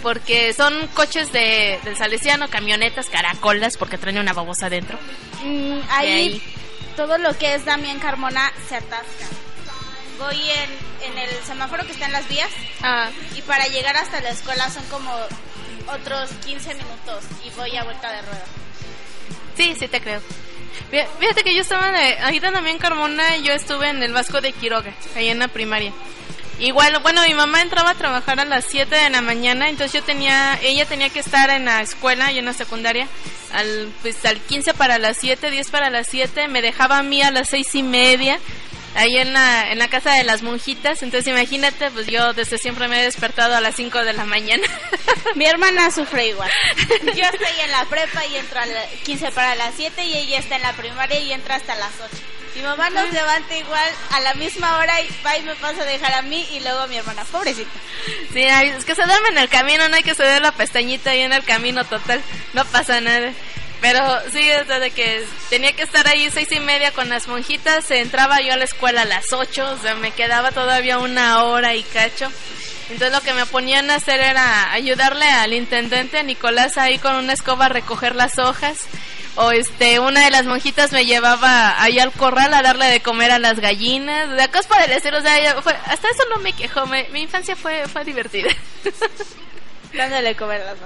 Porque 0.01 0.53
son 0.53 0.87
coches 0.95 1.31
de, 1.31 1.79
del 1.83 1.95
salesiano, 1.97 2.49
camionetas, 2.49 3.07
caracolas, 3.07 3.77
porque 3.77 3.97
traen 3.97 4.17
una 4.17 4.33
babosa 4.33 4.65
adentro. 4.67 4.97
Mm, 5.43 5.79
ahí, 5.89 6.07
ahí. 6.11 6.43
todo 6.95 7.17
lo 7.17 7.37
que 7.37 7.53
es 7.55 7.65
Damián 7.65 7.99
Carmona 7.99 8.51
se 8.67 8.75
atasca. 8.77 9.27
Voy 10.19 10.39
en, 10.39 11.11
en 11.11 11.17
el 11.17 11.29
semáforo 11.45 11.85
que 11.85 11.91
está 11.93 12.05
en 12.05 12.11
las 12.13 12.27
vías 12.29 12.49
Ah. 12.83 13.09
y 13.35 13.41
para 13.43 13.65
llegar 13.67 13.95
hasta 13.97 14.21
la 14.21 14.29
escuela 14.29 14.69
son 14.69 14.83
como 14.85 15.11
otros 15.87 16.29
15 16.45 16.75
minutos 16.75 17.23
y 17.45 17.49
voy 17.51 17.75
a 17.75 17.83
vuelta 17.83 18.11
de 18.11 18.21
rueda. 18.21 18.43
Sí, 19.57 19.75
sí 19.79 19.87
te 19.87 19.99
creo. 20.01 20.19
Fí- 20.91 21.07
Fíjate 21.19 21.43
que 21.43 21.55
yo 21.55 21.61
estaba 21.61 21.91
de, 21.91 22.17
ahí 22.19 22.39
también 22.39 22.67
en 22.67 22.77
Carmona, 22.77 23.37
yo 23.37 23.51
estuve 23.53 23.89
en 23.89 24.01
el 24.03 24.13
Vasco 24.13 24.41
de 24.41 24.51
Quiroga, 24.53 24.93
ahí 25.15 25.29
en 25.29 25.39
la 25.39 25.47
primaria. 25.47 25.91
Igual, 26.59 26.99
bueno, 27.01 27.23
mi 27.27 27.33
mamá 27.33 27.61
entraba 27.61 27.91
a 27.91 27.95
trabajar 27.95 28.39
a 28.39 28.45
las 28.45 28.65
7 28.65 28.95
de 28.95 29.09
la 29.09 29.21
mañana, 29.21 29.69
entonces 29.69 29.93
yo 29.93 30.03
tenía, 30.03 30.59
ella 30.61 30.85
tenía 30.85 31.09
que 31.09 31.19
estar 31.19 31.49
en 31.49 31.65
la 31.65 31.81
escuela 31.81 32.31
y 32.31 32.37
en 32.37 32.45
la 32.45 32.53
secundaria 32.53 33.07
al, 33.51 33.91
pues 34.01 34.23
al 34.25 34.39
15 34.39 34.73
para 34.75 34.99
las 34.99 35.17
7, 35.17 35.49
10 35.49 35.71
para 35.71 35.89
las 35.89 36.07
7, 36.07 36.47
me 36.47 36.61
dejaba 36.61 36.99
a 36.99 37.03
mí 37.03 37.21
a 37.21 37.31
las 37.31 37.49
seis 37.49 37.73
y 37.73 37.81
media, 37.81 38.39
ahí 38.95 39.17
en 39.17 39.33
la, 39.33 39.71
en 39.71 39.79
la 39.79 39.89
casa 39.89 40.13
de 40.13 40.23
las 40.23 40.43
monjitas, 40.43 41.01
entonces 41.01 41.27
imagínate, 41.27 41.89
pues 41.91 42.07
yo 42.07 42.33
desde 42.33 42.57
siempre 42.57 42.87
me 42.87 42.99
he 42.99 43.03
despertado 43.03 43.55
a 43.55 43.61
las 43.61 43.75
5 43.75 44.03
de 44.03 44.13
la 44.13 44.25
mañana. 44.25 44.67
Mi 45.35 45.45
hermana 45.45 45.91
sufre 45.91 46.27
igual. 46.27 46.51
Yo 47.05 47.23
estoy 47.23 47.59
en 47.63 47.71
la 47.71 47.85
prepa 47.85 48.25
y 48.25 48.35
entro 48.35 48.59
a 48.59 48.65
las 48.65 48.85
15 49.03 49.31
para 49.31 49.55
las 49.55 49.73
7 49.75 50.03
y 50.03 50.17
ella 50.17 50.39
está 50.39 50.57
en 50.57 50.63
la 50.63 50.73
primaria 50.73 51.19
y 51.19 51.31
entra 51.31 51.55
hasta 51.55 51.75
las 51.75 51.91
8. 51.99 52.40
Mi 52.55 52.61
mamá 52.63 52.89
nos 52.89 53.11
levanta 53.11 53.55
igual 53.57 53.89
a 54.11 54.19
la 54.19 54.33
misma 54.33 54.77
hora 54.77 55.01
y 55.01 55.09
va 55.25 55.37
y 55.37 55.43
me 55.43 55.55
pasa 55.55 55.81
a 55.81 55.85
dejar 55.85 56.13
a 56.13 56.21
mí 56.21 56.45
y 56.51 56.59
luego 56.59 56.79
a 56.79 56.87
mi 56.87 56.97
hermana. 56.97 57.23
Pobrecita. 57.25 57.69
Sí, 58.33 58.43
es 58.43 58.85
que 58.85 58.95
se 58.95 59.03
duerme 59.03 59.29
en 59.29 59.37
el 59.37 59.49
camino, 59.49 59.87
no 59.87 59.95
hay 59.95 60.03
que 60.03 60.15
ceder 60.15 60.41
la 60.41 60.51
pestañita 60.51 61.11
ahí 61.11 61.21
en 61.21 61.33
el 61.33 61.43
camino 61.43 61.85
total, 61.85 62.21
no 62.53 62.65
pasa 62.65 62.99
nada. 62.99 63.31
Pero 63.79 63.99
sí, 64.31 64.47
desde 64.47 64.91
que 64.91 65.25
tenía 65.49 65.73
que 65.73 65.83
estar 65.83 66.07
ahí 66.07 66.29
seis 66.29 66.51
y 66.51 66.59
media 66.59 66.91
con 66.91 67.09
las 67.09 67.27
monjitas, 67.27 67.89
entraba 67.89 68.39
yo 68.41 68.53
a 68.53 68.57
la 68.57 68.65
escuela 68.65 69.01
a 69.01 69.05
las 69.05 69.33
ocho, 69.33 69.67
o 69.71 69.77
sea, 69.79 69.95
me 69.95 70.11
quedaba 70.11 70.51
todavía 70.51 70.99
una 70.99 71.43
hora 71.43 71.73
y 71.73 71.81
cacho. 71.83 72.31
Entonces 72.91 73.11
lo 73.11 73.21
que 73.21 73.33
me 73.33 73.45
ponían 73.45 73.89
a 73.89 73.95
hacer 73.95 74.19
era 74.19 74.71
ayudarle 74.71 75.25
al 75.25 75.53
intendente 75.53 76.23
Nicolás 76.23 76.77
ahí 76.77 76.99
con 76.99 77.15
una 77.15 77.33
escoba 77.33 77.65
a 77.65 77.69
recoger 77.69 78.15
las 78.15 78.37
hojas. 78.37 78.81
O 79.37 79.51
este, 79.51 79.99
una 79.99 80.25
de 80.25 80.31
las 80.31 80.45
monjitas 80.45 80.91
me 80.91 81.05
llevaba 81.05 81.81
ahí 81.81 81.99
al 81.99 82.11
corral 82.11 82.53
a 82.53 82.61
darle 82.61 82.87
de 82.87 82.99
comer 83.01 83.31
a 83.31 83.39
las 83.39 83.59
gallinas. 83.59 84.29
De 84.29 84.43
acá 84.43 84.59
es 84.59 84.67
para 84.67 84.87
decir, 84.87 85.13
o 85.13 85.21
sea, 85.21 85.61
fue- 85.61 85.73
hasta 85.85 86.09
eso 86.09 86.23
no 86.35 86.41
me 86.41 86.51
quejó. 86.53 86.85
me- 86.85 87.07
mi 87.11 87.21
infancia 87.21 87.55
fue, 87.55 87.87
fue 87.87 88.03
divertida. 88.03 88.49
Dándole 89.93 90.35
comer 90.35 90.61
a 90.61 90.65
las 90.65 90.77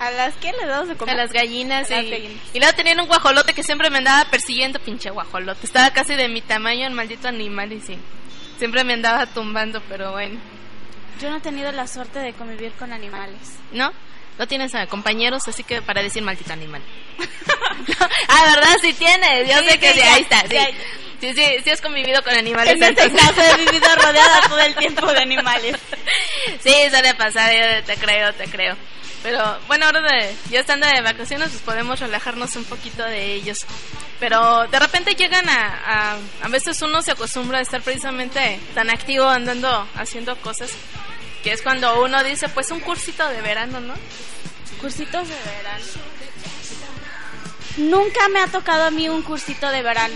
¿A 0.00 0.10
las 0.12 0.34
qué 0.36 0.52
le 0.52 0.64
damos 0.66 0.86
de 0.88 0.94
comer? 0.96 1.14
A 1.16 1.18
las 1.24 1.32
gallinas, 1.32 1.90
A 1.90 1.96
las 1.96 2.04
y, 2.04 2.10
gallinas. 2.10 2.42
y 2.54 2.58
luego 2.60 2.72
tenían 2.76 3.00
un 3.00 3.08
guajolote 3.08 3.52
que 3.52 3.64
siempre 3.64 3.90
me 3.90 3.98
andaba 3.98 4.30
persiguiendo, 4.30 4.78
pinche 4.78 5.10
guajolote. 5.10 5.66
Estaba 5.66 5.90
casi 5.90 6.14
de 6.14 6.28
mi 6.28 6.40
tamaño 6.40 6.86
el 6.86 6.92
maldito 6.92 7.26
animal 7.26 7.72
y 7.72 7.80
sí. 7.80 7.98
Siempre 8.58 8.84
me 8.84 8.92
andaba 8.94 9.26
tumbando, 9.26 9.80
pero 9.88 10.12
bueno. 10.12 10.38
Yo 11.20 11.30
no 11.30 11.38
he 11.38 11.40
tenido 11.40 11.72
la 11.72 11.88
suerte 11.88 12.20
de 12.20 12.32
convivir 12.32 12.70
con 12.78 12.92
animales. 12.92 13.40
¿No? 13.72 13.90
No 14.38 14.46
tienes 14.46 14.74
a 14.74 14.86
compañeros, 14.86 15.48
así 15.48 15.64
que 15.64 15.82
para 15.82 16.02
decir 16.02 16.22
maldito 16.22 16.52
animal. 16.52 16.80
ah, 18.28 18.54
¿verdad? 18.54 18.76
Sí 18.80 18.92
tienes. 18.94 19.48
Yo 19.48 19.58
Sí, 19.58 19.68
sé 19.68 19.78
que 19.78 19.92
sí, 19.92 20.00
ahí 20.00 20.22
está. 20.22 20.42
Sí. 20.48 20.58
sí, 21.20 21.34
sí, 21.34 21.44
sí 21.64 21.70
has 21.70 21.80
convivido 21.80 22.22
con 22.22 22.34
animales. 22.34 22.74
En 22.74 22.82
este 22.82 23.10
caso 23.12 23.40
he 23.42 23.64
vivido 23.64 23.88
rodeada 23.96 24.42
todo 24.48 24.60
el 24.60 24.74
tiempo 24.76 25.06
de 25.12 25.18
animales. 25.20 25.76
Sí, 26.62 26.72
suele 26.90 27.14
pasar, 27.14 27.52
yo 27.52 27.84
te 27.84 27.96
creo, 27.96 28.32
te 28.34 28.44
creo. 28.46 28.76
Pero 29.22 29.58
bueno, 29.66 29.86
ahora 29.86 30.00
de, 30.00 30.32
ya 30.48 30.60
estando 30.60 30.86
de 30.86 31.00
vacaciones, 31.00 31.48
pues 31.50 31.62
podemos 31.62 31.98
relajarnos 31.98 32.54
un 32.54 32.64
poquito 32.64 33.02
de 33.04 33.32
ellos. 33.34 33.66
Pero 34.20 34.66
de 34.68 34.78
repente 34.78 35.14
llegan 35.16 35.48
a, 35.48 36.12
a, 36.12 36.16
a 36.44 36.48
veces 36.48 36.80
uno 36.82 37.02
se 37.02 37.10
acostumbra 37.12 37.58
a 37.58 37.62
estar 37.62 37.82
precisamente 37.82 38.60
tan 38.74 38.90
activo 38.90 39.26
andando 39.28 39.88
haciendo 39.96 40.36
cosas, 40.40 40.70
que 41.42 41.52
es 41.52 41.62
cuando 41.62 42.02
uno 42.02 42.22
dice, 42.24 42.48
pues 42.48 42.70
un 42.70 42.80
cursito 42.80 43.28
de 43.28 43.40
verano, 43.42 43.80
¿no? 43.80 43.94
Cursitos 44.80 45.28
de 45.28 45.34
verano. 45.34 45.84
Nunca 47.76 48.28
me 48.28 48.40
ha 48.40 48.46
tocado 48.48 48.84
a 48.84 48.90
mí 48.90 49.08
un 49.08 49.22
cursito 49.22 49.68
de 49.70 49.82
verano. 49.82 50.14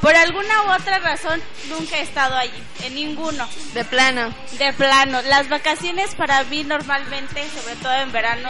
Por 0.00 0.16
alguna 0.16 0.62
u 0.64 0.72
otra 0.72 0.98
razón, 0.98 1.42
nunca 1.68 1.98
he 1.98 2.02
estado 2.02 2.36
allí, 2.36 2.62
en 2.82 2.94
ninguno. 2.94 3.48
De 3.74 3.84
plano. 3.84 4.34
De 4.58 4.72
plano. 4.72 5.20
Las 5.22 5.48
vacaciones 5.48 6.14
para 6.14 6.42
mí 6.44 6.64
normalmente, 6.64 7.44
sobre 7.50 7.76
todo 7.76 7.94
en 7.94 8.10
verano, 8.12 8.48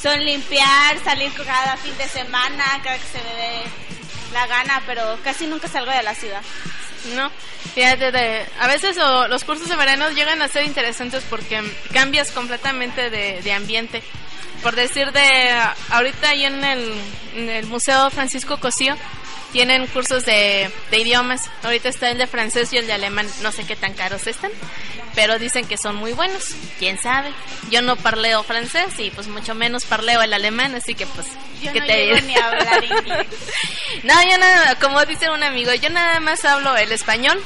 son 0.00 0.22
limpiar, 0.24 1.02
salir 1.02 1.32
cada 1.32 1.76
fin 1.78 1.96
de 1.96 2.08
semana, 2.08 2.64
cada 2.82 2.98
que 2.98 3.06
se 3.06 3.18
me 3.18 3.34
dé 3.34 3.62
la 4.34 4.46
gana, 4.46 4.82
pero 4.86 5.18
casi 5.24 5.46
nunca 5.46 5.68
salgo 5.68 5.90
de 5.90 6.02
la 6.02 6.14
ciudad. 6.14 6.42
No, 7.14 7.30
fíjate, 7.74 8.12
de, 8.12 8.46
a 8.58 8.66
veces 8.66 8.96
o, 8.98 9.28
los 9.28 9.44
cursos 9.44 9.68
de 9.68 9.76
verano 9.76 10.10
llegan 10.10 10.40
a 10.42 10.48
ser 10.48 10.64
interesantes 10.64 11.22
porque 11.28 11.62
cambias 11.92 12.30
completamente 12.30 13.10
de, 13.10 13.42
de 13.42 13.52
ambiente. 13.52 14.02
Por 14.62 14.74
decir 14.74 15.12
de, 15.12 15.50
ahorita 15.90 16.30
ahí 16.30 16.44
en 16.44 16.64
el, 16.64 16.94
en 17.36 17.50
el 17.50 17.66
Museo 17.66 18.10
Francisco 18.10 18.58
Cosío 18.58 18.96
tienen 19.54 19.86
cursos 19.86 20.26
de, 20.26 20.68
de 20.90 20.98
idiomas. 20.98 21.48
Ahorita 21.62 21.88
está 21.88 22.10
el 22.10 22.18
de 22.18 22.26
francés 22.26 22.72
y 22.72 22.78
el 22.78 22.88
de 22.88 22.92
alemán. 22.92 23.28
No 23.40 23.52
sé 23.52 23.64
qué 23.64 23.76
tan 23.76 23.94
caros 23.94 24.26
están, 24.26 24.50
pero 25.14 25.38
dicen 25.38 25.64
que 25.68 25.76
son 25.76 25.94
muy 25.94 26.12
buenos. 26.12 26.56
¿Quién 26.80 26.98
sabe? 26.98 27.30
Yo 27.70 27.80
no 27.80 27.94
parleo 27.94 28.42
francés 28.42 28.98
y 28.98 29.12
pues 29.12 29.28
mucho 29.28 29.54
menos 29.54 29.84
parleo 29.84 30.20
el 30.22 30.34
alemán, 30.34 30.74
así 30.74 30.96
que 30.96 31.06
pues... 31.06 31.28
Yo 31.62 31.72
¿qué 31.72 31.78
no 31.78 31.86
te 31.86 32.04
llego 32.04 32.20
ni 32.26 32.34
a 32.34 32.48
hablar 32.48 32.84
inglés. 32.98 33.26
No, 34.02 34.20
yo 34.28 34.38
nada, 34.38 34.74
como 34.80 35.06
dice 35.06 35.30
un 35.30 35.44
amigo, 35.44 35.72
yo 35.74 35.88
nada 35.88 36.18
más 36.18 36.44
hablo 36.44 36.76
el 36.76 36.90
español, 36.90 37.40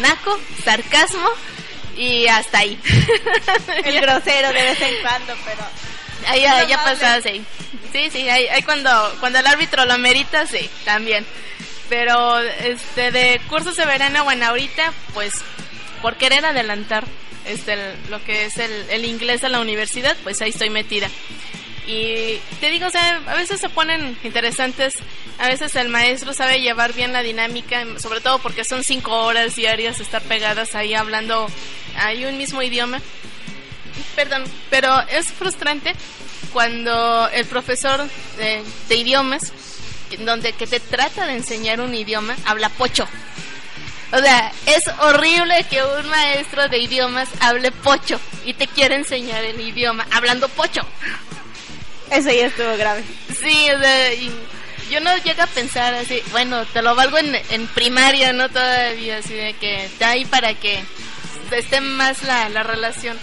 naco, 0.00 0.38
sarcasmo 0.64 1.28
y 1.96 2.28
hasta 2.28 2.58
ahí. 2.58 2.78
El 3.84 4.00
grosero 4.00 4.48
de 4.52 4.62
vez 4.62 4.80
en 4.80 5.02
cuando, 5.02 5.34
pero... 5.44 5.89
Ahí 6.26 6.42
ya, 6.42 6.64
ya 6.68 6.76
pasaba, 6.84 7.20
sí. 7.22 7.42
Sí, 7.92 8.08
sí, 8.10 8.28
ahí, 8.28 8.46
ahí 8.48 8.62
cuando, 8.62 8.90
cuando 9.20 9.38
el 9.38 9.46
árbitro 9.46 9.84
lo 9.84 9.98
merita, 9.98 10.46
sí, 10.46 10.68
también. 10.84 11.24
Pero 11.88 12.38
este 12.38 13.10
de 13.10 13.40
cursos 13.48 13.76
de 13.76 13.84
verano, 13.84 14.22
bueno, 14.24 14.46
ahorita, 14.46 14.92
pues, 15.12 15.34
por 16.02 16.16
querer 16.16 16.44
adelantar 16.44 17.04
este 17.46 17.72
el- 17.72 17.94
lo 18.10 18.22
que 18.22 18.44
es 18.44 18.58
el, 18.58 18.70
el 18.90 19.04
inglés 19.04 19.42
a 19.44 19.48
la 19.48 19.60
universidad, 19.60 20.16
pues 20.22 20.40
ahí 20.40 20.50
estoy 20.50 20.70
metida. 20.70 21.08
Y 21.86 22.38
te 22.60 22.70
digo, 22.70 22.86
o 22.86 22.90
sea, 22.90 23.20
a 23.26 23.34
veces 23.34 23.60
se 23.60 23.68
ponen 23.68 24.16
interesantes, 24.22 24.94
a 25.38 25.48
veces 25.48 25.74
el 25.74 25.88
maestro 25.88 26.32
sabe 26.32 26.60
llevar 26.60 26.92
bien 26.92 27.12
la 27.12 27.22
dinámica, 27.22 27.84
sobre 27.98 28.20
todo 28.20 28.38
porque 28.38 28.64
son 28.64 28.84
cinco 28.84 29.24
horas 29.24 29.56
diarias 29.56 29.98
estar 29.98 30.22
pegadas 30.22 30.74
ahí 30.76 30.94
hablando 30.94 31.48
ahí 31.96 32.24
un 32.26 32.36
mismo 32.38 32.62
idioma. 32.62 33.00
Perdón, 34.14 34.44
pero 34.68 35.00
es 35.08 35.26
frustrante 35.26 35.94
cuando 36.52 37.28
el 37.28 37.46
profesor 37.46 38.06
de, 38.36 38.62
de 38.88 38.94
idiomas, 38.96 39.52
donde 40.20 40.52
que 40.52 40.66
te 40.66 40.80
trata 40.80 41.26
de 41.26 41.34
enseñar 41.34 41.80
un 41.80 41.94
idioma, 41.94 42.36
habla 42.44 42.68
pocho. 42.70 43.06
O 44.12 44.18
sea, 44.18 44.52
es 44.66 44.88
horrible 45.02 45.64
que 45.70 45.82
un 45.82 46.08
maestro 46.08 46.68
de 46.68 46.78
idiomas 46.78 47.28
hable 47.40 47.70
pocho 47.70 48.20
y 48.44 48.54
te 48.54 48.66
quiere 48.66 48.96
enseñar 48.96 49.44
el 49.44 49.60
idioma 49.60 50.04
hablando 50.10 50.48
pocho. 50.48 50.80
Eso 52.10 52.30
ya 52.30 52.46
estuvo 52.46 52.76
grave. 52.76 53.04
Sí, 53.28 53.70
o 53.70 53.78
sea, 53.78 54.12
y 54.14 54.32
yo 54.90 55.00
no 55.00 55.16
llego 55.18 55.42
a 55.42 55.46
pensar 55.46 55.94
así, 55.94 56.20
bueno, 56.32 56.66
te 56.66 56.82
lo 56.82 56.96
valgo 56.96 57.18
en, 57.18 57.36
en 57.50 57.66
primaria, 57.68 58.32
¿no? 58.32 58.48
Todavía, 58.48 59.18
así 59.18 59.34
de 59.34 59.54
que 59.54 59.84
está 59.84 60.10
ahí 60.10 60.24
para 60.24 60.54
que 60.54 60.82
esté 61.52 61.80
más 61.80 62.24
la, 62.24 62.48
la 62.48 62.64
relación. 62.64 63.16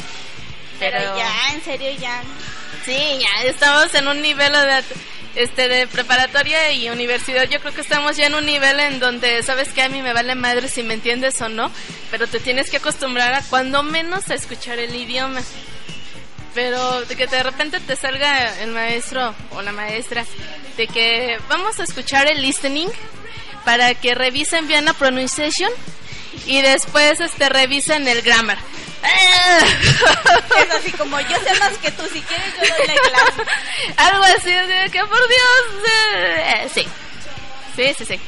Pero, 0.80 0.98
Pero, 0.98 1.18
ya, 1.18 1.54
en 1.54 1.64
serio, 1.64 1.92
ya. 2.00 2.22
Sí, 2.86 3.20
ya 3.20 3.44
estamos 3.44 3.94
en 3.96 4.08
un 4.08 4.22
nivel 4.22 4.54
de, 4.54 4.84
este, 5.36 5.68
de 5.68 5.88
preparatoria 5.88 6.72
y 6.72 6.90
universidad. 6.90 7.50
Yo 7.50 7.60
creo 7.60 7.74
que 7.74 7.82
estamos 7.82 8.18
ya 8.18 8.28
en 8.28 8.36
un 8.36 8.46
nivel 8.46 8.80
en 8.80 9.00
donde, 9.00 9.44
sabes 9.44 9.70
que 9.70 9.82
a 9.82 9.90
mí 9.90 10.02
me 10.02 10.14
vale 10.14 10.36
madre 10.36 10.68
si 10.68 10.84
me 10.84 10.94
entiendes 10.94 11.42
o 11.42 11.50
no, 11.50 11.72
pero 12.12 12.28
te 12.28 12.40
tienes 12.40 12.70
que 12.70 12.78
acostumbrar 12.78 13.34
a 13.34 13.42
cuando 13.44 13.84
menos 13.84 14.30
a 14.30 14.36
escuchar 14.36 14.80
el 14.80 14.96
idioma. 14.96 15.42
Pero 16.54 17.06
de 17.06 17.16
que 17.16 17.28
de 17.28 17.44
repente 17.44 17.80
te 17.80 17.96
salga 17.96 18.62
el 18.62 18.72
maestro 18.72 19.36
o 19.52 19.62
la 19.62 19.72
maestra 19.72 20.26
de 20.76 20.88
que 20.88 21.38
vamos 21.50 21.80
a 21.80 21.84
escuchar 21.84 22.28
el 22.28 22.42
listening 22.42 22.90
para 23.64 23.94
que 23.94 24.16
revisen 24.16 24.68
bien 24.68 24.86
la 24.86 24.94
pronunciation 24.94 25.72
y 26.46 26.62
después 26.62 27.20
este 27.20 27.50
revisen 27.50 28.08
el 28.08 28.22
grammar. 28.22 28.58
Es 30.60 30.72
así 30.72 30.92
como 30.94 31.20
yo 31.22 31.38
sé 31.44 31.60
más 31.60 31.78
que 31.78 31.92
tú, 31.92 32.04
si 32.12 32.22
quieres 32.22 32.54
yo 32.56 32.76
doy 32.76 32.88
la 32.88 32.94
clase. 33.02 33.52
Algo 33.98 34.24
así, 34.24 34.52
que 34.92 35.00
por 35.06 35.28
Dios. 35.28 35.84
eh, 36.16 36.70
sí. 36.74 36.88
Sí, 37.76 37.94
sí, 37.98 38.06
sí. 38.06 38.20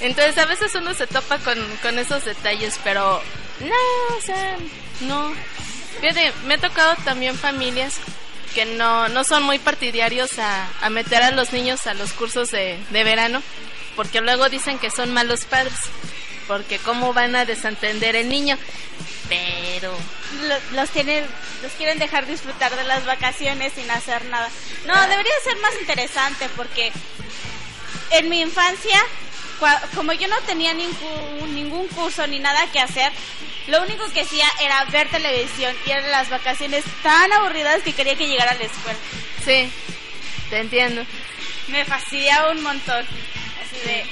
Entonces 0.00 0.38
a 0.38 0.46
veces 0.46 0.74
uno 0.74 0.94
se 0.94 1.06
topa 1.06 1.38
con, 1.38 1.58
con 1.82 1.98
esos 1.98 2.24
detalles, 2.24 2.78
pero 2.84 3.22
no, 3.60 4.16
o 4.16 4.20
sea, 4.20 4.56
no. 5.02 5.32
Fíjate, 6.00 6.32
me 6.46 6.54
ha 6.54 6.58
tocado 6.58 6.94
también 7.04 7.36
familias 7.36 7.98
que 8.54 8.64
no, 8.64 9.08
no 9.08 9.24
son 9.24 9.42
muy 9.44 9.58
partidarios 9.58 10.38
a, 10.38 10.68
a 10.82 10.90
meter 10.90 11.22
a 11.22 11.30
los 11.30 11.52
niños 11.52 11.86
a 11.86 11.94
los 11.94 12.12
cursos 12.12 12.50
de, 12.50 12.78
de 12.90 13.04
verano, 13.04 13.42
porque 13.96 14.20
luego 14.20 14.48
dicen 14.48 14.78
que 14.78 14.90
son 14.90 15.12
malos 15.12 15.44
padres, 15.44 15.74
porque 16.48 16.78
cómo 16.78 17.12
van 17.12 17.34
a 17.36 17.44
desentender 17.44 18.16
el 18.16 18.28
niño. 18.28 18.56
Pero 19.28 19.96
Lo- 20.48 20.76
Los, 20.76 20.90
tienen, 20.90 21.24
los 21.62 21.72
quieren 21.72 21.98
dejar 21.98 22.26
disfrutar 22.26 22.74
de 22.74 22.84
las 22.84 23.04
vacaciones 23.06 23.72
sin 23.74 23.90
hacer 23.90 24.24
nada. 24.26 24.48
No, 24.86 25.00
debería 25.08 25.32
ser 25.44 25.56
más 25.58 25.72
interesante 25.80 26.48
porque 26.56 26.92
en 28.10 28.28
mi 28.28 28.40
infancia, 28.40 29.00
como 29.94 30.12
yo 30.12 30.28
no 30.28 30.38
tenía 30.42 30.74
ningún, 30.74 31.54
ningún 31.54 31.86
curso 31.88 32.26
ni 32.26 32.38
nada 32.40 32.66
que 32.72 32.80
hacer, 32.80 33.12
lo 33.68 33.80
único 33.82 34.04
que 34.12 34.22
hacía 34.22 34.46
era 34.60 34.84
ver 34.86 35.08
televisión 35.08 35.74
y 35.86 35.90
eran 35.90 36.10
las 36.10 36.28
vacaciones 36.28 36.84
tan 37.02 37.32
aburridas 37.32 37.82
que 37.82 37.92
quería 37.92 38.16
que 38.16 38.26
llegara 38.26 38.50
a 38.50 38.54
la 38.54 38.64
escuela. 38.64 38.98
Sí, 39.44 39.70
te 40.50 40.58
entiendo. 40.58 41.04
Me 41.68 41.84
fastidiaba 41.84 42.50
un 42.50 42.60
montón. 42.62 43.06
Así 43.62 43.86
de, 43.86 44.04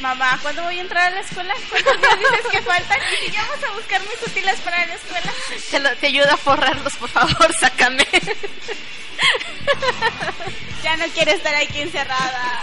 mamá, 0.00 0.38
¿cuándo 0.42 0.62
voy 0.64 0.78
a 0.78 0.80
entrar 0.82 1.06
a 1.08 1.10
la 1.10 1.20
escuela? 1.20 1.54
¿Cuántos 1.70 2.00
días 2.00 2.18
dices 2.18 2.46
que 2.50 2.62
faltan? 2.62 2.98
Y 3.12 3.26
si 3.26 3.32
ya 3.32 3.42
vamos 3.46 3.64
a 3.64 3.70
buscar 3.72 4.00
mis 4.02 4.22
útiles 4.26 4.60
para 4.60 4.86
la 4.86 4.94
escuela. 4.94 5.32
te, 5.70 5.78
lo- 5.80 5.96
te 5.96 6.06
ayuda 6.08 6.34
a 6.34 6.36
forrarlos, 6.36 6.94
por 6.94 7.08
favor, 7.10 7.52
sácame. 7.58 8.06
Ya 10.82 10.96
no 10.96 11.06
quiero 11.08 11.32
estar 11.32 11.54
aquí 11.56 11.80
encerrada. 11.80 12.62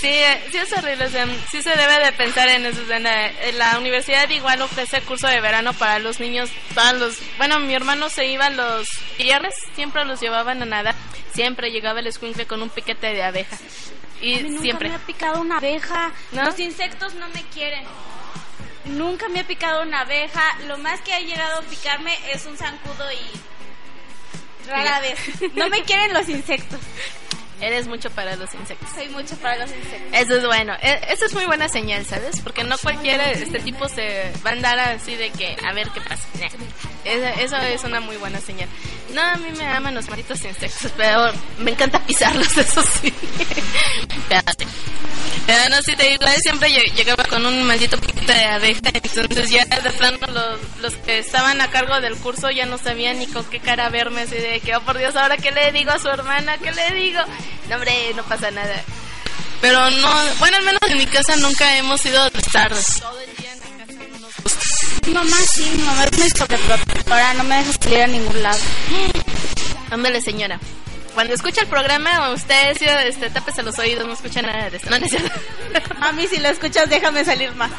Sí, 0.00 0.08
eh, 0.08 0.42
sí 0.50 0.56
es 0.56 0.72
horrible, 0.72 1.04
o 1.04 1.10
sea, 1.10 1.26
sí 1.50 1.62
se 1.62 1.70
debe 1.76 1.98
de 2.04 2.12
pensar 2.12 2.48
en 2.48 2.64
eso. 2.66 2.80
en 2.90 3.02
la, 3.02 3.26
en 3.28 3.58
la 3.58 3.78
universidad 3.78 4.28
igual 4.30 4.62
ofrece 4.62 5.02
curso 5.02 5.26
de 5.28 5.40
verano 5.40 5.72
para 5.74 5.98
los 5.98 6.18
niños, 6.18 6.48
todos 6.74 6.94
los, 6.94 7.18
bueno, 7.36 7.60
mi 7.60 7.74
hermano 7.74 8.08
se 8.08 8.24
iba 8.26 8.48
los 8.50 8.88
viernes, 9.18 9.54
siempre 9.74 10.04
los 10.06 10.18
llevaban 10.20 10.62
a 10.62 10.66
nadar, 10.66 10.94
siempre 11.34 11.70
llegaba 11.70 12.00
el 12.00 12.06
escuincle 12.06 12.46
con 12.46 12.62
un 12.62 12.70
piquete 12.70 13.08
de 13.12 13.22
abeja. 13.22 13.56
Y 14.20 14.34
A 14.38 14.42
mí 14.42 14.48
nunca 14.50 14.62
siempre. 14.62 14.88
me 14.88 14.94
ha 14.94 14.98
picado 14.98 15.40
una 15.40 15.58
abeja. 15.58 16.12
¿No? 16.32 16.44
Los 16.44 16.58
insectos 16.58 17.14
no 17.14 17.28
me 17.28 17.42
quieren. 17.54 17.84
Nunca 18.86 19.28
me 19.28 19.40
ha 19.40 19.46
picado 19.46 19.82
una 19.82 20.00
abeja. 20.02 20.42
Lo 20.66 20.78
más 20.78 21.00
que 21.00 21.12
ha 21.12 21.20
llegado 21.20 21.58
a 21.60 21.62
picarme 21.62 22.14
es 22.32 22.46
un 22.46 22.56
zancudo 22.56 23.10
y 23.12 24.68
rara 24.68 25.00
vez. 25.00 25.18
No 25.54 25.68
me 25.68 25.82
quieren 25.82 26.12
los 26.14 26.28
insectos. 26.28 26.80
Eres 27.60 27.86
mucho 27.88 28.10
para 28.10 28.36
los 28.36 28.52
insectos. 28.54 28.88
Soy 28.94 29.08
mucho 29.08 29.34
para 29.38 29.56
los 29.56 29.70
insectos. 29.70 30.10
Eso 30.12 30.36
es 30.36 30.46
bueno. 30.46 30.74
E- 30.82 31.00
Eso 31.08 31.24
es 31.24 31.32
muy 31.34 31.46
buena 31.46 31.68
señal, 31.68 32.04
¿sabes? 32.04 32.40
Porque 32.40 32.64
no 32.64 32.76
cualquiera 32.78 33.30
este 33.32 33.60
tipo 33.60 33.88
se 33.88 34.30
va 34.44 34.50
a 34.50 34.52
andar 34.52 34.78
así 34.78 35.16
de 35.16 35.30
que 35.30 35.56
a 35.66 35.72
ver 35.72 35.88
qué 35.90 36.00
pasa. 36.02 36.28
Nah. 36.38 36.48
Es- 37.06 37.38
Eso 37.44 37.56
es 37.58 37.84
una 37.84 38.00
muy 38.00 38.16
buena 38.16 38.40
señal. 38.40 38.68
No, 39.12 39.22
a 39.22 39.36
mí 39.36 39.50
me 39.56 39.66
aman 39.66 39.94
los 39.94 40.08
malditos 40.08 40.42
insectos, 40.44 40.90
pero 40.96 41.32
me 41.58 41.70
encanta 41.70 42.00
pisarlos, 42.04 42.48
eso 42.58 42.82
sí. 43.00 43.12
Pero 45.46 45.68
no, 45.68 45.80
si 45.82 45.94
te 45.94 46.08
digo, 46.10 46.24
él 46.26 46.40
siempre 46.42 46.68
lle- 46.70 46.92
llegaba 46.94 47.22
con 47.24 47.46
un 47.46 47.62
maldito 47.62 47.96
piquete 47.98 48.32
de 48.32 48.44
abeja, 48.46 48.80
entonces 48.92 49.50
ya 49.50 49.64
de 49.64 49.90
plano 49.90 50.18
los, 50.26 50.60
los 50.80 50.94
que 51.04 51.20
estaban 51.20 51.60
a 51.60 51.70
cargo 51.70 52.00
del 52.00 52.16
curso 52.16 52.50
ya 52.50 52.66
no 52.66 52.78
sabían 52.78 53.18
ni 53.20 53.26
con 53.28 53.44
qué 53.44 53.60
cara 53.60 53.88
verme, 53.88 54.22
así 54.22 54.34
de 54.34 54.58
que, 54.60 54.74
oh 54.74 54.80
por 54.80 54.98
Dios, 54.98 55.14
ahora 55.14 55.36
qué 55.36 55.52
le 55.52 55.70
digo 55.70 55.92
a 55.92 56.00
su 56.00 56.08
hermana, 56.08 56.58
qué 56.58 56.72
le 56.72 56.90
digo. 56.96 57.20
No, 57.68 57.76
hombre, 57.76 58.12
no 58.16 58.24
pasa 58.24 58.50
nada. 58.50 58.82
Pero 59.60 59.88
no, 59.90 60.14
bueno, 60.40 60.56
al 60.58 60.64
menos 60.64 60.80
en 60.88 60.98
mi 60.98 61.06
casa 61.06 61.36
nunca 61.36 61.76
hemos 61.76 62.04
ido 62.04 62.28
tardes. 62.52 63.00
Todo 63.00 63.20
el 63.20 63.36
día 63.36 63.45
Mi 65.06 65.12
mamá 65.12 65.36
sí, 65.54 65.70
mi 65.76 65.82
mamá 65.82 66.04
es 66.04 66.18
mi 66.18 66.28
sobreprotectora. 66.30 67.34
No 67.34 67.44
me 67.44 67.56
deja 67.58 67.72
salir 67.80 68.02
a 68.02 68.06
ningún 68.06 68.42
lado. 68.42 68.58
Ándale, 69.90 70.20
señora. 70.20 70.58
cuando 71.14 71.32
escucha 71.34 71.62
el 71.62 71.68
programa, 71.68 72.30
usted 72.30 72.76
sí, 72.78 72.84
este, 73.06 73.30
tápese 73.30 73.62
los 73.62 73.78
oídos, 73.78 74.06
no 74.06 74.12
escucha 74.12 74.42
nada 74.42 74.68
de 74.68 74.76
esto. 74.76 74.90
No, 74.90 74.98
no 74.98 75.06
es 75.06 75.10
cierto. 75.12 75.30
A 76.00 76.12
mí 76.12 76.26
si 76.28 76.38
lo 76.38 76.48
escuchas, 76.48 76.90
déjame 76.90 77.24
salir 77.24 77.52
más. 77.54 77.70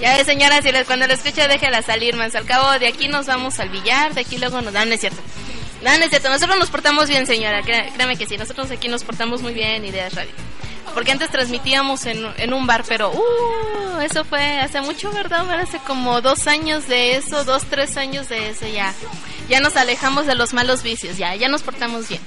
Ya 0.00 0.16
ves, 0.16 0.26
señora, 0.26 0.60
si 0.60 0.72
les, 0.72 0.86
cuando 0.86 1.06
lo 1.06 1.14
escucha, 1.14 1.48
déjela 1.48 1.82
salir 1.82 2.16
más. 2.16 2.34
Al 2.34 2.44
cabo, 2.44 2.78
de 2.78 2.88
aquí 2.88 3.08
nos 3.08 3.26
vamos 3.26 3.58
al 3.60 3.68
billar, 3.70 4.12
de 4.14 4.20
aquí 4.22 4.36
luego 4.38 4.60
nos... 4.60 4.72
No, 4.74 4.84
no 4.84 4.92
es 4.92 5.00
cierto. 5.00 5.20
No, 5.82 5.96
no 5.96 6.04
es 6.04 6.10
cierto. 6.10 6.28
Nosotros 6.28 6.58
nos 6.58 6.68
portamos 6.70 7.08
bien, 7.08 7.26
señora. 7.26 7.62
Cré- 7.62 7.90
Créame 7.94 8.16
que 8.18 8.26
sí. 8.26 8.36
Nosotros 8.36 8.70
aquí 8.70 8.88
nos 8.88 9.04
portamos 9.04 9.40
muy 9.40 9.54
bien, 9.54 9.84
Ideas 9.84 10.12
Radio. 10.14 10.32
Porque 10.94 11.12
antes 11.12 11.30
transmitíamos 11.30 12.06
en, 12.06 12.24
en 12.36 12.52
un 12.52 12.66
bar, 12.66 12.84
pero 12.86 13.10
uh, 13.10 14.00
eso 14.00 14.24
fue 14.24 14.60
hace 14.60 14.80
mucho, 14.80 15.10
¿verdad? 15.12 15.48
Hace 15.60 15.78
como 15.78 16.20
dos 16.20 16.46
años 16.46 16.86
de 16.86 17.16
eso, 17.16 17.44
dos, 17.44 17.64
tres 17.64 17.96
años 17.96 18.28
de 18.28 18.50
eso, 18.50 18.66
ya. 18.66 18.94
Ya 19.48 19.60
nos 19.60 19.76
alejamos 19.76 20.26
de 20.26 20.34
los 20.34 20.52
malos 20.52 20.82
vicios, 20.82 21.16
ya, 21.16 21.34
ya 21.34 21.48
nos 21.48 21.62
portamos 21.62 22.08
bien. 22.08 22.20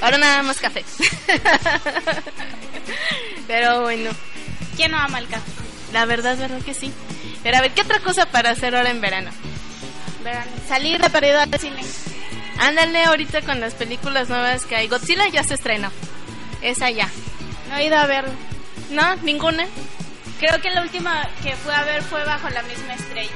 Ahora 0.00 0.18
nada 0.18 0.42
más 0.42 0.58
café. 0.58 0.84
pero 3.46 3.82
bueno. 3.82 4.10
¿Quién 4.76 4.92
no 4.92 4.98
ama 4.98 5.18
el 5.18 5.28
café? 5.28 5.50
La 5.92 6.06
verdad, 6.06 6.38
verdad 6.38 6.62
que 6.62 6.72
sí. 6.72 6.92
Pero 7.42 7.58
a 7.58 7.60
ver, 7.60 7.72
¿qué 7.72 7.82
otra 7.82 8.00
cosa 8.00 8.26
para 8.26 8.50
hacer 8.50 8.74
ahora 8.74 8.90
en 8.90 9.00
verano? 9.00 9.30
Verano. 10.24 10.50
Salir 10.68 11.00
de 11.00 11.10
perdido 11.10 11.40
al 11.40 11.58
cine. 11.58 11.82
Ándale 12.58 13.04
ahorita 13.04 13.42
con 13.42 13.60
las 13.60 13.74
películas 13.74 14.28
nuevas 14.28 14.64
que 14.64 14.76
hay. 14.76 14.88
Godzilla 14.88 15.28
ya 15.28 15.42
se 15.42 15.54
estrenó. 15.54 15.90
Esa 16.62 16.90
ya. 16.90 17.08
No 17.70 17.76
he 17.76 17.86
ido 17.86 17.96
a 17.96 18.06
verlo. 18.06 18.32
No, 18.90 19.16
ninguna. 19.16 19.64
Creo 20.40 20.60
que 20.60 20.70
la 20.70 20.82
última 20.82 21.28
que 21.42 21.54
fui 21.54 21.72
a 21.72 21.84
ver 21.84 22.02
fue 22.02 22.24
bajo 22.24 22.50
la 22.50 22.62
misma 22.62 22.94
estrella. 22.94 23.30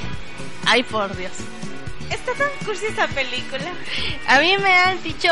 Ay, 0.66 0.82
por 0.82 1.16
Dios. 1.16 1.32
Está 2.10 2.34
tan 2.34 2.48
cursi 2.64 2.86
esta 2.86 3.06
película. 3.06 3.70
A 4.26 4.40
mí 4.40 4.58
me 4.58 4.72
han 4.72 5.02
dicho 5.04 5.30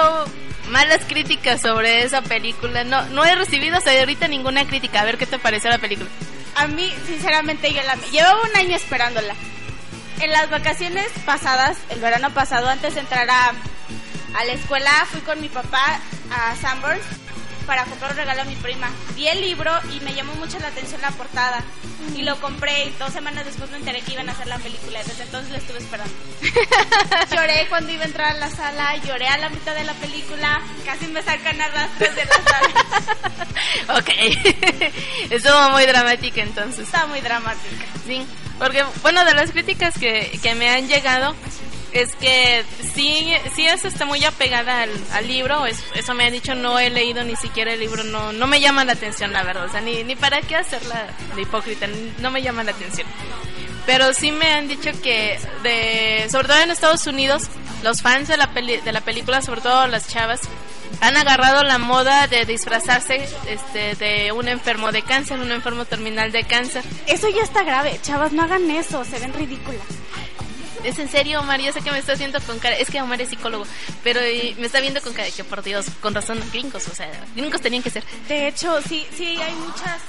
malas 0.68 1.02
críticas 1.08 1.60
sobre 1.60 2.04
esa 2.04 2.22
película. 2.22 2.84
No, 2.84 3.04
no 3.06 3.24
he 3.24 3.34
recibido 3.34 3.76
hasta 3.76 3.90
ahorita 3.90 4.28
ninguna 4.28 4.66
crítica. 4.66 5.00
A 5.00 5.04
ver 5.04 5.18
qué 5.18 5.26
te 5.26 5.38
pareció 5.40 5.68
la 5.68 5.78
película. 5.78 6.08
A 6.54 6.68
mí, 6.68 6.92
sinceramente, 7.06 7.72
yo 7.72 7.82
la 7.82 7.96
llevaba 8.12 8.40
un 8.42 8.56
año 8.56 8.76
esperándola. 8.76 9.34
En 10.20 10.30
las 10.30 10.48
vacaciones 10.48 11.08
pasadas, 11.26 11.76
el 11.90 11.98
verano 11.98 12.30
pasado, 12.30 12.68
antes 12.68 12.94
de 12.94 13.00
entrar 13.00 13.28
a, 13.28 13.48
a 13.48 14.44
la 14.44 14.52
escuela, 14.52 14.90
fui 15.10 15.22
con 15.22 15.40
mi 15.40 15.48
papá 15.48 15.98
a 16.30 16.54
Sanborns 16.56 17.02
para 17.62 17.84
comprar 17.84 18.12
un 18.12 18.16
regalo 18.16 18.42
a 18.42 18.44
mi 18.44 18.56
prima. 18.56 18.90
Vi 19.14 19.28
el 19.28 19.40
libro 19.40 19.72
y 19.94 20.00
me 20.00 20.14
llamó 20.14 20.34
mucho 20.34 20.58
la 20.58 20.68
atención 20.68 21.00
la 21.00 21.10
portada. 21.10 21.62
Y 22.16 22.22
lo 22.22 22.40
compré 22.40 22.86
y 22.86 22.90
dos 22.98 23.12
semanas 23.12 23.44
después 23.44 23.70
me 23.70 23.76
enteré 23.76 24.00
que 24.00 24.12
iban 24.12 24.28
a 24.28 24.32
hacer 24.32 24.46
la 24.48 24.58
película. 24.58 25.00
y 25.00 25.08
Desde 25.08 25.22
entonces 25.22 25.52
la 25.52 25.58
estuve 25.58 25.78
esperando. 25.78 26.12
lloré 27.34 27.66
cuando 27.68 27.92
iba 27.92 28.02
a 28.02 28.06
entrar 28.06 28.30
a 28.36 28.38
la 28.38 28.50
sala, 28.50 28.96
lloré 29.04 29.28
a 29.28 29.38
la 29.38 29.48
mitad 29.50 29.74
de 29.74 29.84
la 29.84 29.94
película, 29.94 30.60
casi 30.84 31.06
me 31.06 31.22
sacan 31.22 31.60
a 31.60 31.68
rastros 31.68 32.14
de 32.14 32.24
la 32.24 32.34
sala. 32.34 33.38
Ok. 33.98 34.10
Estuvo 35.30 35.70
muy 35.70 35.86
dramática 35.86 36.42
entonces. 36.42 36.86
Está 36.86 37.06
muy 37.06 37.20
dramática. 37.20 37.84
Sí, 38.06 38.26
porque 38.58 38.84
bueno, 39.02 39.24
de 39.24 39.34
las 39.34 39.50
críticas 39.50 39.94
que, 39.98 40.38
que 40.42 40.54
me 40.54 40.70
han 40.70 40.88
llegado 40.88 41.34
es 41.92 42.14
que 42.16 42.64
sí, 42.94 43.32
es 43.58 43.84
este, 43.84 44.04
muy 44.04 44.24
apegada 44.24 44.86
al, 45.12 45.26
libro, 45.28 45.66
es- 45.66 45.82
eso 45.94 46.14
me 46.14 46.24
han 46.26 46.32
dicho, 46.32 46.54
no 46.54 46.78
he 46.78 46.90
leído 46.90 47.22
ni 47.24 47.36
siquiera 47.36 47.72
el 47.72 47.80
libro, 47.80 48.02
no, 48.04 48.32
no 48.32 48.46
me 48.46 48.60
llama 48.60 48.84
la 48.84 48.92
atención 48.92 49.32
la 49.32 49.42
verdad, 49.42 49.64
o 49.66 49.70
sea, 49.70 49.80
ni, 49.80 50.02
ni 50.04 50.16
para 50.16 50.40
qué 50.42 50.56
hacerla 50.56 51.06
de 51.34 51.42
hipócrita, 51.42 51.86
no 52.20 52.30
me 52.30 52.42
llama 52.42 52.64
la 52.64 52.70
atención. 52.72 53.06
Pero 53.86 54.12
sí 54.14 54.30
me 54.30 54.52
han 54.52 54.68
dicho 54.68 54.90
que, 55.02 55.38
de, 55.62 56.28
sobre 56.30 56.48
todo 56.48 56.58
en 56.60 56.70
Estados 56.70 57.06
Unidos, 57.06 57.44
los 57.82 58.00
fans 58.00 58.28
de 58.28 58.36
la, 58.36 58.52
peli- 58.54 58.80
de 58.80 58.92
la 58.92 59.00
película, 59.00 59.42
sobre 59.42 59.60
todo 59.60 59.86
las 59.88 60.06
chavas, 60.08 60.40
han 61.00 61.16
agarrado 61.16 61.64
la 61.64 61.78
moda 61.78 62.26
de 62.28 62.44
disfrazarse 62.44 63.26
este, 63.48 63.96
de 63.96 64.30
un 64.30 64.46
enfermo 64.46 64.92
de 64.92 65.02
cáncer, 65.02 65.40
un 65.40 65.50
enfermo 65.50 65.84
terminal 65.84 66.30
de 66.30 66.44
cáncer. 66.44 66.84
Eso 67.06 67.28
ya 67.30 67.42
está 67.42 67.64
grave, 67.64 67.98
chavas, 68.02 68.32
no 68.32 68.42
hagan 68.42 68.70
eso, 68.70 69.04
se 69.04 69.18
ven 69.18 69.32
ridículas. 69.32 69.82
Es 70.84 70.98
en 70.98 71.08
serio, 71.08 71.40
Omar, 71.40 71.60
yo 71.60 71.72
sé 71.72 71.80
que 71.80 71.92
me 71.92 71.98
está 71.98 72.12
haciendo 72.12 72.40
con 72.40 72.58
cara, 72.58 72.76
es 72.76 72.90
que 72.90 73.00
Omar 73.00 73.20
es 73.20 73.28
psicólogo, 73.28 73.66
pero 74.02 74.20
me 74.58 74.66
está 74.66 74.80
viendo 74.80 75.00
con 75.00 75.12
cara 75.12 75.26
de 75.26 75.32
que 75.32 75.44
por 75.44 75.62
Dios, 75.62 75.86
con 76.00 76.14
razón, 76.14 76.42
gringos, 76.52 76.88
o 76.88 76.94
sea, 76.94 77.08
gringos 77.36 77.60
tenían 77.60 77.82
que 77.82 77.90
ser. 77.90 78.04
De 78.28 78.48
hecho, 78.48 78.80
sí, 78.82 79.06
sí, 79.16 79.40
hay 79.40 79.54
muchas. 79.54 80.00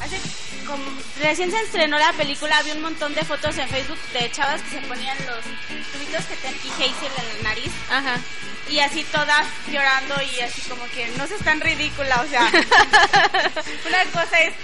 Hace 0.00 0.18
como 0.66 0.84
recién 1.20 1.50
se 1.50 1.60
estrenó 1.60 1.98
la 1.98 2.12
película, 2.12 2.56
había 2.58 2.74
un 2.74 2.82
montón 2.82 3.14
de 3.14 3.24
fotos 3.24 3.56
en 3.58 3.68
Facebook 3.68 3.98
de 4.12 4.30
chavas 4.30 4.60
que 4.62 4.80
se 4.80 4.86
ponían 4.86 5.16
los 5.26 5.44
tubitos 5.92 6.24
que 6.26 6.36
tenían 6.36 6.72
Hazel 6.74 7.12
en 7.18 7.42
la 7.42 7.48
nariz. 7.50 7.72
Ajá. 7.90 8.20
Y 8.68 8.78
así 8.78 9.04
todas 9.10 9.46
llorando 9.70 10.14
y 10.22 10.40
así 10.40 10.60
como 10.62 10.84
que 10.94 11.08
no 11.18 11.26
se 11.26 11.36
tan 11.38 11.60
ridícula, 11.60 12.20
o 12.20 12.28
sea. 12.28 12.42
una 13.86 14.04
cosa 14.12 14.40
es 14.40 14.54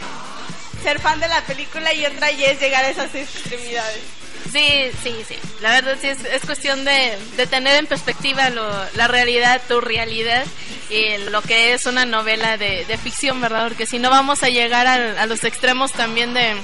ser 0.82 1.00
fan 1.00 1.18
de 1.20 1.28
la 1.28 1.40
película 1.42 1.92
y 1.92 2.06
otra 2.06 2.30
ya 2.30 2.46
es 2.48 2.61
llegar 2.61 2.84
a 2.84 2.88
esas 2.88 3.14
extremidades. 3.14 4.17
Sí, 4.53 4.91
sí, 5.03 5.14
sí. 5.26 5.36
La 5.61 5.72
verdad 5.72 5.97
sí 6.01 6.09
es, 6.09 6.24
es 6.24 6.45
cuestión 6.45 6.84
de, 6.84 7.18
de 7.36 7.47
tener 7.47 7.76
en 7.76 7.86
perspectiva 7.86 8.51
lo, 8.51 8.66
la 8.95 9.09
realidad, 9.09 9.61
tu 9.68 9.80
realidad 9.80 10.45
y 10.91 11.18
lo 11.30 11.43
que 11.43 11.74
es 11.74 11.86
una 11.86 12.05
novela 12.05 12.57
de, 12.57 12.99
ficción, 13.03 13.41
¿verdad? 13.41 13.68
Porque 13.68 13.86
si 13.86 13.99
no 13.99 14.11
vamos 14.11 14.43
a 14.43 14.49
llegar 14.49 14.86
a, 14.86 15.26
los 15.26 15.45
extremos 15.45 15.93
también 15.93 16.32
de, 16.32 16.57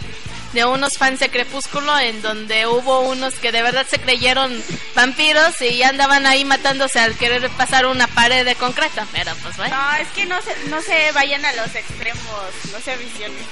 de 0.52 0.64
unos 0.64 0.96
fans 0.96 1.20
de 1.20 1.28
Crepúsculo 1.28 1.98
en 1.98 2.22
donde 2.22 2.66
hubo 2.66 3.00
unos 3.00 3.34
que 3.34 3.52
de 3.52 3.62
verdad 3.62 3.86
se 3.86 3.98
creyeron 3.98 4.62
vampiros 4.94 5.60
y 5.60 5.82
andaban 5.82 6.26
ahí 6.26 6.44
matándose 6.44 6.98
al 6.98 7.14
querer 7.16 7.48
pasar 7.50 7.86
una 7.86 8.06
pared 8.06 8.44
de 8.44 8.54
concreto. 8.54 9.02
Pero 9.12 9.32
pues 9.42 9.56
bueno. 9.56 9.76
No, 9.76 9.96
es 9.96 10.08
que 10.08 10.24
no 10.24 10.40
se, 10.40 10.68
no 10.68 10.80
se 10.80 11.12
vayan 11.12 11.44
a 11.44 11.52
los 11.52 11.74
extremos, 11.74 12.42
no 12.72 12.80
se 12.80 12.96
visionen. 12.96 13.44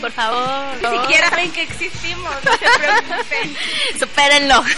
Por 0.00 0.12
favor. 0.12 0.76
Ni 0.92 0.98
siquiera 1.00 1.30
saben 1.30 1.50
que 1.52 1.62
existimos, 1.62 2.34
no 2.44 2.52
se 2.52 2.58
preocupen. 2.78 3.56
Supérenlo. 3.98 4.64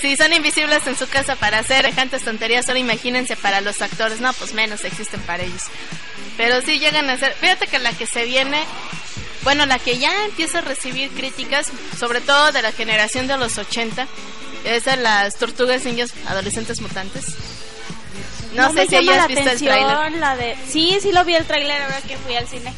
Si 0.00 0.16
son 0.16 0.32
invisibles 0.32 0.86
en 0.86 0.96
su 0.96 1.08
casa 1.08 1.34
para 1.34 1.58
hacer 1.58 1.82
semejantes 1.82 2.22
tonterías, 2.22 2.68
ahora 2.68 2.78
imagínense 2.78 3.34
para 3.34 3.60
los 3.60 3.82
actores. 3.82 4.20
No, 4.20 4.32
pues 4.34 4.52
menos 4.52 4.84
existen 4.84 5.20
para 5.22 5.42
ellos. 5.42 5.62
Pero 6.36 6.60
sí 6.62 6.78
llegan 6.78 7.10
a 7.10 7.16
ser. 7.18 7.32
Fíjate 7.34 7.66
que 7.66 7.78
la 7.80 7.92
que 7.92 8.06
se 8.06 8.24
viene. 8.24 8.62
Bueno, 9.42 9.66
la 9.66 9.78
que 9.78 9.98
ya 9.98 10.24
empieza 10.26 10.58
a 10.58 10.60
recibir 10.60 11.10
críticas, 11.10 11.68
sobre 11.98 12.20
todo 12.20 12.52
de 12.52 12.62
la 12.62 12.70
generación 12.72 13.26
de 13.26 13.36
los 13.36 13.58
80, 13.58 14.06
es 14.64 14.84
de 14.84 14.96
las 14.96 15.36
tortugas 15.36 15.84
niñas 15.84 16.12
adolescentes 16.28 16.80
mutantes. 16.80 17.24
No, 18.54 18.68
sé 18.68 18.74
me 18.74 18.86
si 18.86 18.92
llama 18.92 19.12
hayas 19.12 19.16
la 19.22 19.26
visto 19.26 19.42
el 19.42 19.48
atención 19.48 19.74
tráiler. 19.74 20.20
la 20.20 20.36
de 20.36 20.56
Sí, 20.70 20.98
sí 21.02 21.10
lo 21.12 21.24
vi 21.24 21.34
el 21.34 21.46
tráiler 21.46 21.82
ahora 21.82 22.00
que 22.02 22.16
fui 22.18 22.36
al 22.36 22.46
cine. 22.46 22.72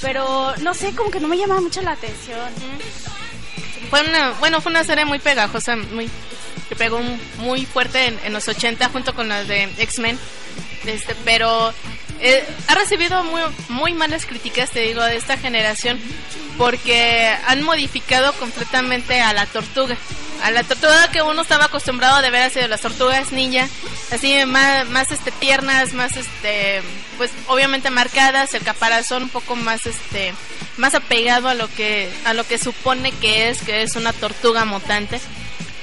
Pero 0.00 0.54
no 0.60 0.74
sé, 0.74 0.94
como 0.94 1.10
que 1.10 1.20
no 1.20 1.28
me 1.28 1.38
llama 1.38 1.60
mucho 1.60 1.80
la 1.82 1.92
atención. 1.92 2.38
Fue 3.90 4.02
una, 4.02 4.32
bueno, 4.40 4.60
fue 4.60 4.70
una 4.70 4.84
serie 4.84 5.04
muy 5.04 5.18
pegajosa, 5.18 5.76
muy 5.76 6.10
que 6.68 6.76
pegó 6.76 7.00
muy 7.38 7.66
fuerte 7.66 8.06
en, 8.06 8.18
en 8.24 8.32
los 8.32 8.48
80 8.48 8.88
junto 8.88 9.14
con 9.14 9.28
las 9.28 9.46
de 9.48 9.64
X-Men. 9.78 10.18
Este, 10.84 11.14
pero 11.24 11.72
eh, 12.20 12.44
ha 12.68 12.74
recibido 12.74 13.22
muy, 13.24 13.42
muy 13.68 13.92
malas 13.92 14.26
críticas, 14.26 14.70
te 14.70 14.80
digo, 14.80 15.02
de 15.02 15.16
esta 15.16 15.36
generación 15.36 15.98
porque 16.56 17.34
han 17.46 17.62
modificado 17.62 18.32
completamente 18.34 19.20
a 19.20 19.32
la 19.32 19.46
tortuga. 19.46 19.96
A 20.42 20.50
la 20.50 20.62
tortuga 20.62 21.10
que 21.10 21.22
uno 21.22 21.42
estaba 21.42 21.66
acostumbrado 21.66 22.20
de 22.20 22.30
ver 22.30 22.42
así 22.42 22.60
de 22.60 22.68
las 22.68 22.80
tortugas 22.80 23.32
ninja, 23.32 23.68
así 24.10 24.44
más, 24.46 24.86
más 24.88 25.10
este 25.10 25.30
tiernas, 25.30 25.94
más 25.94 26.16
este 26.16 26.82
pues 27.16 27.30
obviamente 27.46 27.90
marcadas, 27.90 28.52
el 28.54 28.62
caparazón 28.62 29.24
un 29.24 29.28
poco 29.30 29.56
más 29.56 29.86
este 29.86 30.34
más 30.76 30.94
apegado 30.94 31.48
a 31.48 31.54
lo 31.54 31.68
que 31.74 32.10
a 32.24 32.34
lo 32.34 32.46
que 32.46 32.58
supone 32.58 33.12
que 33.12 33.48
es, 33.48 33.62
que 33.62 33.82
es 33.82 33.96
una 33.96 34.12
tortuga 34.12 34.64
mutante 34.64 35.20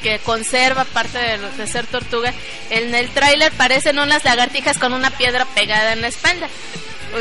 que 0.01 0.19
conserva 0.19 0.85
parte 0.85 1.17
de, 1.17 1.37
de 1.37 1.67
ser 1.67 1.85
tortuga. 1.87 2.33
En 2.69 2.93
el 2.93 3.09
tráiler 3.09 3.51
parecen 3.53 3.99
unas 3.99 4.23
lagartijas 4.23 4.77
con 4.77 4.93
una 4.93 5.11
piedra 5.11 5.45
pegada 5.45 5.93
en 5.93 6.01
la 6.01 6.07
espalda. 6.07 6.47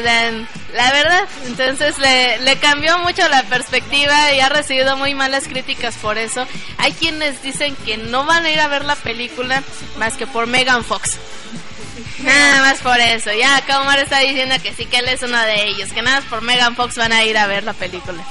Sea, 0.02 0.30
la 0.72 0.92
verdad, 0.92 1.24
entonces 1.46 1.98
le, 1.98 2.38
le 2.38 2.56
cambió 2.58 2.98
mucho 2.98 3.28
la 3.28 3.42
perspectiva 3.44 4.32
y 4.32 4.40
ha 4.40 4.48
recibido 4.48 4.96
muy 4.96 5.14
malas 5.14 5.48
críticas 5.48 5.96
por 5.96 6.16
eso. 6.16 6.46
Hay 6.78 6.92
quienes 6.92 7.42
dicen 7.42 7.74
que 7.84 7.96
no 7.96 8.24
van 8.24 8.44
a 8.44 8.50
ir 8.50 8.60
a 8.60 8.68
ver 8.68 8.84
la 8.84 8.94
película 8.94 9.64
más 9.98 10.14
que 10.14 10.28
por 10.28 10.46
Megan 10.46 10.84
Fox. 10.84 11.18
Nada 12.20 12.60
más 12.60 12.78
por 12.78 13.00
eso. 13.00 13.32
Ya 13.32 13.56
acá 13.56 13.80
Omar 13.80 13.98
está 13.98 14.18
diciendo 14.20 14.54
que 14.62 14.74
sí, 14.74 14.86
que 14.86 14.98
él 14.98 15.08
es 15.08 15.22
uno 15.22 15.40
de 15.40 15.64
ellos. 15.66 15.90
Que 15.92 16.02
nada 16.02 16.20
más 16.20 16.28
por 16.28 16.42
Megan 16.42 16.76
Fox 16.76 16.96
van 16.96 17.12
a 17.12 17.24
ir 17.24 17.36
a 17.36 17.46
ver 17.46 17.64
la 17.64 17.72
película. 17.72 18.22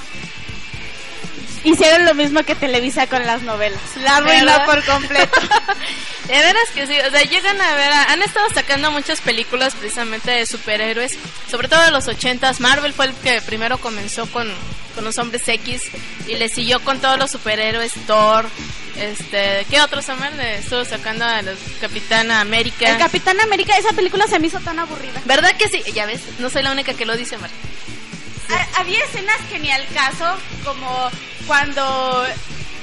Hicieron 1.64 2.06
lo 2.06 2.14
mismo 2.14 2.44
que 2.44 2.56
Televisa 2.56 3.08
con 3.08 3.26
las 3.26 3.42
novelas. 3.44 3.80
La 3.98 4.18
arruinó 4.18 4.66
por 4.66 4.84
completo. 4.86 5.40
De 6.28 6.34
veras 6.38 6.70
que 6.76 6.86
sí, 6.86 6.94
o 7.00 7.10
sea, 7.10 7.24
llegan 7.24 7.60
a 7.60 7.74
ver, 7.76 7.92
a- 7.92 8.12
han 8.12 8.22
estado 8.22 8.48
sacando 8.54 8.92
muchas 8.92 9.20
películas 9.22 9.74
precisamente 9.74 10.30
de 10.30 10.46
superhéroes, 10.46 11.18
sobre 11.50 11.68
todo 11.68 11.82
de 11.84 11.92
los 11.92 12.08
ochentas. 12.08 12.60
Marvel 12.60 12.94
fue 12.94 13.08
el 13.08 13.14
que 13.16 13.42
primero 13.42 13.80
comenzó 13.80 14.28
con, 14.28 14.48
con 14.94 15.04
los 15.04 15.18
hombres 15.18 15.48
X 15.48 15.82
y 16.28 16.36
le 16.36 16.48
siguió 16.50 16.82
con 16.82 17.00
todos 17.00 17.18
los 17.18 17.32
superhéroes, 17.32 17.94
Thor, 18.06 18.46
este, 18.96 19.66
¿qué 19.72 19.82
otros 19.82 20.06
Samuel? 20.06 20.40
Eh, 20.40 20.58
Estuvo 20.60 20.86
sacando 20.86 21.26
a 21.26 21.42
los 21.42 21.58
Capitán 21.82 22.30
América. 22.30 22.88
El 22.92 22.98
Capitán 23.00 23.40
América, 23.42 23.76
esa 23.78 23.94
película 23.94 24.28
se 24.28 24.38
me 24.38 24.48
hizo 24.48 24.60
tan 24.60 24.78
aburrida. 24.78 25.20
¿Verdad 25.26 25.56
que 25.58 25.68
sí? 25.68 25.82
Ya 25.94 26.06
ves, 26.06 26.22
no 26.38 26.52
soy 26.52 26.62
la 26.62 26.72
única 26.74 26.94
que 26.94 27.06
lo 27.08 27.18
dice, 27.18 27.40
Mar. 27.40 27.50
Ha- 28.50 28.82
Había 28.82 29.04
escenas 29.06 29.38
que 29.50 29.58
ni 29.58 29.72
al 29.72 29.88
caso, 29.88 30.38
como 30.64 31.10
cuando 31.50 32.28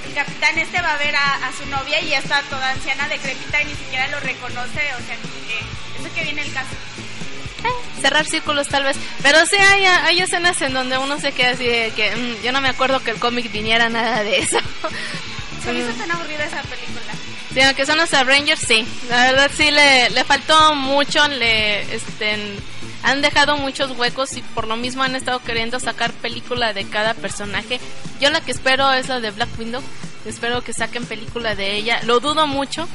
el 0.08 0.12
capitán 0.12 0.58
este 0.58 0.82
va 0.82 0.94
a 0.94 0.96
ver 0.98 1.14
a, 1.14 1.34
a 1.46 1.52
su 1.52 1.64
novia 1.66 2.00
y 2.00 2.08
ya 2.08 2.18
está 2.18 2.42
toda 2.50 2.72
anciana, 2.72 3.06
decrépita 3.08 3.62
y 3.62 3.66
ni 3.66 3.74
siquiera 3.76 4.08
lo 4.08 4.18
reconoce, 4.18 4.80
o 4.94 5.06
sea, 5.06 5.16
como 5.22 5.34
que 5.46 6.00
eso 6.00 6.12
que 6.12 6.24
viene 6.24 6.42
el 6.42 6.52
caso. 6.52 6.74
cerrar 8.02 8.26
círculos 8.26 8.66
tal 8.66 8.82
vez. 8.82 8.96
Pero 9.22 9.46
sí 9.46 9.54
hay, 9.54 9.84
hay 9.84 10.18
escenas 10.20 10.60
en 10.62 10.74
donde 10.74 10.98
uno 10.98 11.20
se 11.20 11.30
queda 11.30 11.50
así 11.50 11.64
de 11.64 11.92
que 11.94 12.10
mm, 12.16 12.42
yo 12.42 12.50
no 12.50 12.60
me 12.60 12.68
acuerdo 12.68 12.98
que 13.04 13.12
el 13.12 13.20
cómic 13.20 13.52
viniera 13.52 13.88
nada 13.88 14.24
de 14.24 14.38
eso. 14.40 14.58
Se 15.62 15.72
me 15.72 15.78
hizo 15.78 15.92
tan 15.92 16.10
aburrida 16.10 16.44
esa 16.44 16.62
película. 16.62 17.12
Sí, 17.54 17.60
aunque 17.62 17.86
son 17.86 17.98
los 17.98 18.12
Avengers, 18.14 18.60
sí. 18.60 18.84
La 19.08 19.30
verdad 19.30 19.50
sí 19.56 19.70
le, 19.70 20.10
le 20.10 20.24
faltó 20.24 20.74
mucho, 20.74 21.26
le 21.28 21.82
este 21.94 22.56
han 23.06 23.22
dejado 23.22 23.56
muchos 23.56 23.92
huecos 23.96 24.36
y 24.36 24.42
por 24.42 24.66
lo 24.66 24.76
mismo 24.76 25.02
han 25.02 25.14
estado 25.16 25.38
queriendo 25.38 25.78
sacar 25.80 26.12
película 26.12 26.72
de 26.72 26.84
cada 26.84 27.14
personaje. 27.14 27.80
Yo 28.20 28.30
la 28.30 28.40
que 28.40 28.50
espero 28.50 28.92
es 28.92 29.08
la 29.08 29.20
de 29.20 29.30
Black 29.30 29.48
Widow. 29.58 29.82
Espero 30.26 30.60
que 30.62 30.72
saquen 30.72 31.06
película 31.06 31.54
de 31.54 31.76
ella. 31.76 32.00
Lo 32.02 32.18
dudo 32.18 32.46
mucho. 32.48 32.88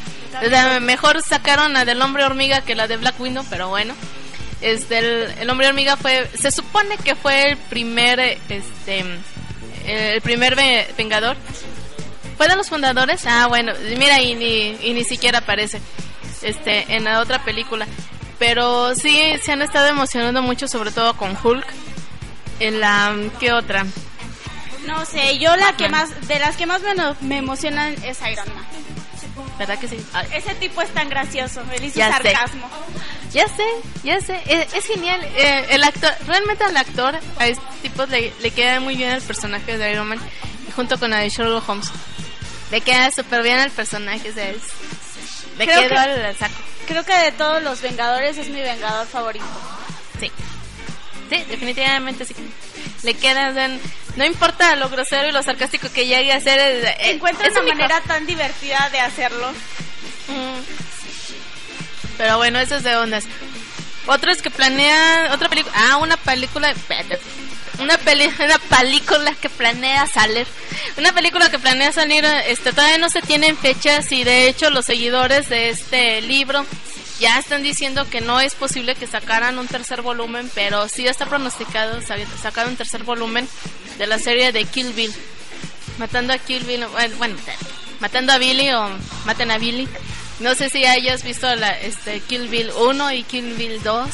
O 0.46 0.50
sea, 0.50 0.80
mejor 0.82 1.22
sacaron 1.24 1.72
la 1.74 1.86
del 1.86 2.02
Hombre 2.02 2.26
Hormiga 2.26 2.60
que 2.62 2.76
la 2.76 2.88
de 2.88 2.98
Black 2.98 3.20
Widow, 3.20 3.46
pero 3.50 3.70
bueno. 3.70 3.94
Este, 4.62 4.98
el, 5.00 5.34
el 5.40 5.50
Hombre 5.50 5.68
Hormiga 5.68 5.96
fue, 5.96 6.30
se 6.38 6.52
supone 6.52 6.98
que 6.98 7.16
fue 7.16 7.52
el 7.52 7.58
primer, 7.58 8.20
eh, 8.20 8.38
este, 8.50 9.06
el 9.88 10.22
primer 10.22 10.56
ve- 10.56 10.88
Vengador. 10.98 11.38
¿Fue 12.38 12.48
de 12.50 12.56
los 12.58 12.70
fundadores? 12.70 13.26
Ah, 13.26 13.48
bueno, 13.48 13.72
mira, 13.98 14.20
y 14.22 14.36
ni, 14.36 14.76
y 14.90 14.94
ni 14.94 15.04
siquiera 15.04 15.40
aparece 15.40 15.80
este, 16.42 16.94
en 16.96 17.06
la 17.06 17.22
otra 17.22 17.44
película. 17.46 17.88
Pero 18.42 18.96
sí, 18.96 19.22
se 19.44 19.52
han 19.52 19.62
estado 19.62 19.86
emocionando 19.86 20.42
mucho, 20.42 20.68
sobre 20.68 20.90
todo 20.90 21.16
con 21.16 21.38
Hulk. 21.44 21.64
En 22.60 22.80
la, 22.80 23.16
¿qué 23.40 23.52
otra? 23.52 23.86
No 24.88 25.06
sé, 25.06 25.38
yo 25.38 25.56
la 25.58 25.78
que 25.78 25.90
más, 25.90 26.28
de 26.28 26.40
las 26.40 26.58
que 26.58 26.66
más 26.66 26.82
me, 26.82 26.96
me 27.22 27.38
emocionan 27.38 27.94
es 28.04 28.18
Iron 28.22 28.48
Man. 28.56 28.66
¿Verdad 29.60 29.78
que 29.78 29.88
sí? 29.88 29.98
Ese 30.34 30.56
tipo 30.56 30.82
es 30.82 30.90
tan 30.90 31.08
gracioso, 31.08 31.62
él 31.72 31.86
hizo 31.86 32.00
Ya 32.00 32.08
sé. 32.18 32.32
sarcasmo. 32.34 32.68
Ya 33.32 33.48
sé, 33.48 33.64
ya 34.04 34.20
sé, 34.20 34.42
es, 34.48 34.74
es 34.74 34.88
genial. 34.88 35.22
Eh, 35.36 35.68
el 35.70 35.84
actor, 35.84 36.12
realmente 36.26 36.64
al 36.64 36.76
actor, 36.78 37.20
a 37.38 37.48
este 37.48 37.62
tipo 37.84 38.08
le, 38.08 38.34
le 38.42 38.50
queda 38.50 38.80
muy 38.80 38.96
bien 38.96 39.12
el 39.12 39.22
personaje 39.22 39.78
de 39.78 39.92
Iron 39.92 40.08
Man, 40.08 40.20
junto 40.76 40.98
con 41.00 41.12
la 41.12 41.20
de 41.20 41.30
Sherlock 41.30 41.70
Holmes. 41.70 41.92
Le 42.72 42.82
queda 42.82 43.12
súper 43.12 43.44
bien 43.44 43.60
el 43.60 43.70
personaje, 43.70 44.32
o 44.32 44.34
Creo 45.66 45.88
que- 45.90 45.96
al 45.98 46.38
saco. 46.38 46.54
Creo 46.88 47.04
que 47.06 47.16
de 47.18 47.32
todos 47.32 47.62
los 47.64 47.82
Vengadores 47.82 48.38
es 48.38 48.50
mi 48.50 48.62
Vengador 48.62 49.08
favorito. 49.08 49.46
Sí. 50.20 50.32
Sí, 51.30 51.44
definitivamente 51.48 52.26
sí. 52.26 52.36
Le 53.04 53.14
queda, 53.14 53.50
o 53.50 53.54
sea, 53.54 53.70
no 54.16 54.26
importa 54.26 54.76
lo 54.76 54.90
grosero 54.90 55.28
y 55.30 55.32
lo 55.32 55.42
sarcástico 55.44 55.88
que 55.94 56.06
llegue 56.06 56.34
a 56.34 56.40
ser. 56.42 56.60
eh, 56.60 56.96
Encuentra 57.12 57.48
una 57.50 57.62
único. 57.62 57.76
manera 57.78 58.02
tan 58.02 58.26
divertida 58.26 58.90
de 58.92 59.00
hacerlo. 59.00 59.52
Pero 62.18 62.38
bueno, 62.38 62.60
eso 62.60 62.76
es 62.76 62.84
de 62.84 62.96
ondas. 62.96 63.24
Otro 64.08 64.32
es 64.32 64.42
que 64.42 64.50
planea 64.52 65.30
otra 65.34 65.50
película. 65.50 65.74
Ah, 65.78 65.98
una 65.98 66.18
película. 66.18 66.74
Una 67.82 67.98
peli, 67.98 68.26
una 68.40 68.60
película 68.60 69.34
que 69.36 69.50
planea 69.50 70.06
salir. 70.08 70.46
Una 70.98 71.12
película 71.14 71.50
que 71.50 71.60
planea 71.60 71.92
salir. 71.92 72.24
Este, 72.48 72.72
todavía 72.72 72.98
no 72.98 73.10
se 73.10 73.22
tienen 73.22 73.58
fechas 73.58 74.12
y 74.12 74.24
de 74.24 74.48
hecho 74.48 74.70
los 74.70 74.86
seguidores 74.86 75.50
de 75.50 75.70
este 75.70 76.22
libro 76.22 76.66
ya 77.20 77.38
están 77.40 77.62
diciendo 77.64 78.08
que 78.10 78.22
no 78.22 78.40
es 78.40 78.56
posible 78.56 78.96
que 78.96 79.06
sacaran 79.08 79.60
un 79.60 79.68
tercer 79.68 80.02
volumen, 80.02 80.50
pero 80.56 80.88
sí 80.90 81.08
está 81.08 81.26
pronosticado 81.28 82.02
sa- 82.02 82.16
sacar 82.42 82.68
un 82.68 82.76
tercer 82.78 83.04
volumen 83.04 83.48
de 83.98 84.08
la 84.08 84.18
serie 84.20 84.52
de 84.52 84.66
Kill 84.66 84.94
Bill. 84.94 85.14
Matando 85.98 86.34
a 86.34 86.38
Kill 86.40 86.64
Bill, 86.64 86.86
bueno, 87.18 87.36
matando 88.00 88.34
a 88.34 88.38
Billy 88.40 88.72
o 88.72 88.90
maten 89.26 89.52
a 89.52 89.58
Billy. 89.60 89.88
No 90.40 90.56
sé 90.56 90.70
si 90.70 90.86
hayas 90.86 91.24
visto 91.24 91.54
la 91.56 91.80
este 91.80 92.20
Kill 92.22 92.48
Bill 92.48 92.72
1 92.76 93.12
y 93.14 93.24
Kill 93.24 93.54
Bill 93.54 93.82
2. 93.84 94.10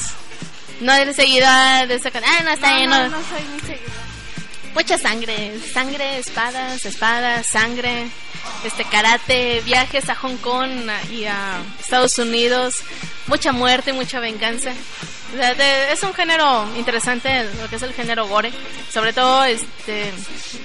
No 0.82 0.93
eres 0.93 1.15
seguida 1.15 1.86
de 1.88 1.95
esa 1.95 2.11
can- 2.11 2.23
Ah, 2.25 2.41
no, 2.43 2.51
está 2.51 2.69
no, 2.71 2.75
bien. 2.78 2.89
no, 2.89 3.07
no. 3.09 3.17
soy 3.17 3.41
muy 3.51 3.59
seguidora. 3.61 4.03
Mucha 4.73 4.97
sangre, 4.97 5.59
sangre, 5.73 6.19
espadas, 6.19 6.86
espadas, 6.86 7.47
sangre, 7.47 8.07
este 8.63 8.84
karate, 8.86 9.61
viajes 9.65 10.07
a 10.09 10.15
Hong 10.15 10.38
Kong 10.38 10.69
y 11.11 11.25
a 11.25 11.59
Estados 11.80 12.17
Unidos, 12.19 12.75
mucha 13.25 13.51
muerte, 13.51 13.91
mucha 13.93 14.19
venganza. 14.19 14.71
Sea, 15.36 15.53
de- 15.55 15.91
es 15.91 16.01
un 16.03 16.13
género 16.13 16.67
interesante, 16.78 17.43
lo 17.61 17.69
que 17.69 17.75
es 17.75 17.82
el 17.82 17.93
género 17.93 18.28
gore, 18.28 18.51
sobre 18.93 19.11
todo 19.13 19.43
este 19.43 20.11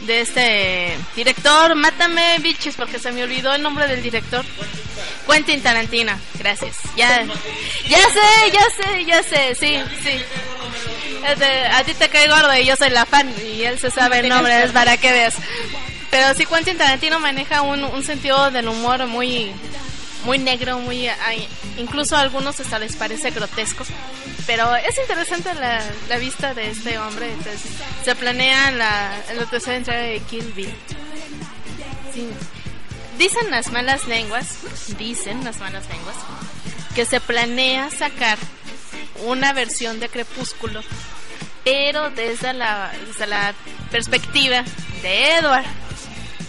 de 0.03 0.21
este 0.21 0.97
director, 1.17 1.75
mátame 1.75 2.39
bichos 2.39 2.77
porque 2.77 2.99
se 2.99 3.11
me 3.13 3.25
olvidó 3.25 3.53
el 3.55 3.63
nombre 3.63 3.87
del 3.89 4.03
director. 4.03 4.45
Quentin 5.29 5.63
Tarantino, 5.63 6.13
gracias. 6.39 6.77
Ya, 6.97 7.09
ya 7.89 7.99
sé, 8.11 8.51
ya 8.53 8.65
sé, 8.71 9.05
ya 9.05 9.23
sé, 9.23 9.55
sí, 9.57 9.79
sí. 10.03 10.23
A 11.73 11.85
ti 11.85 11.95
te 11.95 12.09
cae 12.09 12.29
gordo 12.29 12.55
y 12.57 12.65
yo 12.65 12.77
soy 12.77 12.91
la 12.91 13.07
fan 13.07 13.33
y 13.45 13.63
él 13.63 13.79
se 13.79 13.91
sabe 13.91 14.19
el 14.21 14.29
nombre, 14.29 14.63
es 14.65 14.73
para 14.73 14.97
que 14.97 15.13
veas. 15.13 15.35
Pero 16.11 16.35
sí, 16.35 16.47
Quentin 16.47 16.77
Tarantino 16.79 17.19
maneja 17.21 17.63
un, 17.63 17.83
un 17.85 18.05
sentido 18.05 18.51
del 18.51 18.69
humor 18.69 19.07
muy 19.07 19.53
muy 20.25 20.39
negro, 20.39 20.79
muy 20.79 21.09
incluso 21.79 22.17
a 22.17 22.21
algunos 22.21 22.59
hasta 22.61 22.79
les 22.79 22.95
parece 22.97 23.31
grotesco. 23.31 23.85
Pero 24.47 24.75
es 24.75 24.99
interesante 24.99 25.55
la, 25.55 25.83
la 26.09 26.17
vista 26.17 26.53
de 26.55 26.71
este 26.71 26.99
hombre. 26.99 27.31
Se 28.05 28.15
planea 28.15 28.71
la, 28.73 29.17
la 29.35 29.47
tercera 29.47 29.77
entrega 29.77 30.01
de 30.01 30.21
Kill 30.21 30.53
Bill. 30.53 30.75
Dicen 33.19 33.51
las 33.51 33.71
malas 33.71 34.07
lenguas, 34.07 34.59
dicen 34.99 35.45
las 35.45 35.59
malas 35.59 35.89
lenguas, 35.89 36.17
que 36.95 37.05
se 37.05 37.21
planea 37.21 37.91
sacar 37.91 38.39
una 39.25 39.53
versión 39.53 40.01
de 40.01 40.09
Crepúsculo, 40.09 40.83
pero 41.63 42.11
desde 42.11 42.53
la, 42.53 42.91
desde 43.07 43.27
la 43.27 43.55
perspectiva 43.91 44.65
de 45.03 45.37
Edward. 45.37 45.67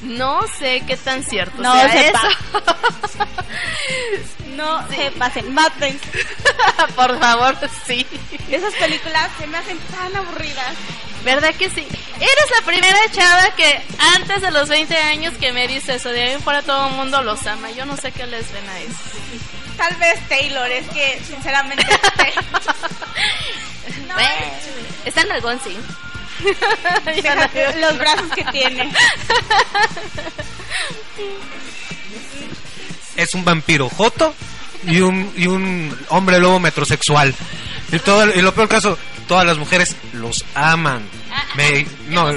No 0.04 0.41
sé 0.60 0.84
qué 0.86 0.97
tan 0.97 1.24
cierto 1.24 1.62
No 1.62 1.74
sea 1.74 1.91
se 1.91 2.08
eso. 2.10 2.18
No 4.56 4.88
se 4.88 5.12
pasen, 5.12 5.51
maten. 5.54 5.99
Por 6.95 7.20
favor, 7.20 7.58
sí. 7.88 8.06
Esas 8.49 8.74
películas 8.76 9.30
se 9.39 9.47
me 9.47 9.58
hacen 9.58 9.80
tan 9.80 10.16
aburridas. 10.16 10.76
¿Verdad 11.24 11.56
que 11.56 11.70
sí? 11.70 11.88
Eres 12.16 12.51
la 12.60 12.66
primera 12.66 12.99
chava 13.12 13.56
que 13.56 13.82
antes 14.16 14.41
de 14.41 14.51
los 14.51 14.70
20 14.70 14.95
años 14.95 15.34
que 15.39 15.54
me 15.54 15.68
dice 15.68 15.95
eso. 15.95 16.10
De 16.10 16.24
ahí 16.24 16.38
fuera 16.39 16.62
todo 16.62 16.88
el 16.88 16.93
mundo 16.93 17.24
los 17.24 17.47
ama. 17.47 17.72
Yo 17.72 17.86
no 17.86 17.97
sé 17.97 18.12
qué 18.12 18.28
les 18.28 18.51
ven 18.51 18.70
a 18.70 18.80
eso. 18.80 18.93
Tal 19.78 19.95
vez 19.95 20.20
Taylor, 20.30 20.70
es 20.72 20.88
que 20.89 21.20
sinceramente 21.26 21.84
Bueno, 24.14 24.45
está 25.06 25.22
en 25.22 25.32
algún 25.32 25.60
sí. 25.62 25.76
Los 27.79 27.97
brazos 27.97 28.29
que 28.36 28.43
tiene. 28.45 28.91
es 33.15 33.34
un 33.36 33.45
vampiro 33.45 33.89
joto 33.89 34.34
y 34.88 34.99
un, 35.01 35.31
y 35.38 35.47
un 35.47 35.97
hombre 36.09 36.39
lobo 36.39 36.59
metrosexual. 36.59 37.34
Y, 37.91 37.99
todo, 37.99 38.34
y 38.34 38.41
lo 38.41 38.53
peor 38.53 38.67
caso, 38.67 38.97
todas 39.27 39.45
las 39.45 39.57
mujeres 39.57 39.95
los 40.13 40.43
aman. 40.55 41.07
Me- 41.55 41.86
no, 42.09 42.31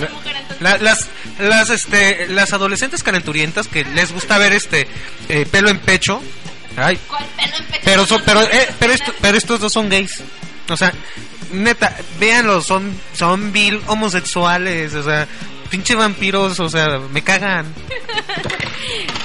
la- 0.60 0.78
las, 0.78 1.08
las, 1.38 1.70
este, 1.70 2.26
las 2.28 2.52
adolescentes 2.52 3.02
calenturientas 3.02 3.68
que 3.68 3.84
les 3.84 4.12
gusta 4.12 4.38
ver 4.38 4.52
este 4.52 4.86
eh, 5.28 5.46
pelo 5.50 5.70
en 5.70 5.78
pecho. 5.78 6.22
Ay, 6.76 6.98
pero 7.84 8.06
son, 8.06 8.22
pero, 8.26 8.42
eh, 8.42 8.68
pero, 8.78 8.92
esto- 8.92 9.14
pero 9.20 9.38
estos 9.38 9.60
dos 9.60 9.72
son 9.72 9.88
gays. 9.88 10.22
O 10.68 10.76
sea, 10.76 10.92
neta, 11.52 11.96
véanlo, 12.18 12.60
son, 12.60 12.98
son 13.14 13.52
vil 13.52 13.80
homosexuales, 13.86 14.94
o 14.94 15.02
sea, 15.02 15.26
pinche 15.70 15.94
vampiros, 15.94 16.58
o 16.60 16.68
sea, 16.68 16.98
me 17.10 17.22
cagan. 17.22 17.66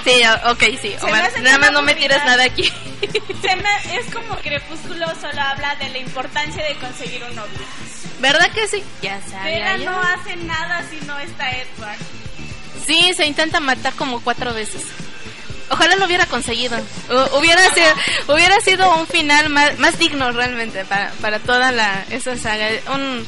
Sí, 0.03 0.13
ok, 0.49 0.63
sí. 0.81 0.95
Omar, 1.03 1.31
nada 1.41 1.59
más 1.59 1.71
no 1.71 1.81
me 1.83 1.93
tires 1.93 2.17
nada 2.25 2.43
aquí. 2.43 2.63
Se 2.63 3.55
me- 3.55 3.95
es 3.99 4.11
como 4.11 4.35
Crepúsculo 4.37 5.05
solo 5.21 5.39
habla 5.41 5.75
de 5.75 5.89
la 5.89 5.99
importancia 5.99 6.63
de 6.63 6.75
conseguir 6.77 7.23
un 7.23 7.35
novio. 7.35 7.59
¿Verdad 8.19 8.49
que 8.51 8.67
sí? 8.67 8.83
Ya 9.03 9.19
Bella 9.43 9.77
yo. 9.77 9.91
no 9.91 9.99
hace 10.01 10.35
nada 10.37 10.83
si 10.89 11.05
no 11.05 11.19
está 11.19 11.51
Edward. 11.51 11.97
Sí, 12.85 13.13
se 13.15 13.27
intenta 13.27 13.59
matar 13.59 13.93
como 13.93 14.21
cuatro 14.21 14.53
veces. 14.55 14.83
Ojalá 15.71 15.95
lo 15.95 16.05
hubiera 16.05 16.25
conseguido. 16.25 16.77
Hu- 17.09 17.39
hubiera 17.39 17.61
sido, 17.73 17.87
hubiera 18.35 18.59
sido 18.61 18.95
un 18.99 19.07
final 19.07 19.49
más, 19.49 19.77
más 19.79 19.97
digno 19.97 20.31
realmente 20.31 20.85
para, 20.85 21.11
para 21.21 21.39
toda 21.39 21.71
la 21.71 22.05
esa 22.09 22.37
saga. 22.37 22.67
Un, 22.93 23.25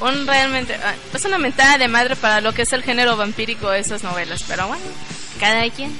un 0.00 0.26
realmente 0.26 0.74
ah, 0.74 0.94
es 1.14 1.24
una 1.24 1.38
mentada 1.38 1.78
de 1.78 1.88
madre 1.88 2.16
para 2.16 2.40
lo 2.40 2.52
que 2.52 2.62
es 2.62 2.72
el 2.72 2.82
género 2.82 3.16
vampírico 3.16 3.70
de 3.70 3.80
esas 3.80 4.02
novelas. 4.02 4.42
Pero 4.48 4.66
bueno, 4.68 4.82
cada 5.38 5.68
quien, 5.70 5.96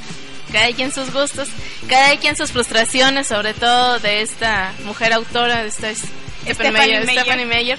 cada 0.51 0.73
quien 0.73 0.93
sus 0.93 1.13
gustos, 1.13 1.49
cada 1.89 2.17
quien 2.17 2.37
sus 2.37 2.51
frustraciones, 2.53 3.27
sobre 3.29 3.55
todo 3.55 3.99
de 4.01 4.23
esta 4.23 4.73
mujer 4.85 5.13
autora, 5.13 5.63
de 5.63 5.69
esta 5.69 5.93
Stephanie 5.95 6.73
Meyer, 6.73 7.05
Meyer. 7.07 7.23
Stephanie 7.23 7.47
Meyer. 7.47 7.79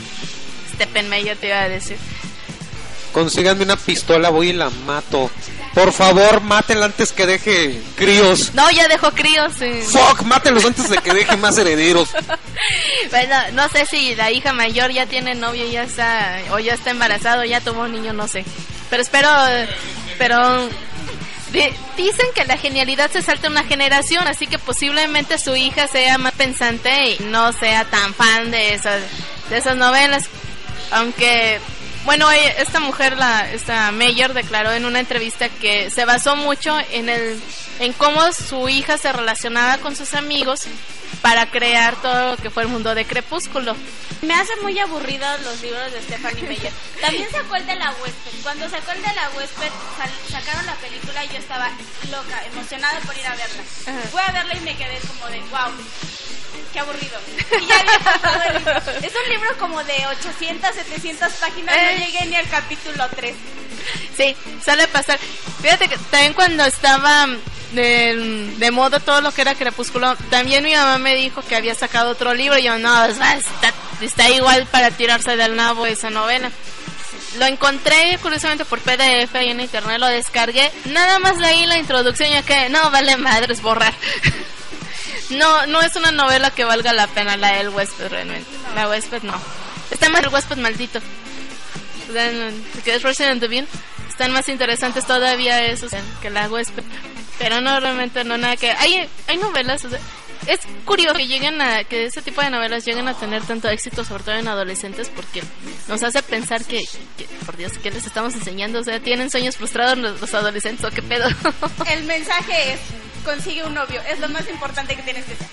Stephen 0.76 1.10
Meyer 1.10 1.38
te 1.38 1.48
iba 1.48 1.60
a 1.62 1.70
decir. 1.70 1.98
Consíganme 3.14 3.64
una 3.64 3.78
pistola, 3.78 4.30
voy 4.30 4.50
y 4.50 4.54
la 4.54 4.70
mato. 4.70 5.30
Por 5.74 5.92
favor, 5.94 6.42
mátenla 6.42 6.86
antes 6.86 7.12
que 7.14 7.26
deje 7.26 7.82
críos. 7.96 8.54
No, 8.54 8.70
ya 8.72 8.88
dejó 8.88 9.12
críos. 9.12 9.54
sí. 9.58 9.82
Fuck, 9.88 10.22
mátenlos 10.24 10.66
antes 10.66 10.90
de 10.90 10.98
que 10.98 11.14
deje 11.14 11.38
más 11.38 11.58
herederos. 11.58 12.10
Bueno, 13.10 13.36
no 13.54 13.68
sé 13.70 13.86
si 13.86 14.16
la 14.16 14.32
hija 14.32 14.54
mayor 14.54 14.92
ya 14.92 15.06
tiene 15.06 15.36
novio, 15.36 15.70
ya 15.70 15.84
está, 15.84 16.40
o 16.52 16.60
ya 16.60 16.74
está 16.74 16.92
embarazado, 16.92 17.44
ya 17.44 17.60
tuvo 17.62 17.82
un 17.82 17.92
niño, 17.92 18.14
no 18.14 18.28
sé. 18.28 18.46
Pero 18.90 19.02
espero, 19.02 19.28
pero 20.18 20.70
di- 21.52 21.74
dicen 21.98 22.26
que 22.34 22.46
la 22.46 22.58
genialidad 22.58 23.12
se 23.12 23.22
salta 23.22 23.50
una 23.50 23.64
generación, 23.66 24.28
así 24.28 24.48
que 24.48 24.58
posiblemente 24.60 25.38
su 25.38 25.56
hija 25.56 25.88
sea 25.88 26.18
más 26.18 26.34
pensante 26.34 27.10
y 27.12 27.20
no 27.26 27.52
sea 27.54 27.84
tan 27.86 28.14
fan 28.14 28.50
de 28.52 28.74
esas, 28.76 29.02
de 29.50 29.58
esas 29.58 29.76
novelas. 29.76 30.26
Aunque, 30.92 31.60
bueno, 32.06 32.30
ella- 32.32 32.52
esta 32.58 32.80
mujer, 32.80 33.18
la, 33.18 33.52
esta 33.52 33.92
Mayer 33.92 34.34
declaró 34.34 34.72
en 34.72 34.86
una 34.86 35.00
entrevista 35.00 35.50
que 35.50 35.90
se 35.90 36.06
basó 36.06 36.36
mucho 36.36 36.78
en 36.92 37.10
el, 37.10 37.42
en 37.80 37.94
cómo 37.94 38.32
su 38.34 38.68
hija 38.70 38.98
se 38.98 39.12
relacionaba 39.14 39.78
con 39.80 39.96
sus 39.96 40.14
amigos 40.14 40.64
para 41.22 41.46
crear 41.50 41.96
todo 42.02 42.32
lo 42.32 42.38
que 42.38 42.50
fue 42.50 42.64
el 42.64 42.70
mundo 42.70 42.94
de 42.96 43.06
Crepúsculo. 43.06 43.76
Me 44.24 44.34
hace 44.34 44.56
muy 44.62 44.78
aburridos 44.80 45.42
los 45.42 45.62
libros 45.62 45.92
de 45.92 46.02
Stephanie 46.02 46.44
Meyer. 46.44 46.72
También 47.02 47.30
sacó 47.32 47.56
el 47.56 47.66
de 47.66 47.76
la 47.76 47.92
huésped. 47.92 48.32
Cuando 48.42 48.70
sacó 48.70 48.92
el 48.92 49.02
de 49.02 49.14
la 49.14 49.30
huésped, 49.36 49.70
sacaron 50.30 50.66
la 50.66 50.76
película 50.76 51.24
y 51.24 51.28
yo 51.30 51.38
estaba 51.38 51.70
loca, 52.12 52.44
emocionada 52.52 53.00
por 53.02 53.18
ir 53.18 53.26
a 53.28 53.36
verla. 53.36 53.64
Fui 54.12 54.22
a 54.26 54.32
verla 54.32 54.56
y 54.56 54.60
me 54.62 54.76
quedé 54.76 54.98
como 55.08 55.28
de, 55.28 55.40
wow, 55.42 55.72
qué 56.72 56.80
aburrido. 56.80 57.20
Y 57.62 57.66
ya 57.66 57.80
había 57.80 58.00
pasado 58.00 58.42
el 58.50 58.54
libro. 58.58 58.78
Es 58.78 59.14
un 59.24 59.30
libro 59.32 59.58
como 59.60 59.84
de 59.84 60.06
800, 60.08 60.70
700 60.76 61.34
páginas, 61.34 61.76
Eh. 61.76 61.96
no 62.00 62.06
llegué 62.06 62.26
ni 62.28 62.36
al 62.36 62.50
capítulo 62.50 63.08
3. 63.16 63.36
Sí, 64.18 64.36
suele 64.64 64.88
pasar. 64.88 65.20
Fíjate 65.62 65.88
que 65.90 65.98
también 66.10 66.34
cuando 66.34 66.64
estaba 66.66 67.28
de, 67.74 68.54
de 68.58 68.72
moda 68.72 69.00
todo 69.00 69.22
lo 69.22 69.32
que 69.32 69.42
era 69.42 69.56
Crepúsculo, 69.56 70.16
también 70.30 70.64
mi 70.64 70.74
mamá 70.76 70.98
me 71.00 71.16
dijo 71.16 71.42
que 71.42 71.56
había 71.56 71.76
sacado 71.76 72.12
otro 72.12 72.34
libro 72.34 72.58
y 72.58 72.64
yo, 72.64 72.78
no, 72.78 73.06
está, 73.06 73.40
está 74.02 74.30
igual 74.30 74.68
para 74.68 74.92
tirarse 74.92 75.36
del 75.36 75.56
nabo 75.56 75.86
esa 75.86 76.10
novela. 76.10 76.52
Lo 77.38 77.46
encontré 77.48 78.20
curiosamente 78.22 78.64
por 78.64 78.80
PDF 78.80 79.34
ahí 79.34 79.50
en 79.50 79.60
internet, 79.60 79.98
lo 80.00 80.06
descargué, 80.06 80.72
nada 80.86 81.18
más 81.18 81.38
leí 81.40 81.66
la 81.66 81.80
introducción 81.80 82.30
y 82.32 82.42
que 82.44 82.70
no 82.70 82.92
vale 82.92 83.18
madres 83.18 83.62
borrar. 83.62 83.94
no, 85.30 85.66
no 85.68 85.82
es 85.82 85.96
una 85.96 86.12
novela 86.12 86.52
que 86.52 86.64
valga 86.64 86.94
la 86.94 87.08
pena 87.08 87.38
la 87.38 87.54
del 87.54 87.70
huésped 87.70 88.10
realmente. 88.10 88.50
La 88.76 88.88
huésped 88.88 89.24
no. 89.24 89.34
Está 89.92 90.10
más 90.10 90.24
el 90.24 90.30
huésped 90.30 90.58
maldito. 90.58 91.00
Que 92.84 92.96
es 92.96 93.02
Resident 93.02 93.42
Evil 93.44 93.68
están 94.14 94.32
más 94.32 94.48
interesantes 94.48 95.08
todavía 95.08 95.66
esos 95.66 95.92
que 96.22 96.30
la 96.30 96.48
huésped 96.48 96.84
pero 97.40 97.62
no 97.62 97.80
realmente 97.80 98.24
no 98.24 98.38
nada 98.38 98.56
que 98.56 98.70
hay 98.70 99.10
hay 99.28 99.38
novelas 99.38 99.84
o 99.86 99.90
sea, 99.90 100.00
es 100.48 100.60
curioso 100.86 101.16
que 101.16 101.28
lleguen 101.28 101.62
a 101.62 101.84
que 101.84 102.06
ese 102.06 102.22
tipo 102.22 102.42
de 102.42 102.50
novelas 102.50 102.86
lleguen 102.86 103.08
a 103.08 103.14
tener 103.14 103.44
tanto 103.44 103.70
éxito 103.70 104.04
sobre 104.04 104.24
todo 104.24 104.36
en 104.36 104.48
adolescentes 104.48 105.10
porque 105.16 105.44
nos 105.88 106.04
hace 106.04 106.22
pensar 106.24 106.64
que, 106.66 106.84
que, 107.18 107.26
por 107.46 107.56
Dios 107.58 107.74
qué 107.82 107.92
les 107.92 108.06
estamos 108.06 108.34
enseñando 108.34 108.80
o 108.80 108.84
sea 108.84 109.00
tienen 109.00 109.30
sueños 109.30 109.58
frustrados 109.58 109.98
los, 109.98 110.20
los 110.22 110.34
adolescentes 110.34 110.84
o 110.86 110.90
qué 110.92 111.02
pedo 111.02 111.28
El 111.90 112.04
mensaje 112.04 112.74
es, 112.74 112.80
consigue 113.24 113.64
un 113.64 113.74
novio, 113.74 114.02
es 114.10 114.20
lo 114.20 114.30
más 114.30 114.48
importante 114.50 114.96
que 114.96 115.02
tienes 115.04 115.26
que 115.26 115.34
hacer. 115.34 115.48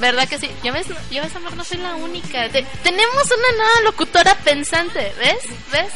¿Verdad 0.00 0.28
que 0.28 0.38
sí? 0.38 0.50
Ya 0.62 0.72
ves, 0.72 0.86
ya 1.10 1.22
ves, 1.22 1.34
amor, 1.36 1.56
no 1.56 1.64
soy 1.64 1.78
la 1.78 1.94
única. 1.94 2.48
Te- 2.50 2.66
tenemos 2.82 3.24
una 3.24 3.56
nueva 3.56 3.80
locutora 3.84 4.34
pensante, 4.34 5.12
¿ves? 5.18 5.38
¿Ves? 5.72 5.92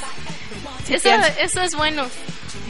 Sí, 0.87 0.95
eso, 0.95 1.11
eso 1.39 1.61
es 1.63 1.75
bueno. 1.75 2.07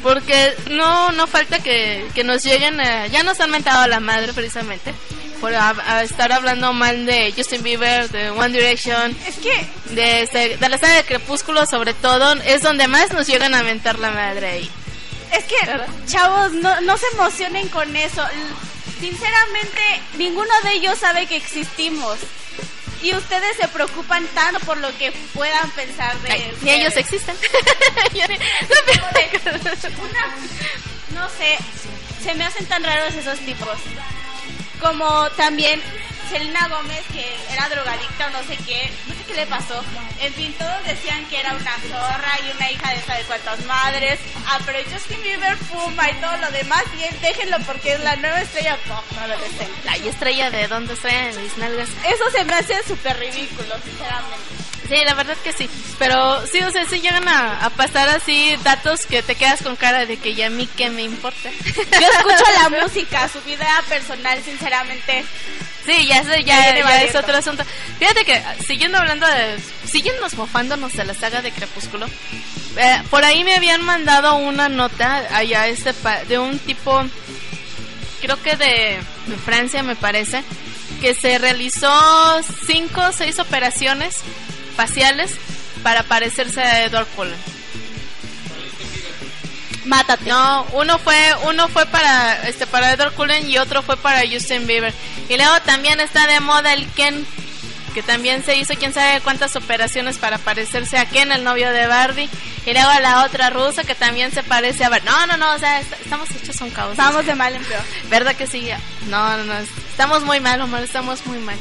Porque 0.03 0.55
no, 0.71 1.13
no 1.13 1.27
falta 1.29 1.61
que, 1.61 2.05
que 2.15 2.25
nos 2.25 2.43
lleguen 2.43 2.81
a... 2.81 3.07
Ya 3.07 3.23
nos 3.23 3.39
han 3.39 3.51
mentado 3.53 3.83
a 3.83 3.87
la 3.87 4.01
madre, 4.01 4.33
precisamente, 4.33 4.93
por 5.41 5.55
a, 5.55 5.71
a 5.87 6.03
estar 6.03 6.31
hablando 6.33 6.73
mal 6.73 7.07
de 7.07 7.33
Justin 7.37 7.63
Bieber, 7.63 8.09
de 8.11 8.31
One 8.31 8.51
Direction. 8.51 9.17
Es 9.27 9.37
que... 9.37 9.67
De, 9.95 10.23
este- 10.23 10.57
de 10.57 10.69
la 10.69 10.79
saga 10.79 10.95
de 10.97 11.05
Crepúsculo, 11.05 11.67
sobre 11.67 11.95
todo, 11.95 12.35
es 12.45 12.63
donde 12.63 12.87
más 12.89 13.13
nos 13.13 13.27
llegan 13.27 13.55
a 13.55 13.63
mentar 13.63 13.99
la 13.99 14.11
madre 14.11 14.51
ahí. 14.51 14.71
Es 15.33 15.45
que, 15.45 15.57
chavos, 16.07 16.53
no, 16.53 16.81
no 16.83 16.97
se 16.97 17.07
emocionen 17.15 17.69
con 17.69 17.95
eso. 17.97 18.25
Sinceramente, 19.01 19.81
ninguno 20.19 20.51
de 20.65 20.73
ellos 20.73 20.99
sabe 20.99 21.27
que 21.27 21.37
existimos. 21.37 22.19
Y 23.03 23.15
ustedes 23.15 23.57
se 23.57 23.67
preocupan 23.69 24.27
tanto 24.35 24.61
por 24.61 24.77
lo 24.77 24.95
que 24.99 25.11
puedan 25.33 25.71
pensar 25.71 26.15
de 26.21 26.33
Ay, 26.33 26.53
ni 26.61 26.71
ellos 26.73 26.95
existen. 26.97 27.35
Una- 29.99 30.37
no 31.21 31.29
sé, 31.31 31.57
se 32.23 32.35
me 32.35 32.45
hacen 32.45 32.67
tan 32.67 32.85
raros 32.85 33.15
esos 33.15 33.39
tipos. 33.41 33.79
Como 34.81 35.29
también 35.31 35.81
Selena 36.31 36.69
Gómez, 36.69 37.03
que 37.13 37.27
era 37.53 37.69
drogadicta 37.69 38.29
o 38.29 38.31
no 38.31 38.43
sé 38.45 38.57
qué, 38.59 38.91
no 39.09 39.15
sé 39.15 39.21
qué 39.27 39.35
le 39.35 39.47
pasó. 39.47 39.83
En 40.21 40.33
fin, 40.35 40.55
todos 40.59 40.85
decían 40.85 41.25
que 41.27 41.41
era 41.41 41.55
una 41.55 41.77
zorra 41.91 42.39
y 42.47 42.57
una 42.57 42.71
hija 42.71 42.95
de 42.95 43.03
sabe 43.03 43.25
cuántas 43.25 43.65
madres. 43.67 44.21
Ah, 44.47 44.59
pero 44.65 44.79
Justin 44.91 45.21
Bieber 45.23 45.57
fuma 45.57 46.09
y 46.09 46.15
todo 46.15 46.37
lo 46.37 46.51
demás, 46.53 46.85
y 46.99 47.03
él 47.03 47.17
déjenlo 47.21 47.59
porque 47.67 47.95
es 47.95 48.01
la 48.01 48.17
nueva 48.17 48.41
estrella 48.41 48.79
pop 48.87 49.05
adolescente. 49.19 49.89
Ay, 49.89 50.09
estrella 50.09 50.51
de 50.51 50.69
dónde 50.69 50.95
estrella 50.95 51.33
de 51.33 51.43
mis 51.43 51.57
nalgas. 51.59 51.89
Eso 52.05 52.31
se 52.31 52.45
me 52.45 52.55
hace 52.55 52.83
súper 52.85 53.19
ridículo, 53.19 53.75
sinceramente. 53.85 54.60
Sí, 54.91 54.97
la 55.07 55.15
verdad 55.15 55.37
que 55.45 55.53
sí. 55.53 55.71
Pero 56.01 56.45
sí, 56.49 56.61
o 56.63 56.71
sea, 56.73 56.85
sí 56.85 57.01
llegan 57.01 57.29
a, 57.29 57.65
a 57.65 57.71
pasar 57.71 58.09
así 58.09 58.57
datos 58.65 59.07
que 59.07 59.23
te 59.23 59.37
quedas 59.37 59.63
con 59.63 59.77
cara 59.77 60.05
de 60.05 60.17
que 60.19 60.35
ya 60.35 60.49
a 60.49 60.51
mí 60.51 60.69
qué 60.77 60.91
me 60.91 61.03
importa. 61.03 61.49
Yo 61.49 62.07
escucho 62.09 62.45
la 62.61 62.69
música, 62.83 63.29
su 63.29 63.41
vida 63.43 63.67
personal, 63.89 64.43
sinceramente. 64.43 65.25
Sí, 65.87 66.07
ya, 66.09 66.23
ya, 66.41 66.75
ya 66.77 67.03
es 67.05 67.15
otro 67.15 67.37
asunto. 67.37 67.63
Fíjate 68.01 68.25
que, 68.25 68.43
siguiendo 68.67 68.99
hablando 68.99 69.27
de... 69.29 69.59
Siguiéndonos 69.87 70.35
mofándonos 70.35 70.93
de 70.95 71.05
la 71.05 71.15
saga 71.15 71.41
de 71.41 71.51
Crepúsculo, 71.53 72.07
eh, 72.77 73.03
por 73.11 73.25
ahí 73.25 73.43
me 73.45 73.55
habían 73.55 73.83
mandado 73.83 74.37
una 74.37 74.69
nota 74.69 75.25
allá 75.37 75.67
este 75.69 75.95
pa- 75.95 76.25
de 76.25 76.39
un 76.39 76.59
tipo, 76.61 77.03
creo 78.21 78.41
que 78.43 78.57
de, 78.57 78.99
de 79.27 79.37
Francia 79.45 79.83
me 79.83 79.97
parece, 79.97 80.45
que 81.01 81.15
se 81.15 81.39
realizó 81.39 81.91
cinco 82.67 83.01
o 83.03 83.13
seis 83.13 83.39
operaciones 83.41 84.19
faciales 84.81 85.33
para 85.83 86.03
parecerse 86.03 86.63
a 86.63 86.85
Edward 86.85 87.07
Cullen. 87.17 87.37
Mátate. 89.85 90.25
No, 90.29 90.67
uno 90.73 90.99
fue 90.99 91.19
uno 91.45 91.69
fue 91.69 91.85
para 91.87 92.49
este 92.49 92.67
para 92.67 92.93
Edward 92.93 93.13
Cullen 93.15 93.49
y 93.51 93.59
otro 93.59 93.83
fue 93.83 93.97
para 93.99 94.21
Justin 94.31 94.67
Bieber. 94.67 94.95
Y 95.29 95.37
luego 95.37 95.61
también 95.67 96.01
está 96.01 96.27
de 96.27 96.41
moda 96.41 96.73
el 96.73 96.87
Ken, 96.93 97.27
que 97.95 98.03
también 98.03 98.45
se 98.45 98.57
hizo 98.57 98.75
quién 98.75 98.93
sabe 98.95 99.21
cuántas 99.21 99.57
operaciones 99.57 100.17
para 100.19 100.39
parecerse 100.39 100.97
a 100.99 101.07
Ken, 101.07 101.31
el 101.33 101.45
novio 101.45 101.71
de 101.73 101.87
Barbie. 101.87 102.29
Y 102.67 102.73
luego 102.73 102.91
la 103.01 103.25
otra 103.25 103.51
rusa 103.51 103.85
que 103.85 103.95
también 103.95 104.33
se 104.33 104.43
parece 104.43 104.85
a 104.85 104.89
Barbie. 104.91 105.07
No, 105.11 105.27
no, 105.27 105.37
no, 105.39 105.55
o 105.55 105.59
sea, 105.59 105.81
est- 105.81 105.93
estamos 106.03 106.31
hechos 106.31 106.61
un 106.61 106.71
caos. 106.71 106.97
Vamos 106.97 107.25
de 107.27 107.35
mal 107.35 107.55
en 107.55 107.65
peor. 107.65 107.83
¿Verdad 108.11 108.35
que 108.37 108.47
sí? 108.47 108.69
No, 109.09 109.37
no, 109.39 109.45
no, 109.45 109.55
estamos 109.91 110.23
muy 110.25 110.41
mal, 110.41 110.61
Omar, 110.61 110.83
estamos 110.83 111.25
muy 111.27 111.39
mal. 111.39 111.57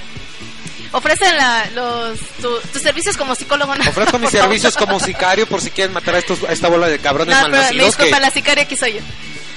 Ofrecen 0.91 1.37
la, 1.37 1.65
los, 1.75 2.19
tu- 2.41 2.59
tus 2.73 2.81
servicios 2.81 3.15
como 3.17 3.35
psicólogo. 3.35 3.75
¿no? 3.75 3.89
Ofrezco 3.89 4.17
mis 4.19 4.29
servicios 4.31 4.75
como 4.75 4.99
sicario 4.99 5.45
por 5.47 5.61
si 5.61 5.69
quieren 5.71 5.93
matar 5.93 6.15
a, 6.15 6.19
estos, 6.19 6.43
a 6.43 6.51
esta 6.51 6.67
bola 6.67 6.87
de 6.87 6.99
cabrones 6.99 7.35
No, 7.35 7.43
pero 7.49 7.63
me 7.73 7.83
disculpa, 7.85 8.15
que- 8.17 8.21
la 8.21 8.31
sicaria 8.31 8.63
aquí 8.63 8.75
soy 8.75 8.93
yo. 8.93 8.99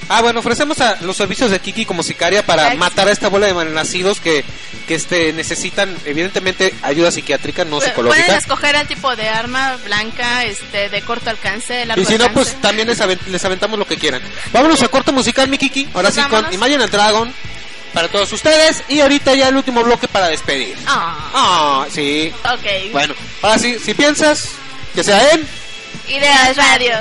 Ah, 0.09 0.21
bueno, 0.21 0.41
ofrecemos 0.41 0.81
a 0.81 0.97
los 1.01 1.15
servicios 1.15 1.49
de 1.49 1.59
Kiki 1.59 1.85
como 1.85 2.03
sicaria 2.03 2.45
para 2.45 2.75
matar 2.75 3.07
a 3.07 3.11
esta 3.13 3.29
bola 3.29 3.47
de 3.47 3.53
malnacidos 3.53 4.19
que, 4.19 4.43
que 4.85 4.95
este, 4.95 5.31
necesitan, 5.31 5.95
evidentemente, 6.05 6.73
ayuda 6.81 7.09
psiquiátrica, 7.09 7.63
no 7.63 7.77
Pueden 7.77 7.89
psicológica. 7.91 8.35
escoger 8.35 8.75
el 8.75 8.85
tipo 8.85 9.15
de 9.15 9.29
arma 9.29 9.77
blanca, 9.85 10.43
este, 10.43 10.89
de 10.89 11.01
corto 11.03 11.29
alcance, 11.29 11.85
largo 11.85 12.03
Y 12.03 12.05
si 12.05 12.17
no, 12.17 12.29
pues 12.33 12.53
también 12.61 12.89
les, 12.89 12.99
les 13.29 13.45
aventamos 13.45 13.79
lo 13.79 13.87
que 13.87 13.97
quieran. 13.97 14.21
Vámonos 14.51 14.83
a 14.83 14.89
corte 14.89 15.13
musical, 15.13 15.47
mi 15.47 15.57
Kiki. 15.57 15.87
Ahora 15.93 16.09
Pues 16.11 16.15
sí, 16.23 16.29
con. 16.29 16.53
Imagine 16.53 16.85
Dragon 16.87 17.33
para 17.93 18.09
todos 18.09 18.31
ustedes. 18.33 18.83
Y 18.89 18.99
ahorita 18.99 19.35
ya 19.35 19.49
el 19.49 19.55
último 19.55 19.83
bloque 19.83 20.07
para 20.07 20.27
despedir. 20.27 20.75
Ah. 20.85 21.29
ah. 21.33 21.85
Sí. 21.89 22.33
Ok. 22.43 22.91
Bueno, 22.91 23.13
ahora 23.41 23.59
sí, 23.59 23.77
si 23.79 23.93
piensas, 23.93 24.49
que 24.93 25.03
sea 25.03 25.31
en... 25.31 25.47
Ideas 26.07 26.57
Radio. 26.57 26.95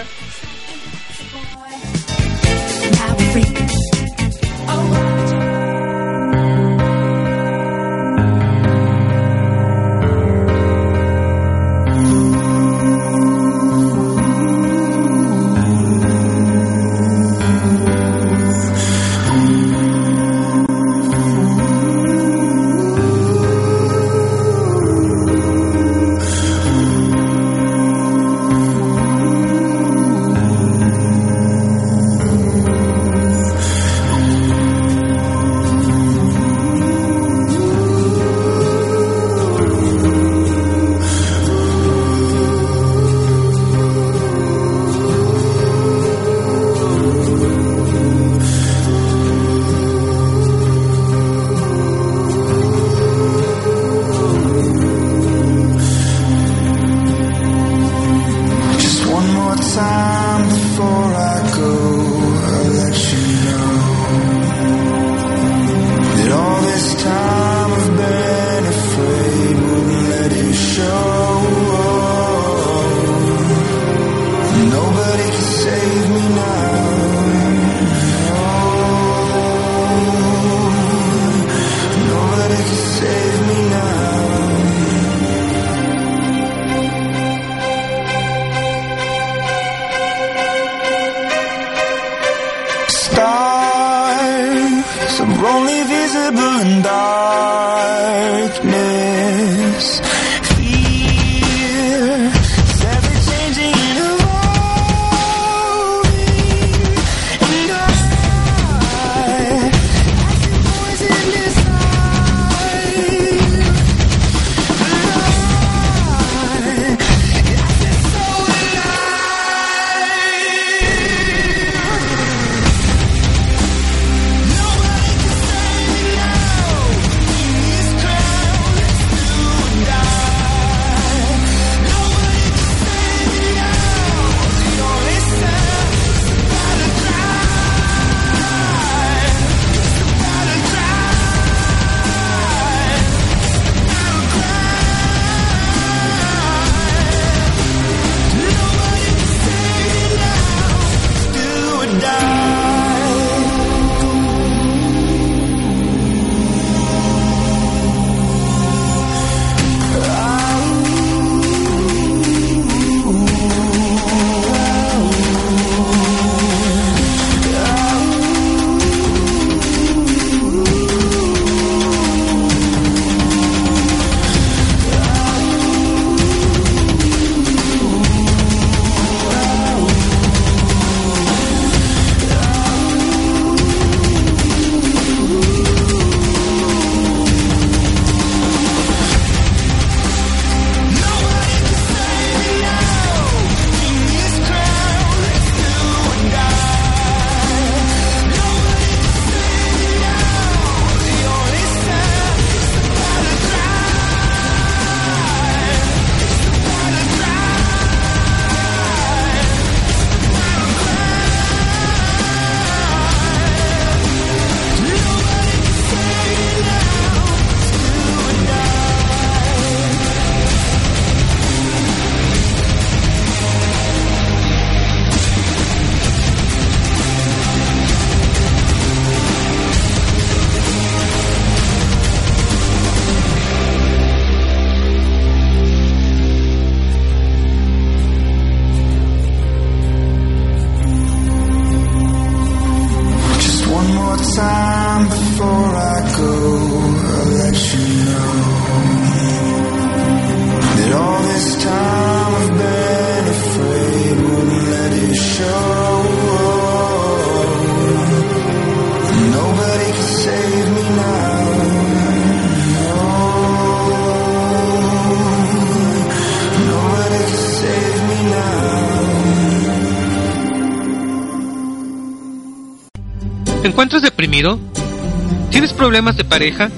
¿Tienes 275.50 275.72
problemas 275.72 276.16
de 276.16 276.24
pareja? 276.24 276.68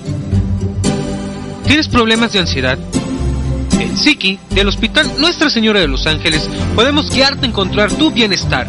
¿Tienes 1.66 1.88
problemas 1.88 2.30
de 2.32 2.40
ansiedad? 2.40 2.78
En 3.80 3.96
Psiqui, 3.96 4.38
del 4.50 4.68
Hospital 4.68 5.10
Nuestra 5.18 5.48
Señora 5.48 5.80
de 5.80 5.88
los 5.88 6.06
Ángeles, 6.06 6.46
podemos 6.74 7.10
guiarte 7.10 7.46
a 7.46 7.48
encontrar 7.48 7.90
tu 7.90 8.10
bienestar. 8.10 8.66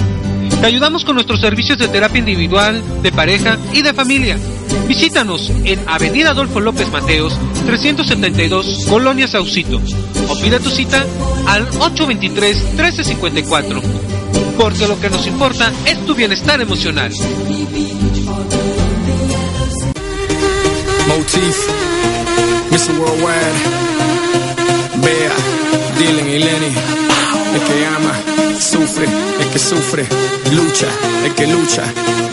Te 0.62 0.66
ayudamos 0.66 1.04
con 1.04 1.16
nuestros 1.16 1.42
servicios 1.42 1.78
de 1.78 1.90
terapia 1.90 2.20
individual, 2.20 2.82
de 3.02 3.12
pareja 3.12 3.58
y 3.74 3.82
de 3.82 3.94
familia. 3.94 4.38
Visítanos 4.88 5.52
en 5.66 5.82
Avenida 5.88 6.30
Adolfo 6.30 6.62
López 6.62 6.90
Mateos, 6.90 7.38
372, 7.66 8.86
Colonia 8.88 9.28
Saucito. 9.28 9.82
O 10.30 10.40
pide 10.40 10.62
tu 10.62 10.70
cita 10.70 11.06
al 11.48 11.68
823-1354. 11.70 13.82
Porque 14.58 14.88
lo 14.88 14.98
que 15.02 15.10
nos 15.10 15.28
importa 15.28 15.74
es 15.86 16.00
tu 16.06 16.16
bienestar 16.16 16.62
emocional. 16.62 17.12
Motif, 21.08 21.58
Mr. 22.72 23.00
Worldwide, 23.00 23.60
Bea, 24.98 25.36
Dylan 25.98 26.28
y 26.30 26.40
Lenny. 26.40 26.76
El 27.54 27.62
que 27.62 27.86
ama, 27.86 28.14
sufre, 28.60 29.06
el 29.40 29.50
que 29.50 29.60
sufre, 29.60 30.06
lucha, 30.52 30.88
el 31.24 31.34
que 31.36 31.48
lucha, 31.48 31.84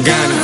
gana. 0.00 0.42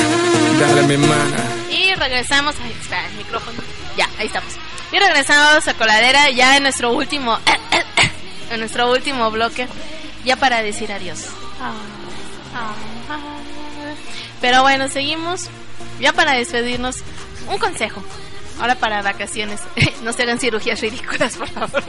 Dale 0.61 0.83
mi 0.83 0.97
mana. 0.97 1.37
Y 1.71 1.95
regresamos. 1.95 2.55
Ahí 2.63 2.75
está 2.81 3.05
el 3.07 3.15
micrófono. 3.17 3.59
Ya, 3.97 4.09
ahí 4.19 4.27
estamos. 4.27 4.53
Y 4.93 4.99
regresamos 4.99 5.67
a 5.67 5.75
Coladera 5.75 6.31
ya 6.31 6.57
en 6.57 6.63
nuestro 6.63 6.93
último. 6.93 7.39
en 8.51 8.61
nuestro 8.61 8.91
último 8.91 9.31
bloque. 9.31 9.69
Ya 10.25 10.37
para 10.37 10.63
decir 10.63 10.93
adiós. 10.93 11.27
Pero 14.41 14.63
bueno, 14.63 14.89
seguimos. 14.89 15.49
Ya 16.01 16.13
para 16.13 16.33
despedirnos, 16.33 16.99
un 17.49 17.59
consejo. 17.59 18.03
Ahora 18.59 18.75
para 18.75 19.03
vacaciones. 19.03 19.61
no 20.03 20.13
se 20.13 20.23
hagan 20.23 20.41
cirugías 20.41 20.81
ridículas, 20.81 21.37
por 21.37 21.49
favor. 21.49 21.85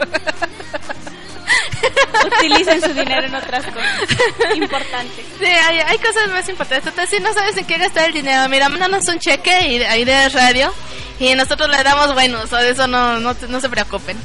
Utilicen 2.26 2.82
su 2.82 2.94
dinero 2.94 3.26
en 3.26 3.36
otras 3.36 3.66
cosas 3.74 4.56
importantes. 4.56 5.26
Sí, 5.40 5.46
hay, 5.46 5.80
hay 5.80 5.98
cosas 5.98 6.28
más 6.30 6.48
importantes. 6.50 6.88
Entonces, 6.88 7.18
si 7.18 7.24
no 7.24 7.34
sabes 7.34 7.58
en 7.58 7.66
qué 7.66 7.78
gastar 7.78 8.06
el 8.06 8.14
dinero, 8.14 8.48
mira, 8.50 8.70
mándanos 8.70 9.08
un 9.08 9.20
cheque 9.20 9.68
y 9.68 9.84
ahí 9.84 10.06
de 10.06 10.30
radio 10.30 10.74
y 11.20 11.34
nosotros 11.36 11.70
le 11.70 11.84
damos 11.84 12.14
buenos. 12.14 12.52
O 12.52 12.58
de 12.58 12.72
eso 12.72 12.88
no, 12.88 13.20
no, 13.20 13.36
no 13.48 13.62
se 13.62 13.70
preocupen. 13.70 14.18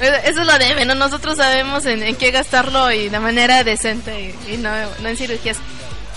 Eso 0.00 0.40
es 0.40 0.46
lo 0.46 0.58
de 0.58 0.74
menos. 0.74 0.96
Nosotros 0.96 1.36
sabemos 1.36 1.86
en, 1.86 2.02
en 2.02 2.16
qué 2.16 2.30
gastarlo 2.30 2.90
y 2.90 3.08
de 3.08 3.20
manera 3.20 3.62
decente 3.64 4.34
y, 4.48 4.54
y 4.54 4.56
no, 4.56 4.70
no 5.00 5.08
en 5.08 5.16
cirugías. 5.16 5.58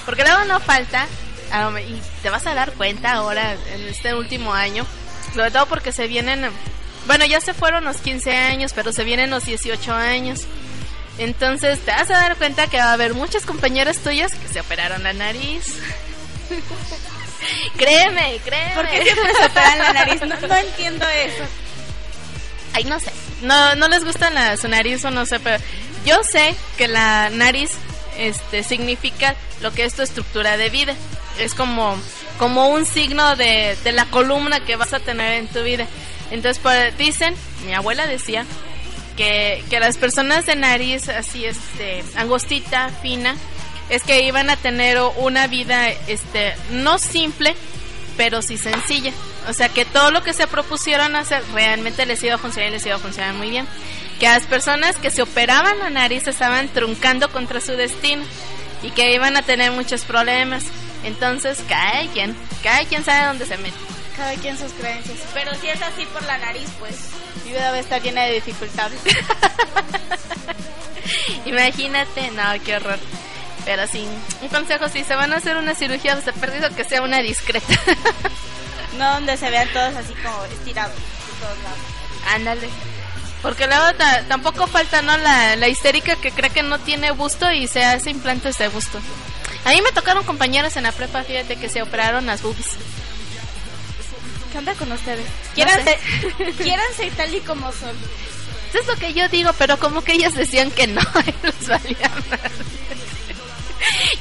Porque 0.06 0.23
luego 0.23 0.45
no 0.45 0.60
falta, 0.60 1.07
ah, 1.52 1.72
y 1.81 1.99
te 2.22 2.30
vas 2.30 2.45
a 2.45 2.53
dar 2.53 2.73
cuenta 2.73 3.14
ahora 3.14 3.56
en 3.73 3.88
este 3.88 4.14
último 4.14 4.53
año, 4.53 4.85
sobre 5.35 5.51
todo 5.51 5.65
porque 5.67 5.91
se 5.91 6.07
vienen, 6.07 6.49
bueno, 7.05 7.25
ya 7.25 7.41
se 7.41 7.53
fueron 7.53 7.83
los 7.83 7.97
15 7.97 8.35
años, 8.35 8.71
pero 8.73 8.91
se 8.91 9.03
vienen 9.03 9.29
los 9.29 9.45
18 9.45 9.93
años. 9.93 10.45
Entonces 11.17 11.79
te 11.79 11.91
vas 11.91 12.09
a 12.09 12.13
dar 12.13 12.37
cuenta 12.37 12.67
que 12.67 12.77
va 12.77 12.85
a 12.85 12.93
haber 12.93 13.13
muchas 13.13 13.45
compañeras 13.45 13.99
tuyas 13.99 14.33
que 14.33 14.47
se 14.47 14.59
operaron 14.59 15.03
la 15.03 15.13
nariz. 15.13 15.75
créeme, 17.77 18.39
créeme. 18.43 18.75
¿Por 18.75 18.87
qué 18.89 19.03
siempre 19.03 19.33
se 19.37 19.45
operan 19.45 19.77
la 19.79 19.93
nariz? 19.93 20.21
No, 20.21 20.47
no 20.47 20.55
entiendo 20.55 21.07
eso. 21.07 21.43
Ay, 22.73 22.83
no 22.85 22.99
sé. 22.99 23.11
No, 23.41 23.75
no 23.75 23.87
les 23.87 24.03
gusta 24.03 24.29
la, 24.29 24.57
su 24.57 24.67
nariz 24.67 25.03
o 25.05 25.11
no 25.11 25.25
sé, 25.25 25.39
pero 25.39 25.63
yo 26.05 26.23
sé 26.23 26.55
que 26.77 26.87
la 26.87 27.29
nariz 27.29 27.71
este 28.17 28.63
significa 28.63 29.35
lo 29.61 29.71
que 29.71 29.85
es 29.85 29.93
tu 29.93 30.01
estructura 30.01 30.57
de 30.57 30.69
vida. 30.69 30.95
Es 31.39 31.53
como 31.53 31.97
como 32.37 32.69
un 32.69 32.85
signo 32.85 33.35
de, 33.35 33.77
de 33.83 33.91
la 33.91 34.05
columna 34.05 34.59
que 34.59 34.75
vas 34.75 34.93
a 34.93 34.99
tener 34.99 35.33
en 35.33 35.47
tu 35.47 35.63
vida. 35.63 35.87
Entonces, 36.31 36.59
pues, 36.61 36.97
dicen, 36.97 37.35
mi 37.65 37.73
abuela 37.73 38.07
decía, 38.07 38.45
que, 39.15 39.63
que 39.69 39.79
las 39.79 39.97
personas 39.97 40.45
de 40.45 40.55
nariz 40.55 41.09
así, 41.09 41.45
este, 41.45 42.03
angostita, 42.15 42.89
fina, 43.01 43.35
es 43.89 44.03
que 44.03 44.21
iban 44.21 44.49
a 44.49 44.57
tener 44.57 44.99
una 45.17 45.47
vida, 45.47 45.89
este, 46.07 46.55
no 46.71 46.97
simple, 46.97 47.55
pero 48.17 48.41
sí 48.41 48.57
sencilla. 48.57 49.11
O 49.47 49.53
sea, 49.53 49.69
que 49.69 49.85
todo 49.85 50.11
lo 50.11 50.23
que 50.23 50.33
se 50.33 50.47
propusieron 50.47 51.15
hacer 51.15 51.43
realmente 51.53 52.05
les 52.05 52.23
iba 52.23 52.35
a 52.35 52.39
funcionar 52.39 52.69
y 52.69 52.73
les 52.73 52.85
iba 52.85 52.95
a 52.95 52.99
funcionar 52.99 53.33
muy 53.33 53.49
bien. 53.49 53.67
Que 54.19 54.27
las 54.27 54.43
personas 54.43 54.95
que 54.97 55.11
se 55.11 55.21
operaban 55.21 55.77
la 55.79 55.89
nariz 55.89 56.27
estaban 56.27 56.67
truncando 56.69 57.29
contra 57.29 57.61
su 57.61 57.73
destino 57.73 58.23
y 58.81 58.91
que 58.91 59.13
iban 59.13 59.37
a 59.37 59.43
tener 59.43 59.71
muchos 59.71 60.03
problemas. 60.03 60.65
Entonces, 61.06 61.60
cada 61.69 62.06
quien, 62.11 62.36
cada 62.64 62.84
quien 62.86 63.03
sabe 63.06 63.27
dónde 63.27 63.45
se 63.45 63.57
mete. 63.57 63.77
Cada 64.18 64.34
quien 64.36 64.57
sus 64.57 64.72
creencias. 64.73 65.19
Pero 65.34 65.53
si 65.56 65.68
es 65.69 65.82
así 65.82 66.06
por 66.07 66.23
la 66.23 66.38
nariz, 66.38 66.68
pues 66.80 66.95
mi 67.45 67.52
vida 67.52 67.72
va 67.72 67.77
a 67.77 67.80
estar 67.80 68.02
llena 68.02 68.23
de 68.23 68.34
dificultades. 68.34 68.99
Imagínate, 71.45 72.32
no, 72.32 72.44
qué 72.64 72.76
horror. 72.77 72.99
Pero 73.65 73.88
sí, 73.88 74.07
un 74.41 74.48
consejo, 74.49 74.88
si 74.90 75.03
se 75.03 75.15
van 75.15 75.34
a 75.34 75.38
hacer 75.38 75.57
una 75.57 75.73
cirugía, 75.76 76.14
pues 76.15 76.27
he 76.27 76.34
perdido 76.40 76.69
que 76.76 76.84
sea 76.84 77.02
una 77.02 77.19
discreta. 77.19 77.73
no 78.98 79.14
donde 79.15 79.38
se 79.38 79.49
vean 79.49 79.68
todos 79.73 79.95
así 79.95 80.14
como 80.14 80.44
estirados 80.45 80.95
de 80.95 81.45
todos 81.45 81.57
lados. 81.64 81.80
Ándale. 82.34 82.69
Porque 83.41 83.68
luego 83.68 83.94
ta- 83.98 84.23
tampoco 84.27 84.68
falta, 84.68 85.02
¿no? 85.02 85.18
La, 85.18 85.56
la 85.56 85.68
histérica 85.68 86.15
que 86.15 86.32
cree 86.32 86.49
que 86.49 86.64
no 86.64 86.80
tiene 86.80 87.11
busto 87.11 87.52
y 87.52 87.68
se 87.68 87.84
hace 87.84 88.10
implantes 88.11 88.57
de 88.57 88.68
busto. 88.69 88.99
A 89.65 89.71
mí 89.71 89.81
me 89.81 89.91
tocaron 89.91 90.23
compañeros 90.23 90.77
en 90.77 90.83
la 90.83 90.91
prepa, 90.91 91.23
fíjate, 91.23 91.55
que 91.57 91.69
se 91.69 91.81
operaron 91.81 92.25
las 92.27 92.41
boobies. 92.41 92.73
¿Qué 94.51 94.59
onda 94.59 94.73
con 94.75 94.91
ustedes? 94.91 95.25
No 95.25 95.53
Quiéranse, 95.55 95.99
sé. 96.37 96.53
quiéranse 96.63 97.11
tal 97.11 97.33
y 97.33 97.39
como 97.41 97.71
son. 97.71 97.89
Eso 98.69 98.79
es 98.79 98.87
lo 98.87 98.95
que 98.95 99.13
yo 99.13 99.27
digo, 99.29 99.51
pero 99.57 99.77
como 99.79 100.03
que 100.03 100.13
ellas 100.13 100.35
decían 100.35 100.69
que 100.71 100.87
no, 100.87 101.01
les 101.43 101.67
valía 101.67 102.09
madre. 102.09 102.51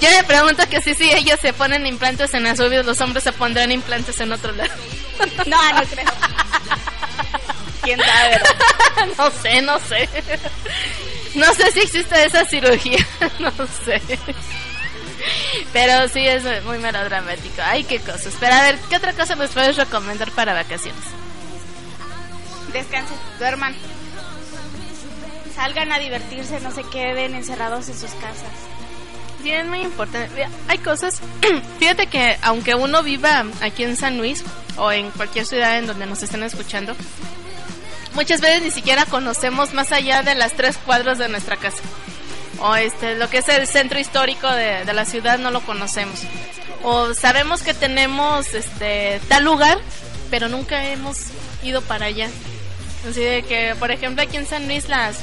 Yo 0.01 0.11
me 0.11 0.25
pregunto 0.25 0.69
que 0.69 0.81
si, 0.81 0.95
si 0.95 1.11
ellos 1.13 1.39
se 1.41 1.53
ponen 1.53 1.87
implantes 1.87 2.33
en 2.35 2.45
las 2.45 2.59
boobies, 2.59 2.85
los 2.85 3.01
hombres 3.01 3.25
se 3.25 3.33
pondrán 3.33 3.71
implantes 3.73 4.21
en 4.21 4.33
otro 4.33 4.53
lado. 4.53 4.71
No, 5.47 5.73
no 5.73 5.83
creo. 5.85 6.07
¿Quién 7.83 8.01
sabe? 8.01 8.41
no 9.17 9.31
sé, 9.31 9.63
no 9.63 9.79
sé. 9.79 10.09
No 11.35 11.55
sé 11.55 11.71
si 11.71 11.81
existe 11.81 12.25
esa 12.25 12.45
cirugía, 12.45 13.07
no 13.39 13.53
sé. 13.85 14.01
Pero 15.73 16.09
sí 16.09 16.27
es 16.27 16.45
muy 16.65 16.79
melodramático. 16.79 17.63
Ay, 17.63 17.85
qué 17.85 18.01
cosas. 18.01 18.35
Pero 18.39 18.55
a 18.55 18.63
ver, 18.63 18.79
¿qué 18.89 18.97
otra 18.97 19.13
cosa 19.13 19.35
les 19.37 19.51
puedes 19.51 19.77
recomendar 19.77 20.31
para 20.33 20.55
vacaciones? 20.55 21.03
Descansen, 22.73 23.17
duerman. 23.39 23.75
Salgan 25.55 25.93
a 25.93 25.99
divertirse, 25.99 26.59
no 26.61 26.73
se 26.73 26.83
queden 26.85 27.35
encerrados 27.35 27.89
en 27.89 27.95
sus 27.95 28.11
casas. 28.13 28.51
Sí, 29.43 29.51
es 29.51 29.67
muy 29.67 29.83
importante. 29.83 30.49
Hay 30.69 30.79
cosas. 30.79 31.21
Fíjate 31.79 32.07
que 32.07 32.39
aunque 32.43 32.75
uno 32.75 33.03
viva 33.03 33.45
aquí 33.61 33.85
en 33.85 33.97
San 33.97 34.19
Luis 34.19 34.43
o 34.77 34.91
en 34.91 35.11
cualquier 35.11 35.47
ciudad 35.47 35.79
en 35.79 35.87
donde 35.87 36.07
nos 36.07 36.23
estén 36.23 36.43
escuchando, 36.43 36.97
muchas 38.15 38.41
veces 38.41 38.63
ni 38.63 38.71
siquiera 38.71 39.05
conocemos 39.05 39.75
más 39.75 39.93
allá 39.93 40.23
de 40.23 40.35
las 40.35 40.55
tres 40.55 40.79
cuadras 40.79 41.19
de 41.19 41.29
nuestra 41.29 41.57
casa. 41.57 41.83
O 42.61 42.75
este, 42.77 43.17
lo 43.17 43.29
que 43.29 43.39
es 43.39 43.49
el 43.49 43.67
centro 43.67 43.99
histórico 43.99 44.49
de, 44.51 44.85
de 44.85 44.93
la 44.93 45.05
ciudad 45.05 45.39
no 45.39 45.51
lo 45.51 45.61
conocemos. 45.61 46.21
O 46.83 47.15
sabemos 47.15 47.63
que 47.63 47.75
tenemos 47.75 48.53
este 48.55 49.21
tal 49.29 49.45
lugar, 49.45 49.79
pero 50.31 50.49
nunca 50.49 50.85
hemos 50.85 51.19
ido 51.63 51.81
para 51.83 52.07
allá. 52.07 52.29
Así 53.09 53.21
de 53.21 53.43
que, 53.43 53.75
por 53.79 53.91
ejemplo, 53.91 54.23
aquí 54.23 54.37
en 54.37 54.47
San 54.47 54.67
Luis 54.67 54.89
las, 54.89 55.19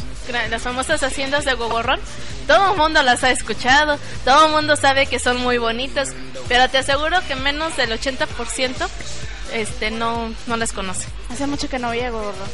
las 0.50 0.62
famosas 0.62 1.02
haciendas 1.04 1.46
de 1.46 1.54
Gogorrón, 1.54 2.00
todo 2.48 2.72
el 2.72 2.78
mundo 2.78 3.02
las 3.02 3.24
ha 3.24 3.32
escuchado, 3.32 3.98
todo 4.24 4.48
el 4.48 4.52
mundo 4.52 4.76
sabe 4.76 5.08
que 5.08 5.20
son 5.20 5.38
muy 5.38 5.58
bonitas, 5.58 6.14
pero 6.48 6.70
te 6.70 6.78
aseguro 6.78 7.18
que 7.28 7.36
menos 7.36 7.76
del 7.78 7.92
80% 7.92 8.88
este, 9.54 9.90
no, 9.92 10.34
no 10.48 10.58
las 10.58 10.74
conoce. 10.74 11.08
Hace 11.30 11.48
mucho 11.48 11.70
que 11.70 11.80
no 11.80 11.88
voy 11.88 12.02
a 12.02 12.12
Gogorrón. 12.12 12.50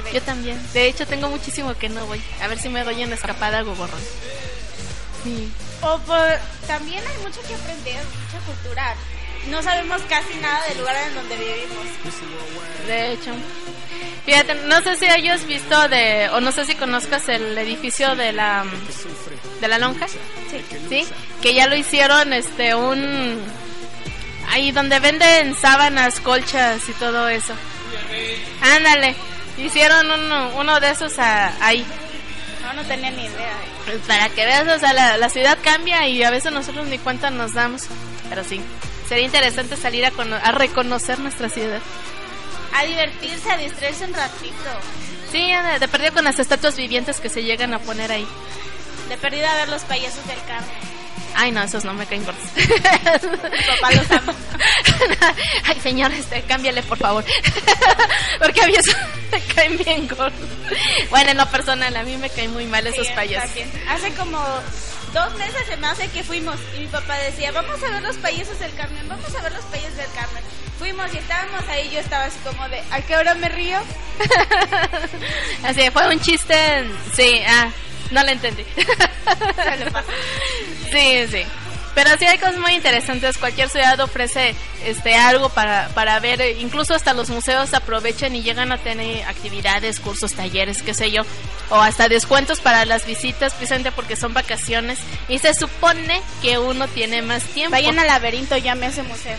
De. 0.00 0.12
Yo 0.12 0.22
también. 0.22 0.58
De 0.72 0.86
hecho, 0.86 1.06
tengo 1.06 1.28
muchísimo 1.28 1.74
que 1.76 1.88
no 1.88 2.06
voy. 2.06 2.20
A 2.40 2.46
ver 2.48 2.58
si 2.58 2.68
me 2.68 2.82
doy 2.84 3.04
una 3.04 3.14
escapada 3.16 3.58
a 3.58 3.62
Gogorrón. 3.62 4.00
Sí. 5.24 5.52
O 5.82 5.98
por- 6.00 6.38
también 6.66 7.02
hay 7.06 7.16
mucho 7.22 7.40
que 7.42 7.54
aprender, 7.54 7.96
mucha 8.04 8.44
cultura. 8.46 8.94
No 9.48 9.60
sabemos 9.62 10.00
casi 10.08 10.34
nada 10.40 10.64
del 10.68 10.78
lugar 10.78 10.96
en 11.08 11.14
donde 11.14 11.36
vivimos. 11.36 12.86
De 12.86 13.12
hecho. 13.12 13.32
Fíjate, 14.24 14.54
no 14.66 14.80
sé 14.82 14.96
si 14.96 15.06
hayas 15.06 15.44
visto 15.46 15.88
de, 15.88 16.28
o 16.32 16.40
no 16.40 16.52
sé 16.52 16.64
si 16.64 16.76
conozcas 16.76 17.28
el 17.28 17.58
edificio 17.58 18.14
de 18.14 18.32
la, 18.32 18.64
de 19.60 19.66
la 19.68 19.78
lonja. 19.78 20.06
Sí. 20.06 20.18
Sí, 20.88 21.06
que 21.40 21.54
ya 21.54 21.66
lo 21.66 21.74
hicieron, 21.74 22.32
este, 22.32 22.74
un, 22.76 23.40
ahí 24.50 24.70
donde 24.70 25.00
venden 25.00 25.56
sábanas, 25.56 26.20
colchas 26.20 26.88
y 26.88 26.92
todo 26.92 27.28
eso. 27.28 27.52
Ándale, 28.60 29.16
hicieron 29.66 30.10
uno, 30.10 30.50
uno 30.56 30.80
de 30.80 30.90
esos 30.90 31.18
a- 31.18 31.52
ahí. 31.64 31.84
No, 32.62 32.72
no 32.74 32.84
tenía 32.84 33.10
ni 33.10 33.24
idea. 33.24 33.52
Pues 33.84 33.98
para 34.06 34.28
que 34.28 34.44
veas, 34.46 34.66
o 34.68 34.78
sea, 34.78 34.92
la, 34.92 35.16
la 35.16 35.28
ciudad 35.28 35.58
cambia 35.62 36.06
y 36.06 36.22
a 36.22 36.30
veces 36.30 36.52
nosotros 36.52 36.86
ni 36.86 36.98
cuenta 36.98 37.30
nos 37.30 37.52
damos. 37.54 37.84
Pero 38.28 38.44
sí, 38.44 38.60
sería 39.08 39.24
interesante 39.24 39.76
salir 39.76 40.04
a, 40.06 40.10
cono- 40.10 40.38
a 40.42 40.52
reconocer 40.52 41.18
nuestra 41.18 41.48
ciudad. 41.48 41.80
A 42.74 42.84
divertirse, 42.84 43.50
a 43.50 43.56
distraerse 43.58 44.04
un 44.04 44.14
ratito. 44.14 44.70
Sí, 45.30 45.50
de, 45.52 45.78
de 45.78 45.88
perdido 45.88 46.12
con 46.14 46.24
las 46.24 46.38
estatuas 46.38 46.76
vivientes 46.76 47.18
que 47.20 47.28
se 47.28 47.42
llegan 47.42 47.74
a 47.74 47.78
poner 47.80 48.12
ahí. 48.12 48.26
De 49.08 49.16
perdida 49.16 49.52
a 49.52 49.56
ver 49.56 49.68
los 49.68 49.82
payasos 49.82 50.24
del 50.26 50.38
Carmen. 50.46 50.70
Ay, 51.34 51.50
no, 51.50 51.62
esos 51.62 51.84
no 51.84 51.94
me 51.94 52.06
caen 52.06 52.24
gordos. 52.24 52.42
Mi 52.56 53.64
papá 53.64 53.90
los 53.94 54.10
ama. 54.10 54.34
Ay, 55.64 55.80
señor, 55.80 56.12
este, 56.12 56.42
cámbiale, 56.42 56.82
por 56.82 56.98
favor. 56.98 57.24
Porque 58.38 58.62
a 58.62 58.66
mí 58.66 58.74
eso 58.76 58.92
me 59.32 59.40
caen 59.54 59.78
bien 59.78 60.08
gordos. 60.08 60.32
Bueno, 61.10 61.30
en 61.30 61.36
lo 61.36 61.46
personal, 61.46 61.94
a 61.96 62.02
mí 62.02 62.16
me 62.16 62.30
caen 62.30 62.52
muy 62.52 62.66
mal 62.66 62.86
esos 62.86 63.06
Sí, 63.06 63.12
payasos. 63.14 63.50
Hace 63.88 64.12
como 64.14 64.38
dos 65.12 65.34
meses 65.36 65.66
se 65.68 65.76
me 65.76 65.86
hace 65.86 66.08
que 66.08 66.22
fuimos 66.22 66.56
y 66.76 66.80
mi 66.80 66.86
papá 66.86 67.16
decía, 67.18 67.52
vamos 67.52 67.82
a 67.82 67.90
ver 67.90 68.02
los 68.02 68.16
payasos 68.16 68.58
del 68.58 68.74
Carmen, 68.74 69.06
vamos 69.08 69.34
a 69.34 69.42
ver 69.42 69.52
los 69.52 69.64
payasos 69.66 69.96
del 69.96 70.10
Carmen. 70.14 70.42
Fuimos 70.78 71.12
y 71.14 71.18
estábamos 71.18 71.68
ahí, 71.68 71.90
yo 71.92 72.00
estaba 72.00 72.24
así 72.24 72.38
como 72.44 72.68
de, 72.68 72.82
¿a 72.90 73.00
qué 73.02 73.16
hora 73.16 73.34
me 73.34 73.48
río? 73.48 73.78
Así, 75.64 75.90
fue 75.90 76.08
un 76.08 76.20
chiste, 76.20 76.54
sí, 77.14 77.42
ah, 77.46 77.68
no 78.10 78.22
lo 78.24 78.30
entendí. 78.30 78.64
Sí, 80.90 81.26
sí. 81.30 81.44
Pero 81.94 82.10
sí 82.18 82.24
hay 82.24 82.38
cosas 82.38 82.58
muy 82.58 82.72
interesantes. 82.72 83.36
Cualquier 83.36 83.68
ciudad 83.68 84.00
ofrece 84.00 84.54
este 84.84 85.14
algo 85.14 85.50
para, 85.50 85.88
para 85.88 86.18
ver. 86.20 86.40
Incluso 86.58 86.94
hasta 86.94 87.12
los 87.12 87.28
museos 87.28 87.74
aprovechan 87.74 88.34
y 88.34 88.42
llegan 88.42 88.72
a 88.72 88.78
tener 88.78 89.24
actividades, 89.26 90.00
cursos, 90.00 90.32
talleres, 90.32 90.82
qué 90.82 90.94
sé 90.94 91.10
yo. 91.10 91.22
O 91.70 91.76
hasta 91.76 92.08
descuentos 92.08 92.60
para 92.60 92.86
las 92.86 93.06
visitas, 93.06 93.52
precisamente 93.52 93.92
porque 93.92 94.16
son 94.16 94.32
vacaciones. 94.32 94.98
Y 95.28 95.38
se 95.38 95.52
supone 95.52 96.22
que 96.40 96.58
uno 96.58 96.88
tiene 96.88 97.20
más 97.20 97.42
tiempo. 97.44 97.72
Vayan 97.72 97.98
al 97.98 98.06
laberinto, 98.06 98.56
llame 98.56 98.86
a 98.86 98.88
ese 98.88 99.02
museo. 99.02 99.36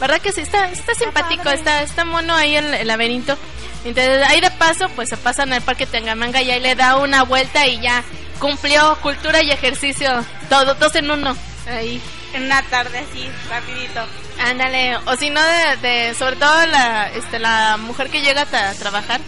¿Verdad 0.00 0.20
que 0.20 0.32
sí? 0.32 0.42
Está, 0.42 0.70
está 0.70 0.94
simpático, 0.94 1.48
está, 1.50 1.82
está 1.82 2.04
mono 2.04 2.34
ahí 2.34 2.56
el, 2.56 2.72
el 2.74 2.86
laberinto. 2.86 3.36
Entonces, 3.84 4.22
ahí 4.26 4.40
de 4.40 4.50
paso, 4.50 4.88
pues 4.90 5.08
se 5.08 5.16
pasan 5.16 5.52
al 5.52 5.62
parque 5.62 5.86
Tangamanga 5.86 6.42
y 6.42 6.50
ahí 6.50 6.60
le 6.60 6.74
da 6.74 6.96
una 6.96 7.22
vuelta 7.22 7.66
y 7.66 7.80
ya 7.80 8.02
cumplió 8.40 8.98
cultura 9.00 9.42
y 9.42 9.50
ejercicio, 9.50 10.24
todo, 10.48 10.74
dos 10.74 10.94
en 10.96 11.10
uno. 11.10 11.36
Ahí. 11.68 12.00
En 12.32 12.44
una 12.44 12.62
tarde 12.62 12.98
así, 12.98 13.28
rapidito. 13.48 14.06
Ándale, 14.40 14.96
o 15.06 15.16
si 15.16 15.30
no, 15.30 15.40
de, 15.42 15.76
de- 15.88 16.14
sobre 16.14 16.36
todo 16.36 16.66
la, 16.66 17.10
este, 17.14 17.38
la 17.38 17.76
mujer 17.76 18.08
que 18.10 18.20
llega 18.20 18.42
a 18.42 18.46
tra- 18.46 18.76
trabajar, 18.78 19.20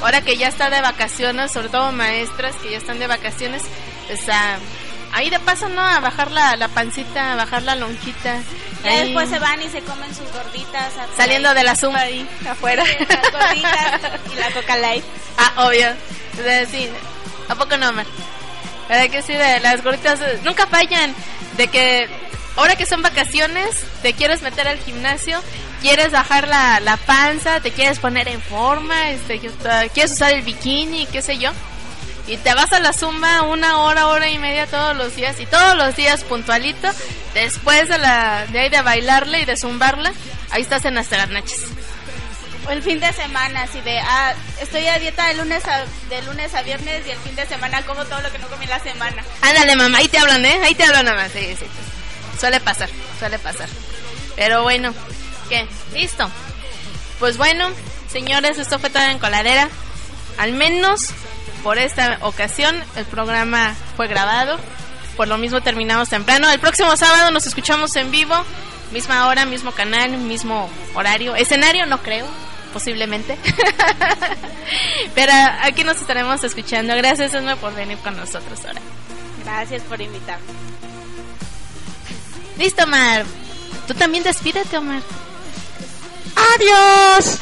ahora 0.00 0.22
que 0.22 0.36
ya 0.36 0.48
está 0.48 0.70
de 0.70 0.80
vacaciones, 0.80 1.52
sobre 1.52 1.68
todo 1.68 1.92
maestras 1.92 2.56
que 2.56 2.70
ya 2.70 2.78
están 2.78 2.98
de 2.98 3.06
vacaciones, 3.06 3.62
pues 4.08 4.28
a- 4.28 4.56
ahí 5.12 5.30
de 5.30 5.38
paso, 5.40 5.68
¿no? 5.68 5.82
A 5.82 6.00
bajar 6.00 6.30
la, 6.30 6.56
la 6.56 6.68
pancita, 6.68 7.32
a 7.34 7.36
bajar 7.36 7.62
la 7.62 7.76
lonjita. 7.76 8.38
Ya 8.82 8.90
ahí, 8.90 9.04
después 9.04 9.28
se 9.28 9.38
van 9.38 9.62
y 9.62 9.68
se 9.68 9.80
comen 9.82 10.12
sus 10.14 10.30
gorditas. 10.32 10.92
Saliendo 11.16 11.54
de 11.54 11.62
la 11.62 11.76
zumba 11.76 12.00
ahí, 12.00 12.28
afuera. 12.50 12.84
Sí, 12.84 12.96
las 13.08 13.32
gorditas 13.32 14.00
y 14.32 14.40
la 14.40 14.50
coca 14.50 14.76
light. 14.78 15.04
Ah, 15.38 15.64
obvio. 15.66 15.88
Sí. 16.70 16.90
¿A 17.48 17.54
poco 17.54 17.76
no, 17.76 17.92
Mar? 17.92 18.06
¿Verdad 18.88 19.10
que 19.10 19.22
sí? 19.22 19.32
De 19.32 19.60
las 19.60 19.82
gorditas 19.82 20.20
nunca 20.42 20.66
fallan. 20.66 21.14
De 21.56 21.68
que 21.68 22.08
ahora 22.56 22.76
que 22.76 22.86
son 22.86 23.02
vacaciones, 23.02 23.84
te 24.02 24.12
quieres 24.12 24.42
meter 24.42 24.68
al 24.68 24.78
gimnasio, 24.78 25.40
quieres 25.80 26.12
bajar 26.12 26.48
la, 26.48 26.80
la 26.80 26.96
panza, 26.96 27.60
te 27.60 27.70
quieres 27.70 27.98
poner 27.98 28.28
en 28.28 28.40
forma, 28.40 29.10
este, 29.10 29.40
quieres 29.92 30.12
usar 30.12 30.32
el 30.32 30.42
bikini, 30.42 31.06
qué 31.06 31.22
sé 31.22 31.38
yo. 31.38 31.50
y 32.26 32.36
te 32.38 32.54
vas 32.54 32.72
a 32.72 32.80
la 32.80 32.92
zumba 32.92 33.42
una 33.42 33.78
hora, 33.78 34.06
hora 34.08 34.28
y 34.30 34.38
media 34.38 34.66
todos 34.66 34.96
los 34.96 35.14
días 35.14 35.38
y 35.40 35.46
todos 35.46 35.76
los 35.76 35.94
días 35.96 36.24
puntualito, 36.24 36.88
después 37.34 37.88
de 37.88 37.98
la 37.98 38.46
de 38.46 38.60
ahí 38.60 38.68
de 38.70 38.82
bailarle 38.82 39.40
y 39.40 39.44
de 39.44 39.56
zumbarla, 39.56 40.12
ahí 40.50 40.62
estás 40.62 40.84
en 40.84 40.94
las 40.94 41.10
noches. 41.10 41.60
El 42.70 42.82
fin 42.82 42.98
de 42.98 43.12
semana, 43.12 43.62
así 43.62 43.80
de, 43.82 43.98
ah, 43.98 44.32
estoy 44.60 44.86
a 44.86 44.98
dieta 44.98 45.26
de 45.26 45.34
lunes 45.34 45.64
a, 45.66 45.84
de 46.08 46.22
lunes 46.22 46.54
a 46.54 46.62
viernes 46.62 47.06
y 47.06 47.10
el 47.10 47.18
fin 47.18 47.36
de 47.36 47.46
semana 47.46 47.82
como 47.82 48.04
todo 48.04 48.20
lo 48.20 48.32
que 48.32 48.38
no 48.38 48.48
comí 48.48 48.66
la 48.66 48.80
semana. 48.80 49.22
Ándale, 49.42 49.76
mamá, 49.76 49.98
ahí 49.98 50.08
te 50.08 50.18
hablan, 50.18 50.44
¿eh? 50.44 50.60
Ahí 50.64 50.74
te 50.74 50.84
hablan 50.84 51.04
nada 51.04 51.22
más, 51.22 51.32
sí, 51.32 51.54
sí. 51.58 51.66
Suele 52.40 52.60
pasar, 52.60 52.88
suele 53.18 53.38
pasar. 53.38 53.68
Pero 54.36 54.62
bueno, 54.62 54.94
¿qué? 55.48 55.66
¿Listo? 55.92 56.30
Pues 57.18 57.36
bueno, 57.36 57.68
señores, 58.10 58.58
esto 58.58 58.78
fue 58.78 58.90
todo 58.90 59.04
en 59.04 59.18
coladera. 59.18 59.68
Al 60.38 60.52
menos 60.52 61.10
por 61.62 61.78
esta 61.78 62.18
ocasión 62.22 62.82
el 62.96 63.04
programa 63.04 63.74
fue 63.96 64.08
grabado. 64.08 64.58
Por 65.16 65.28
lo 65.28 65.38
mismo 65.38 65.60
terminamos 65.60 66.08
temprano. 66.08 66.50
El 66.50 66.58
próximo 66.58 66.96
sábado 66.96 67.30
nos 67.30 67.46
escuchamos 67.46 67.94
en 67.96 68.10
vivo. 68.10 68.34
Misma 68.90 69.28
hora, 69.28 69.44
mismo 69.44 69.72
canal, 69.72 70.10
mismo 70.18 70.68
horario. 70.94 71.36
Escenario 71.36 71.86
no 71.86 72.02
creo, 72.02 72.26
posiblemente. 72.74 73.38
Pero 75.14 75.32
aquí 75.62 75.84
nos 75.84 75.98
estaremos 76.00 76.42
escuchando. 76.42 76.94
Gracias, 76.96 77.32
Esme, 77.32 77.56
por 77.56 77.72
venir 77.74 77.96
con 77.98 78.16
nosotros 78.16 78.58
ahora. 78.66 78.80
Gracias 79.44 79.82
por 79.84 80.00
invitarme. 80.00 80.44
Listo, 82.58 82.82
Omar. 82.82 83.24
Tú 83.86 83.94
también 83.94 84.24
despídete, 84.24 84.76
Omar. 84.76 85.02
¡Adiós! 86.56 87.38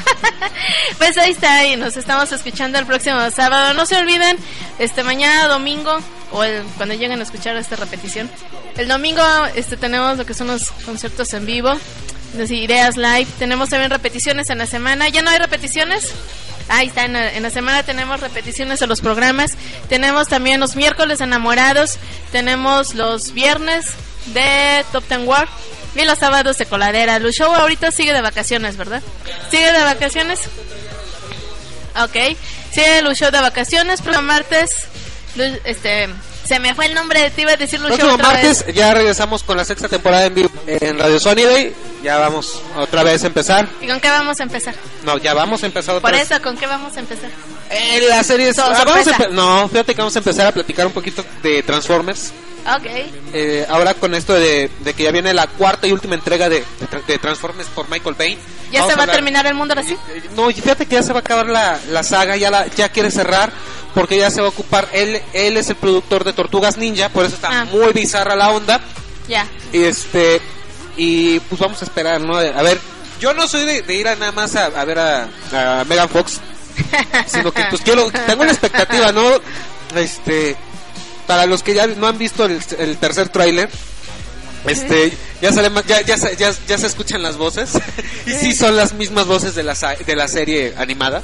pues 0.99 1.17
ahí 1.17 1.31
está, 1.31 1.65
y 1.65 1.77
nos 1.77 1.97
estamos 1.97 2.31
escuchando 2.31 2.79
el 2.79 2.85
próximo 2.85 3.19
sábado. 3.31 3.73
No 3.73 3.87
se 3.87 3.97
olviden, 3.97 4.37
este 4.79 5.03
mañana 5.03 5.49
domingo, 5.49 5.99
o 6.31 6.45
el, 6.45 6.63
cuando 6.77 6.95
lleguen 6.95 7.21
a 7.21 7.23
escuchar 7.23 7.57
esta 7.57 7.77
repetición, 7.77 8.31
el 8.77 8.89
domingo 8.89 9.23
este 9.55 9.79
tenemos 9.79 10.19
lo 10.19 10.27
que 10.27 10.35
son 10.35 10.49
los 10.49 10.71
conciertos 10.85 11.33
en 11.33 11.47
vivo, 11.47 11.73
ideas 12.51 12.97
live. 12.97 13.27
Tenemos 13.39 13.69
también 13.69 13.91
repeticiones 13.91 14.51
en 14.51 14.59
la 14.59 14.67
semana. 14.67 15.09
¿Ya 15.09 15.23
no 15.23 15.31
hay 15.31 15.39
repeticiones? 15.39 16.13
Ahí 16.69 16.87
está, 16.87 17.05
en 17.05 17.13
la, 17.13 17.33
en 17.33 17.43
la 17.43 17.51
semana 17.51 17.83
tenemos 17.83 18.21
repeticiones 18.21 18.81
de 18.81 18.87
los 18.87 19.01
programas. 19.01 19.53
Tenemos 19.89 20.29
también 20.29 20.61
los 20.61 20.77
miércoles 20.77 21.21
enamorados. 21.21 21.99
Tenemos 22.31 22.95
los 22.95 23.33
viernes 23.33 23.87
de 24.27 24.85
Top 24.93 25.05
Ten 25.05 25.27
War. 25.27 25.49
Y 25.95 26.05
los 26.05 26.19
sábados 26.19 26.57
de 26.57 26.67
coladera. 26.67 27.19
Lu 27.19 27.33
Show 27.33 27.53
ahorita 27.53 27.91
sigue 27.91 28.15
de 28.15 28.23
vacaciones, 28.23 28.77
¿verdad? 28.77 29.03
¿Sigue 29.51 29.71
de 29.73 29.83
vacaciones? 29.83 30.41
Ok. 32.03 32.37
Sigue 32.73 33.03
Lu 33.03 33.15
Show 33.15 33.31
de 33.31 33.41
vacaciones. 33.41 34.01
Próximo 34.01 34.27
martes. 34.27 34.87
Este. 35.65 36.09
Se 36.53 36.61
me 36.61 36.75
fue 36.75 36.85
el 36.85 36.93
nombre, 36.93 37.31
te 37.31 37.41
iba 37.41 37.53
a 37.53 37.57
decir 37.57 37.81
Lu 37.81 37.89
Show 37.89 37.97
Próximo 37.97 38.19
martes 38.19 38.67
vez. 38.67 38.77
ya 38.77 38.93
regresamos 38.93 39.43
con 39.43 39.57
la 39.57 39.65
sexta 39.65 39.89
temporada 39.89 40.27
en 40.27 40.35
vivo 40.35 40.51
en 40.67 40.99
Radio 40.99 41.19
Sony 41.19 41.37
Day. 41.37 41.75
Ya 42.03 42.19
vamos 42.19 42.61
otra 42.77 43.03
vez 43.03 43.25
a 43.25 43.29
empezar. 43.29 43.67
¿Y 43.81 43.87
con 43.87 43.99
qué 44.01 44.11
vamos 44.11 44.39
a 44.39 44.43
empezar? 44.43 44.75
No, 45.03 45.17
ya 45.17 45.33
vamos 45.33 45.63
a 45.63 45.67
empezar 45.67 45.95
otra 45.95 46.11
Por 46.11 46.19
vez. 46.19 46.31
eso, 46.31 46.43
¿con 46.43 46.59
qué 46.59 46.67
vamos 46.67 46.95
a 46.95 47.01
empezar? 47.01 47.31
Eh, 47.73 48.07
la 48.09 48.23
serie 48.23 48.53
So- 48.53 48.63
ah, 48.65 48.85
vamos 48.85 49.07
a 49.09 49.29
no, 49.29 49.69
fíjate 49.69 49.95
que 49.95 50.01
vamos 50.01 50.15
a 50.15 50.19
empezar 50.19 50.47
a 50.47 50.53
platicar 50.53 50.87
un 50.87 50.93
poquito 50.93 51.25
de 51.43 51.63
Transformers. 51.63 52.33
Ok. 52.77 52.87
Eh, 53.33 53.67
ahora 53.69 53.95
con 53.95 54.15
esto 54.15 54.35
de, 54.35 54.71
de 54.81 54.95
que 54.95 55.03
ya 55.05 55.11
viene 55.11 55.35
la 55.35 55.47
cuarta 55.49 55.87
y 55.87 55.93
última 55.93 56.15
entrega 56.15 56.49
de, 56.49 56.61
de 56.61 57.03
de 57.07 57.19
Transformers 57.19 57.69
por 57.71 57.89
Michael 57.91 58.15
Bay. 58.17 58.39
¿Ya 58.71 58.81
Vamos 58.81 58.93
se 58.93 58.97
va 58.97 59.01
a 59.01 59.05
hablar- 59.05 59.17
terminar 59.17 59.47
el 59.47 59.55
mundo 59.55 59.75
así? 59.77 59.97
No, 60.37 60.49
y 60.51 60.55
fíjate 60.55 60.87
que 60.87 60.95
ya 60.95 61.03
se 61.03 61.13
va 61.13 61.19
a 61.19 61.23
acabar 61.23 61.47
la, 61.47 61.79
la 61.91 62.03
saga, 62.03 62.37
ya 62.37 62.51
la, 62.51 62.67
ya 62.69 62.89
quiere 62.91 63.11
cerrar, 63.11 63.53
porque 63.95 64.17
ya 64.17 64.31
se 64.31 64.41
va 64.41 64.47
a 64.47 64.51
ocupar, 64.51 64.89
él, 64.93 65.21
él 65.33 65.57
es 65.57 65.71
el 65.71 65.77
productor 65.77 66.25
de 66.25 66.33
Tortugas 66.33 66.77
Ninja, 66.79 67.09
por 67.09 67.25
eso 67.25 67.35
está 67.35 67.49
Ah. 67.63 67.65
muy 67.65 67.93
bizarra 67.93 68.37
la 68.37 68.51
onda. 68.51 68.81
Ya. 69.29 69.47
Y 69.73 69.83
este, 69.83 70.41
y 70.97 71.41
pues 71.41 71.61
vamos 71.61 71.83
a 71.83 71.85
esperar, 71.85 72.21
¿no? 72.21 72.37
A 72.37 72.63
ver, 72.63 72.79
yo 73.21 73.35
no 73.35 73.47
soy 73.49 73.65
de, 73.65 73.83
de 73.83 73.95
ir 73.95 74.07
a 74.09 74.15
nada 74.17 74.33
más 74.33 74.55
a, 74.57 74.67
a 74.67 74.85
ver 74.85 74.99
a, 75.01 75.29
a 75.81 75.85
Megan 75.85 76.09
Fox, 76.09 76.41
sino 77.27 77.53
que 77.53 77.65
pues 77.71 77.83
quiero, 77.83 78.11
tengo 78.27 78.43
una 78.43 78.53
expectativa, 78.53 79.13
¿no? 79.13 79.23
Este, 79.97 80.57
para 81.27 81.47
los 81.47 81.63
que 81.63 81.75
ya 81.75 81.87
no 81.87 82.07
han 82.07 82.19
visto 82.19 82.45
el, 82.45 82.61
el 82.79 82.97
tercer 82.99 83.29
tráiler, 83.29 83.69
este, 84.67 85.13
ya 85.41 85.53
sale 85.53 85.71
ya, 85.87 86.01
ya, 86.03 86.17
se- 86.17 86.37
ya, 86.37 86.53
ya 86.69 86.79
se 86.79 86.87
escuchan 86.87 87.23
las 87.23 87.37
voces, 87.37 87.71
y 88.27 88.33
sí 88.33 88.55
son 88.55 88.77
las 88.77 88.93
mismas 88.95 89.27
voces 89.27 89.55
de 89.55 89.63
la, 89.63 89.75
de 89.75 90.17
la 90.17 90.29
serie 90.29 90.75
animada. 90.79 91.23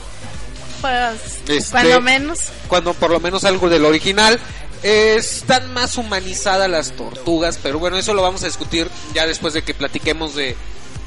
Pues, 0.81 1.15
Este- 1.49 1.71
cuando 1.71 2.01
menos. 2.01 2.39
cuando 2.69 2.95
por 2.95 3.11
lo 3.11 3.21
menos 3.21 3.45
algo 3.45 3.69
del 3.69 3.85
original. 3.85 4.39
Eh, 4.85 5.17
están 5.19 5.73
más 5.75 5.99
humanizadas 5.99 6.71
las 6.71 6.93
tortugas, 6.93 7.59
pero 7.61 7.81
bueno, 7.81 7.97
eso 7.99 8.15
lo 8.15 8.23
vamos 8.23 8.45
a 8.45 8.47
discutir 8.47 8.89
ya 9.13 9.27
después 9.27 9.53
de 9.53 9.63
que 9.63 9.75
platiquemos 9.75 10.37
de, 10.37 10.55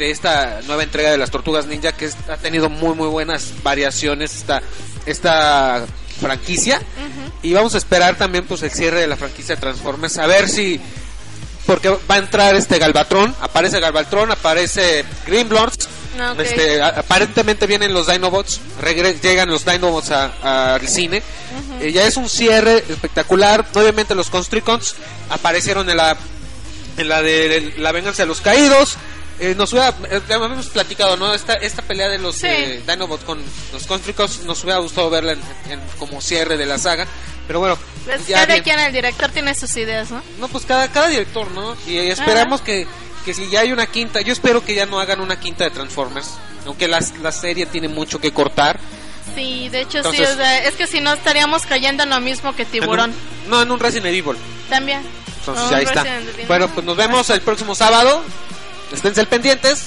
esta 0.10 0.61
nueva 0.65 0.84
entrega 0.84 1.11
de 1.11 1.18
las 1.18 1.30
tortugas 1.32 1.65
ninja 1.68 1.91
que 1.91 2.10
ha 2.30 2.38
tenido 2.38 2.69
muy 2.69 2.95
muy 2.95 3.07
buenas 3.07 3.53
variaciones 3.64 4.34
esta, 4.36 4.61
esta 5.06 5.86
franquicia 6.19 6.82
y 7.41 7.53
vamos 7.53 7.76
a 7.76 7.78
esperar 7.78 8.15
también 8.15 8.45
pues 8.45 8.64
el 8.64 8.72
cierre 8.72 9.02
de 9.02 9.07
la 9.07 9.18
franquicia 9.18 9.56
Transformers 9.56 10.18
a 10.18 10.28
ver 10.28 10.48
si 10.49 10.80
porque 11.65 11.90
va 11.90 12.15
a 12.15 12.18
entrar 12.18 12.56
este 12.56 12.80
Galvatron, 12.80 13.36
aparece 13.40 13.80
Galvatron, 13.80 14.32
aparece 14.32 15.06
Grimblords, 15.28 15.88
Ah, 16.19 16.32
ok. 16.34 16.40
este, 16.41 16.82
aparentemente 16.82 17.68
vienen 17.68 17.94
los 17.94 18.07
Dinobots, 18.07 18.60
llegan 19.22 19.48
los 19.49 19.64
Dinobots 19.64 20.11
al 20.11 20.86
cine. 20.88 21.22
Eh, 21.80 21.91
ya 21.94 22.06
es 22.06 22.18
un 22.18 22.28
cierre 22.28 22.84
espectacular. 22.90 23.65
Obviamente 23.76 24.14
los 24.15 24.30
Constricons 24.30 24.95
aparecieron 25.30 25.90
en 25.90 25.98
la 25.98 26.18
en 26.98 27.07
la 27.07 27.22
de 27.22 27.76
la 27.78 27.91
venganza 27.94 28.23
de 28.23 28.28
los 28.28 28.41
caídos. 28.41 28.98
Eh, 29.42 29.56
nos 29.58 29.74
hubiera, 29.74 29.90
eh, 30.10 30.22
ya 30.30 30.36
habíamos 30.36 30.68
platicado, 30.68 31.18
¿no? 31.18 31.34
Esta, 31.34 31.54
esta 31.56 31.82
pelea 31.82 32.08
de 32.10 32.20
los 32.20 32.36
Sí. 32.36 32.46
eh, 32.48 32.84
Dinobots 32.88 33.24
con 33.24 33.42
los 33.74 33.88
Constricons 33.88 34.44
nos 34.44 34.64
hubiera 34.64 34.80
gustado 34.80 35.10
verla 35.10 35.32
en, 35.34 35.42
en- 35.72 35.82
como 35.98 36.22
cierre 36.22 36.58
de 36.58 36.66
la 36.68 36.78
saga. 36.78 37.08
Pero 37.48 37.60
bueno, 37.60 37.76
Pues 38.06 38.28
ya 38.28 38.36
cada 38.42 38.54
bien. 38.54 38.64
quien, 38.64 38.80
el 38.80 38.94
director 38.94 39.30
tiene 39.32 39.56
sus 39.56 39.76
ideas, 39.78 40.12
¿no? 40.12 40.22
No, 40.40 40.48
pues 40.48 40.66
cada, 40.66 40.88
cada 40.92 41.08
director, 41.08 41.50
¿no? 41.52 41.76
Y 41.88 41.98
esperamos 41.98 42.62
que, 42.62 42.86
que 43.26 43.34
si 43.34 43.50
ya 43.50 43.62
hay 43.62 43.72
una 43.72 43.88
quinta, 43.88 44.22
yo 44.22 44.32
espero 44.32 44.64
que 44.64 44.76
ya 44.76 44.86
no 44.86 45.00
hagan 45.00 45.20
una 45.22 45.40
quinta 45.40 45.64
de 45.64 45.72
Transformers, 45.72 46.30
aunque 46.68 46.88
las, 46.88 47.18
la 47.18 47.32
serie 47.32 47.66
tiene 47.66 47.88
mucho 47.88 48.20
que 48.22 48.32
cortar. 48.32 48.80
Sí, 49.36 49.70
de 49.70 49.82
hecho 49.82 49.98
Entonces- 49.98 50.28
sí, 50.28 50.34
o 50.34 50.38
sea, 50.38 50.66
es 50.68 50.76
que 50.76 50.86
si 50.86 51.00
no 51.02 51.14
estaríamos 51.14 51.64
cayendo 51.66 52.04
en 52.04 52.12
lo 52.12 52.20
mismo 52.22 52.56
que 52.56 52.64
Tiburón. 52.66 53.10
En 53.12 53.16
un- 53.46 53.50
no, 53.50 53.62
en 53.64 53.72
un 53.72 53.80
Resident 53.80 54.06
Evil. 54.16 54.38
También. 54.70 55.02
Entonces 55.40 55.72
ahí 55.72 55.84
está. 55.86 56.06
Bueno, 56.48 56.68
pues 56.68 56.86
nos 56.86 56.96
vemos 56.96 57.28
el 57.32 57.42
próximo 57.42 57.74
sábado. 57.74 58.22
Esténse 58.92 59.26
pendientes. 59.26 59.86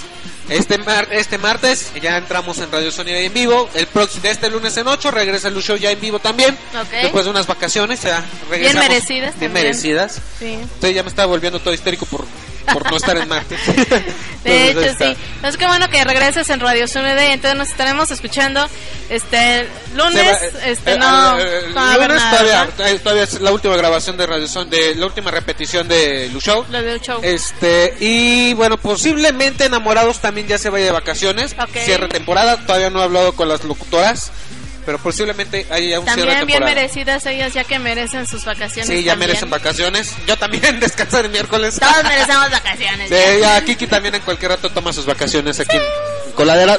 Este 0.48 0.76
mar- 0.78 1.08
este 1.10 1.38
martes 1.38 1.90
ya 2.02 2.18
entramos 2.18 2.58
en 2.58 2.70
Radio 2.70 2.90
Sony 2.90 3.08
en 3.08 3.32
vivo. 3.32 3.68
El 3.74 3.86
próximo 3.86 4.22
de 4.24 4.30
este 4.30 4.50
lunes 4.50 4.76
en 4.76 4.86
8 4.86 5.10
regresa 5.10 5.48
el 5.48 5.54
show 5.62 5.76
ya 5.76 5.90
en 5.90 6.00
vivo 6.00 6.18
también. 6.18 6.56
Después 7.02 7.24
de 7.24 7.30
unas 7.30 7.46
vacaciones 7.46 8.02
ya 8.02 8.22
regresamos. 8.50 8.88
merecidas 8.88 9.38
Bien 9.38 9.50
también. 9.52 9.66
merecidas. 9.66 10.20
Sí. 10.38 10.52
Entonces 10.54 10.94
ya 10.94 11.02
me 11.02 11.08
estaba 11.08 11.26
volviendo 11.26 11.60
todo 11.60 11.72
histérico 11.72 12.04
por, 12.06 12.26
por 12.72 12.90
no 12.90 12.96
estar 12.96 13.16
en 13.16 13.28
martes. 13.28 13.60
De 14.44 14.70
hecho, 14.70 14.94
sí. 14.98 15.16
Es 15.42 15.56
que 15.56 15.66
bueno 15.66 15.88
que 15.88 16.04
regreses 16.04 16.50
en 16.50 16.60
Radio 16.60 16.86
Sunede, 16.86 17.32
entonces 17.32 17.56
nos 17.58 17.68
estaremos 17.70 18.10
escuchando 18.10 18.66
este 19.08 19.66
lunes, 19.94 20.22
va- 20.26 20.66
este 20.66 20.92
eh, 20.92 20.98
no, 20.98 21.38
eh, 21.38 21.42
eh, 21.42 21.62
no 21.68 21.74
va 21.74 21.94
lunes 21.96 22.16
nada, 22.22 22.30
todavía, 22.38 22.68
eh, 22.90 22.98
todavía 22.98 23.22
es 23.24 23.40
la 23.40 23.52
última 23.52 23.76
grabación 23.76 24.16
de 24.18 24.26
Radio 24.26 24.46
Son, 24.46 24.68
de 24.68 24.94
la 24.96 25.06
última 25.06 25.30
repetición 25.30 25.88
de 25.88 26.28
Lu 26.30 26.40
Show. 26.40 26.66
Este, 27.22 27.94
y 28.00 28.52
bueno, 28.54 28.76
posiblemente 28.76 29.64
Enamorados 29.64 30.20
también 30.20 30.46
ya 30.46 30.58
se 30.58 30.68
vaya 30.68 30.84
de 30.86 30.92
vacaciones. 30.92 31.54
Cierre 31.84 32.08
temporada. 32.08 32.58
Todavía 32.66 32.90
no 32.90 33.00
he 33.00 33.04
hablado 33.04 33.32
con 33.34 33.48
las 33.48 33.64
locutoras. 33.64 34.30
Pero 34.84 34.98
posiblemente 34.98 35.66
haya 35.70 35.90
ya 35.90 36.00
un 36.00 36.06
cierre 36.06 36.20
de 36.20 36.26
También 36.26 36.46
bien 36.46 36.58
temporada. 36.58 36.74
merecidas 36.74 37.26
ellas 37.26 37.54
ya 37.54 37.64
que 37.64 37.78
merecen 37.78 38.26
sus 38.26 38.44
vacaciones. 38.44 38.86
Sí, 38.86 39.02
ya 39.02 39.12
también. 39.12 39.30
merecen 39.30 39.50
vacaciones. 39.50 40.14
Yo 40.26 40.36
también 40.36 40.80
descansar 40.80 41.24
el 41.24 41.30
miércoles. 41.30 41.78
Todos 41.80 42.04
merecemos 42.04 42.50
vacaciones. 42.50 43.08
Sí, 43.08 43.40
ya. 43.40 43.58
ya 43.58 43.64
Kiki 43.64 43.86
también 43.86 44.14
en 44.14 44.22
cualquier 44.22 44.52
rato 44.52 44.70
toma 44.70 44.92
sus 44.92 45.06
vacaciones 45.06 45.58
aquí 45.60 45.76
en 45.76 46.32
Coladera. 46.34 46.78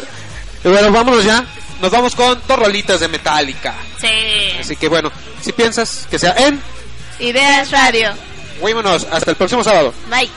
Y 0.64 0.68
bueno, 0.68 0.92
vámonos 0.92 1.24
ya. 1.24 1.46
Nos 1.82 1.92
vamos 1.92 2.16
con 2.16 2.42
dos 2.48 2.60
rolitas 2.60 3.00
de 3.00 3.08
Metallica. 3.08 3.76
Sí. 4.00 4.58
Así 4.60 4.76
que 4.76 4.88
bueno, 4.88 5.12
si 5.42 5.52
piensas 5.52 6.08
que 6.10 6.20
sea 6.20 6.36
en, 6.38 6.62
Ideas 7.20 7.72
Radio. 7.72 8.14
vámonos. 8.62 9.08
Hasta 9.12 9.32
el 9.32 9.38
próximo 9.38 9.64
sábado. 9.64 9.94
Bye. 10.10 10.30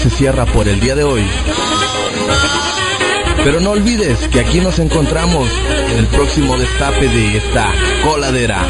Se 0.00 0.08
cierra 0.08 0.46
por 0.46 0.66
el 0.66 0.80
día 0.80 0.94
de 0.94 1.04
hoy. 1.04 1.22
Pero 3.44 3.60
no 3.60 3.72
olvides 3.72 4.28
que 4.28 4.40
aquí 4.40 4.58
nos 4.58 4.78
encontramos 4.78 5.46
en 5.90 5.98
el 5.98 6.06
próximo 6.06 6.56
destape 6.56 7.06
de 7.06 7.36
esta 7.36 7.70
coladera. 8.02 8.64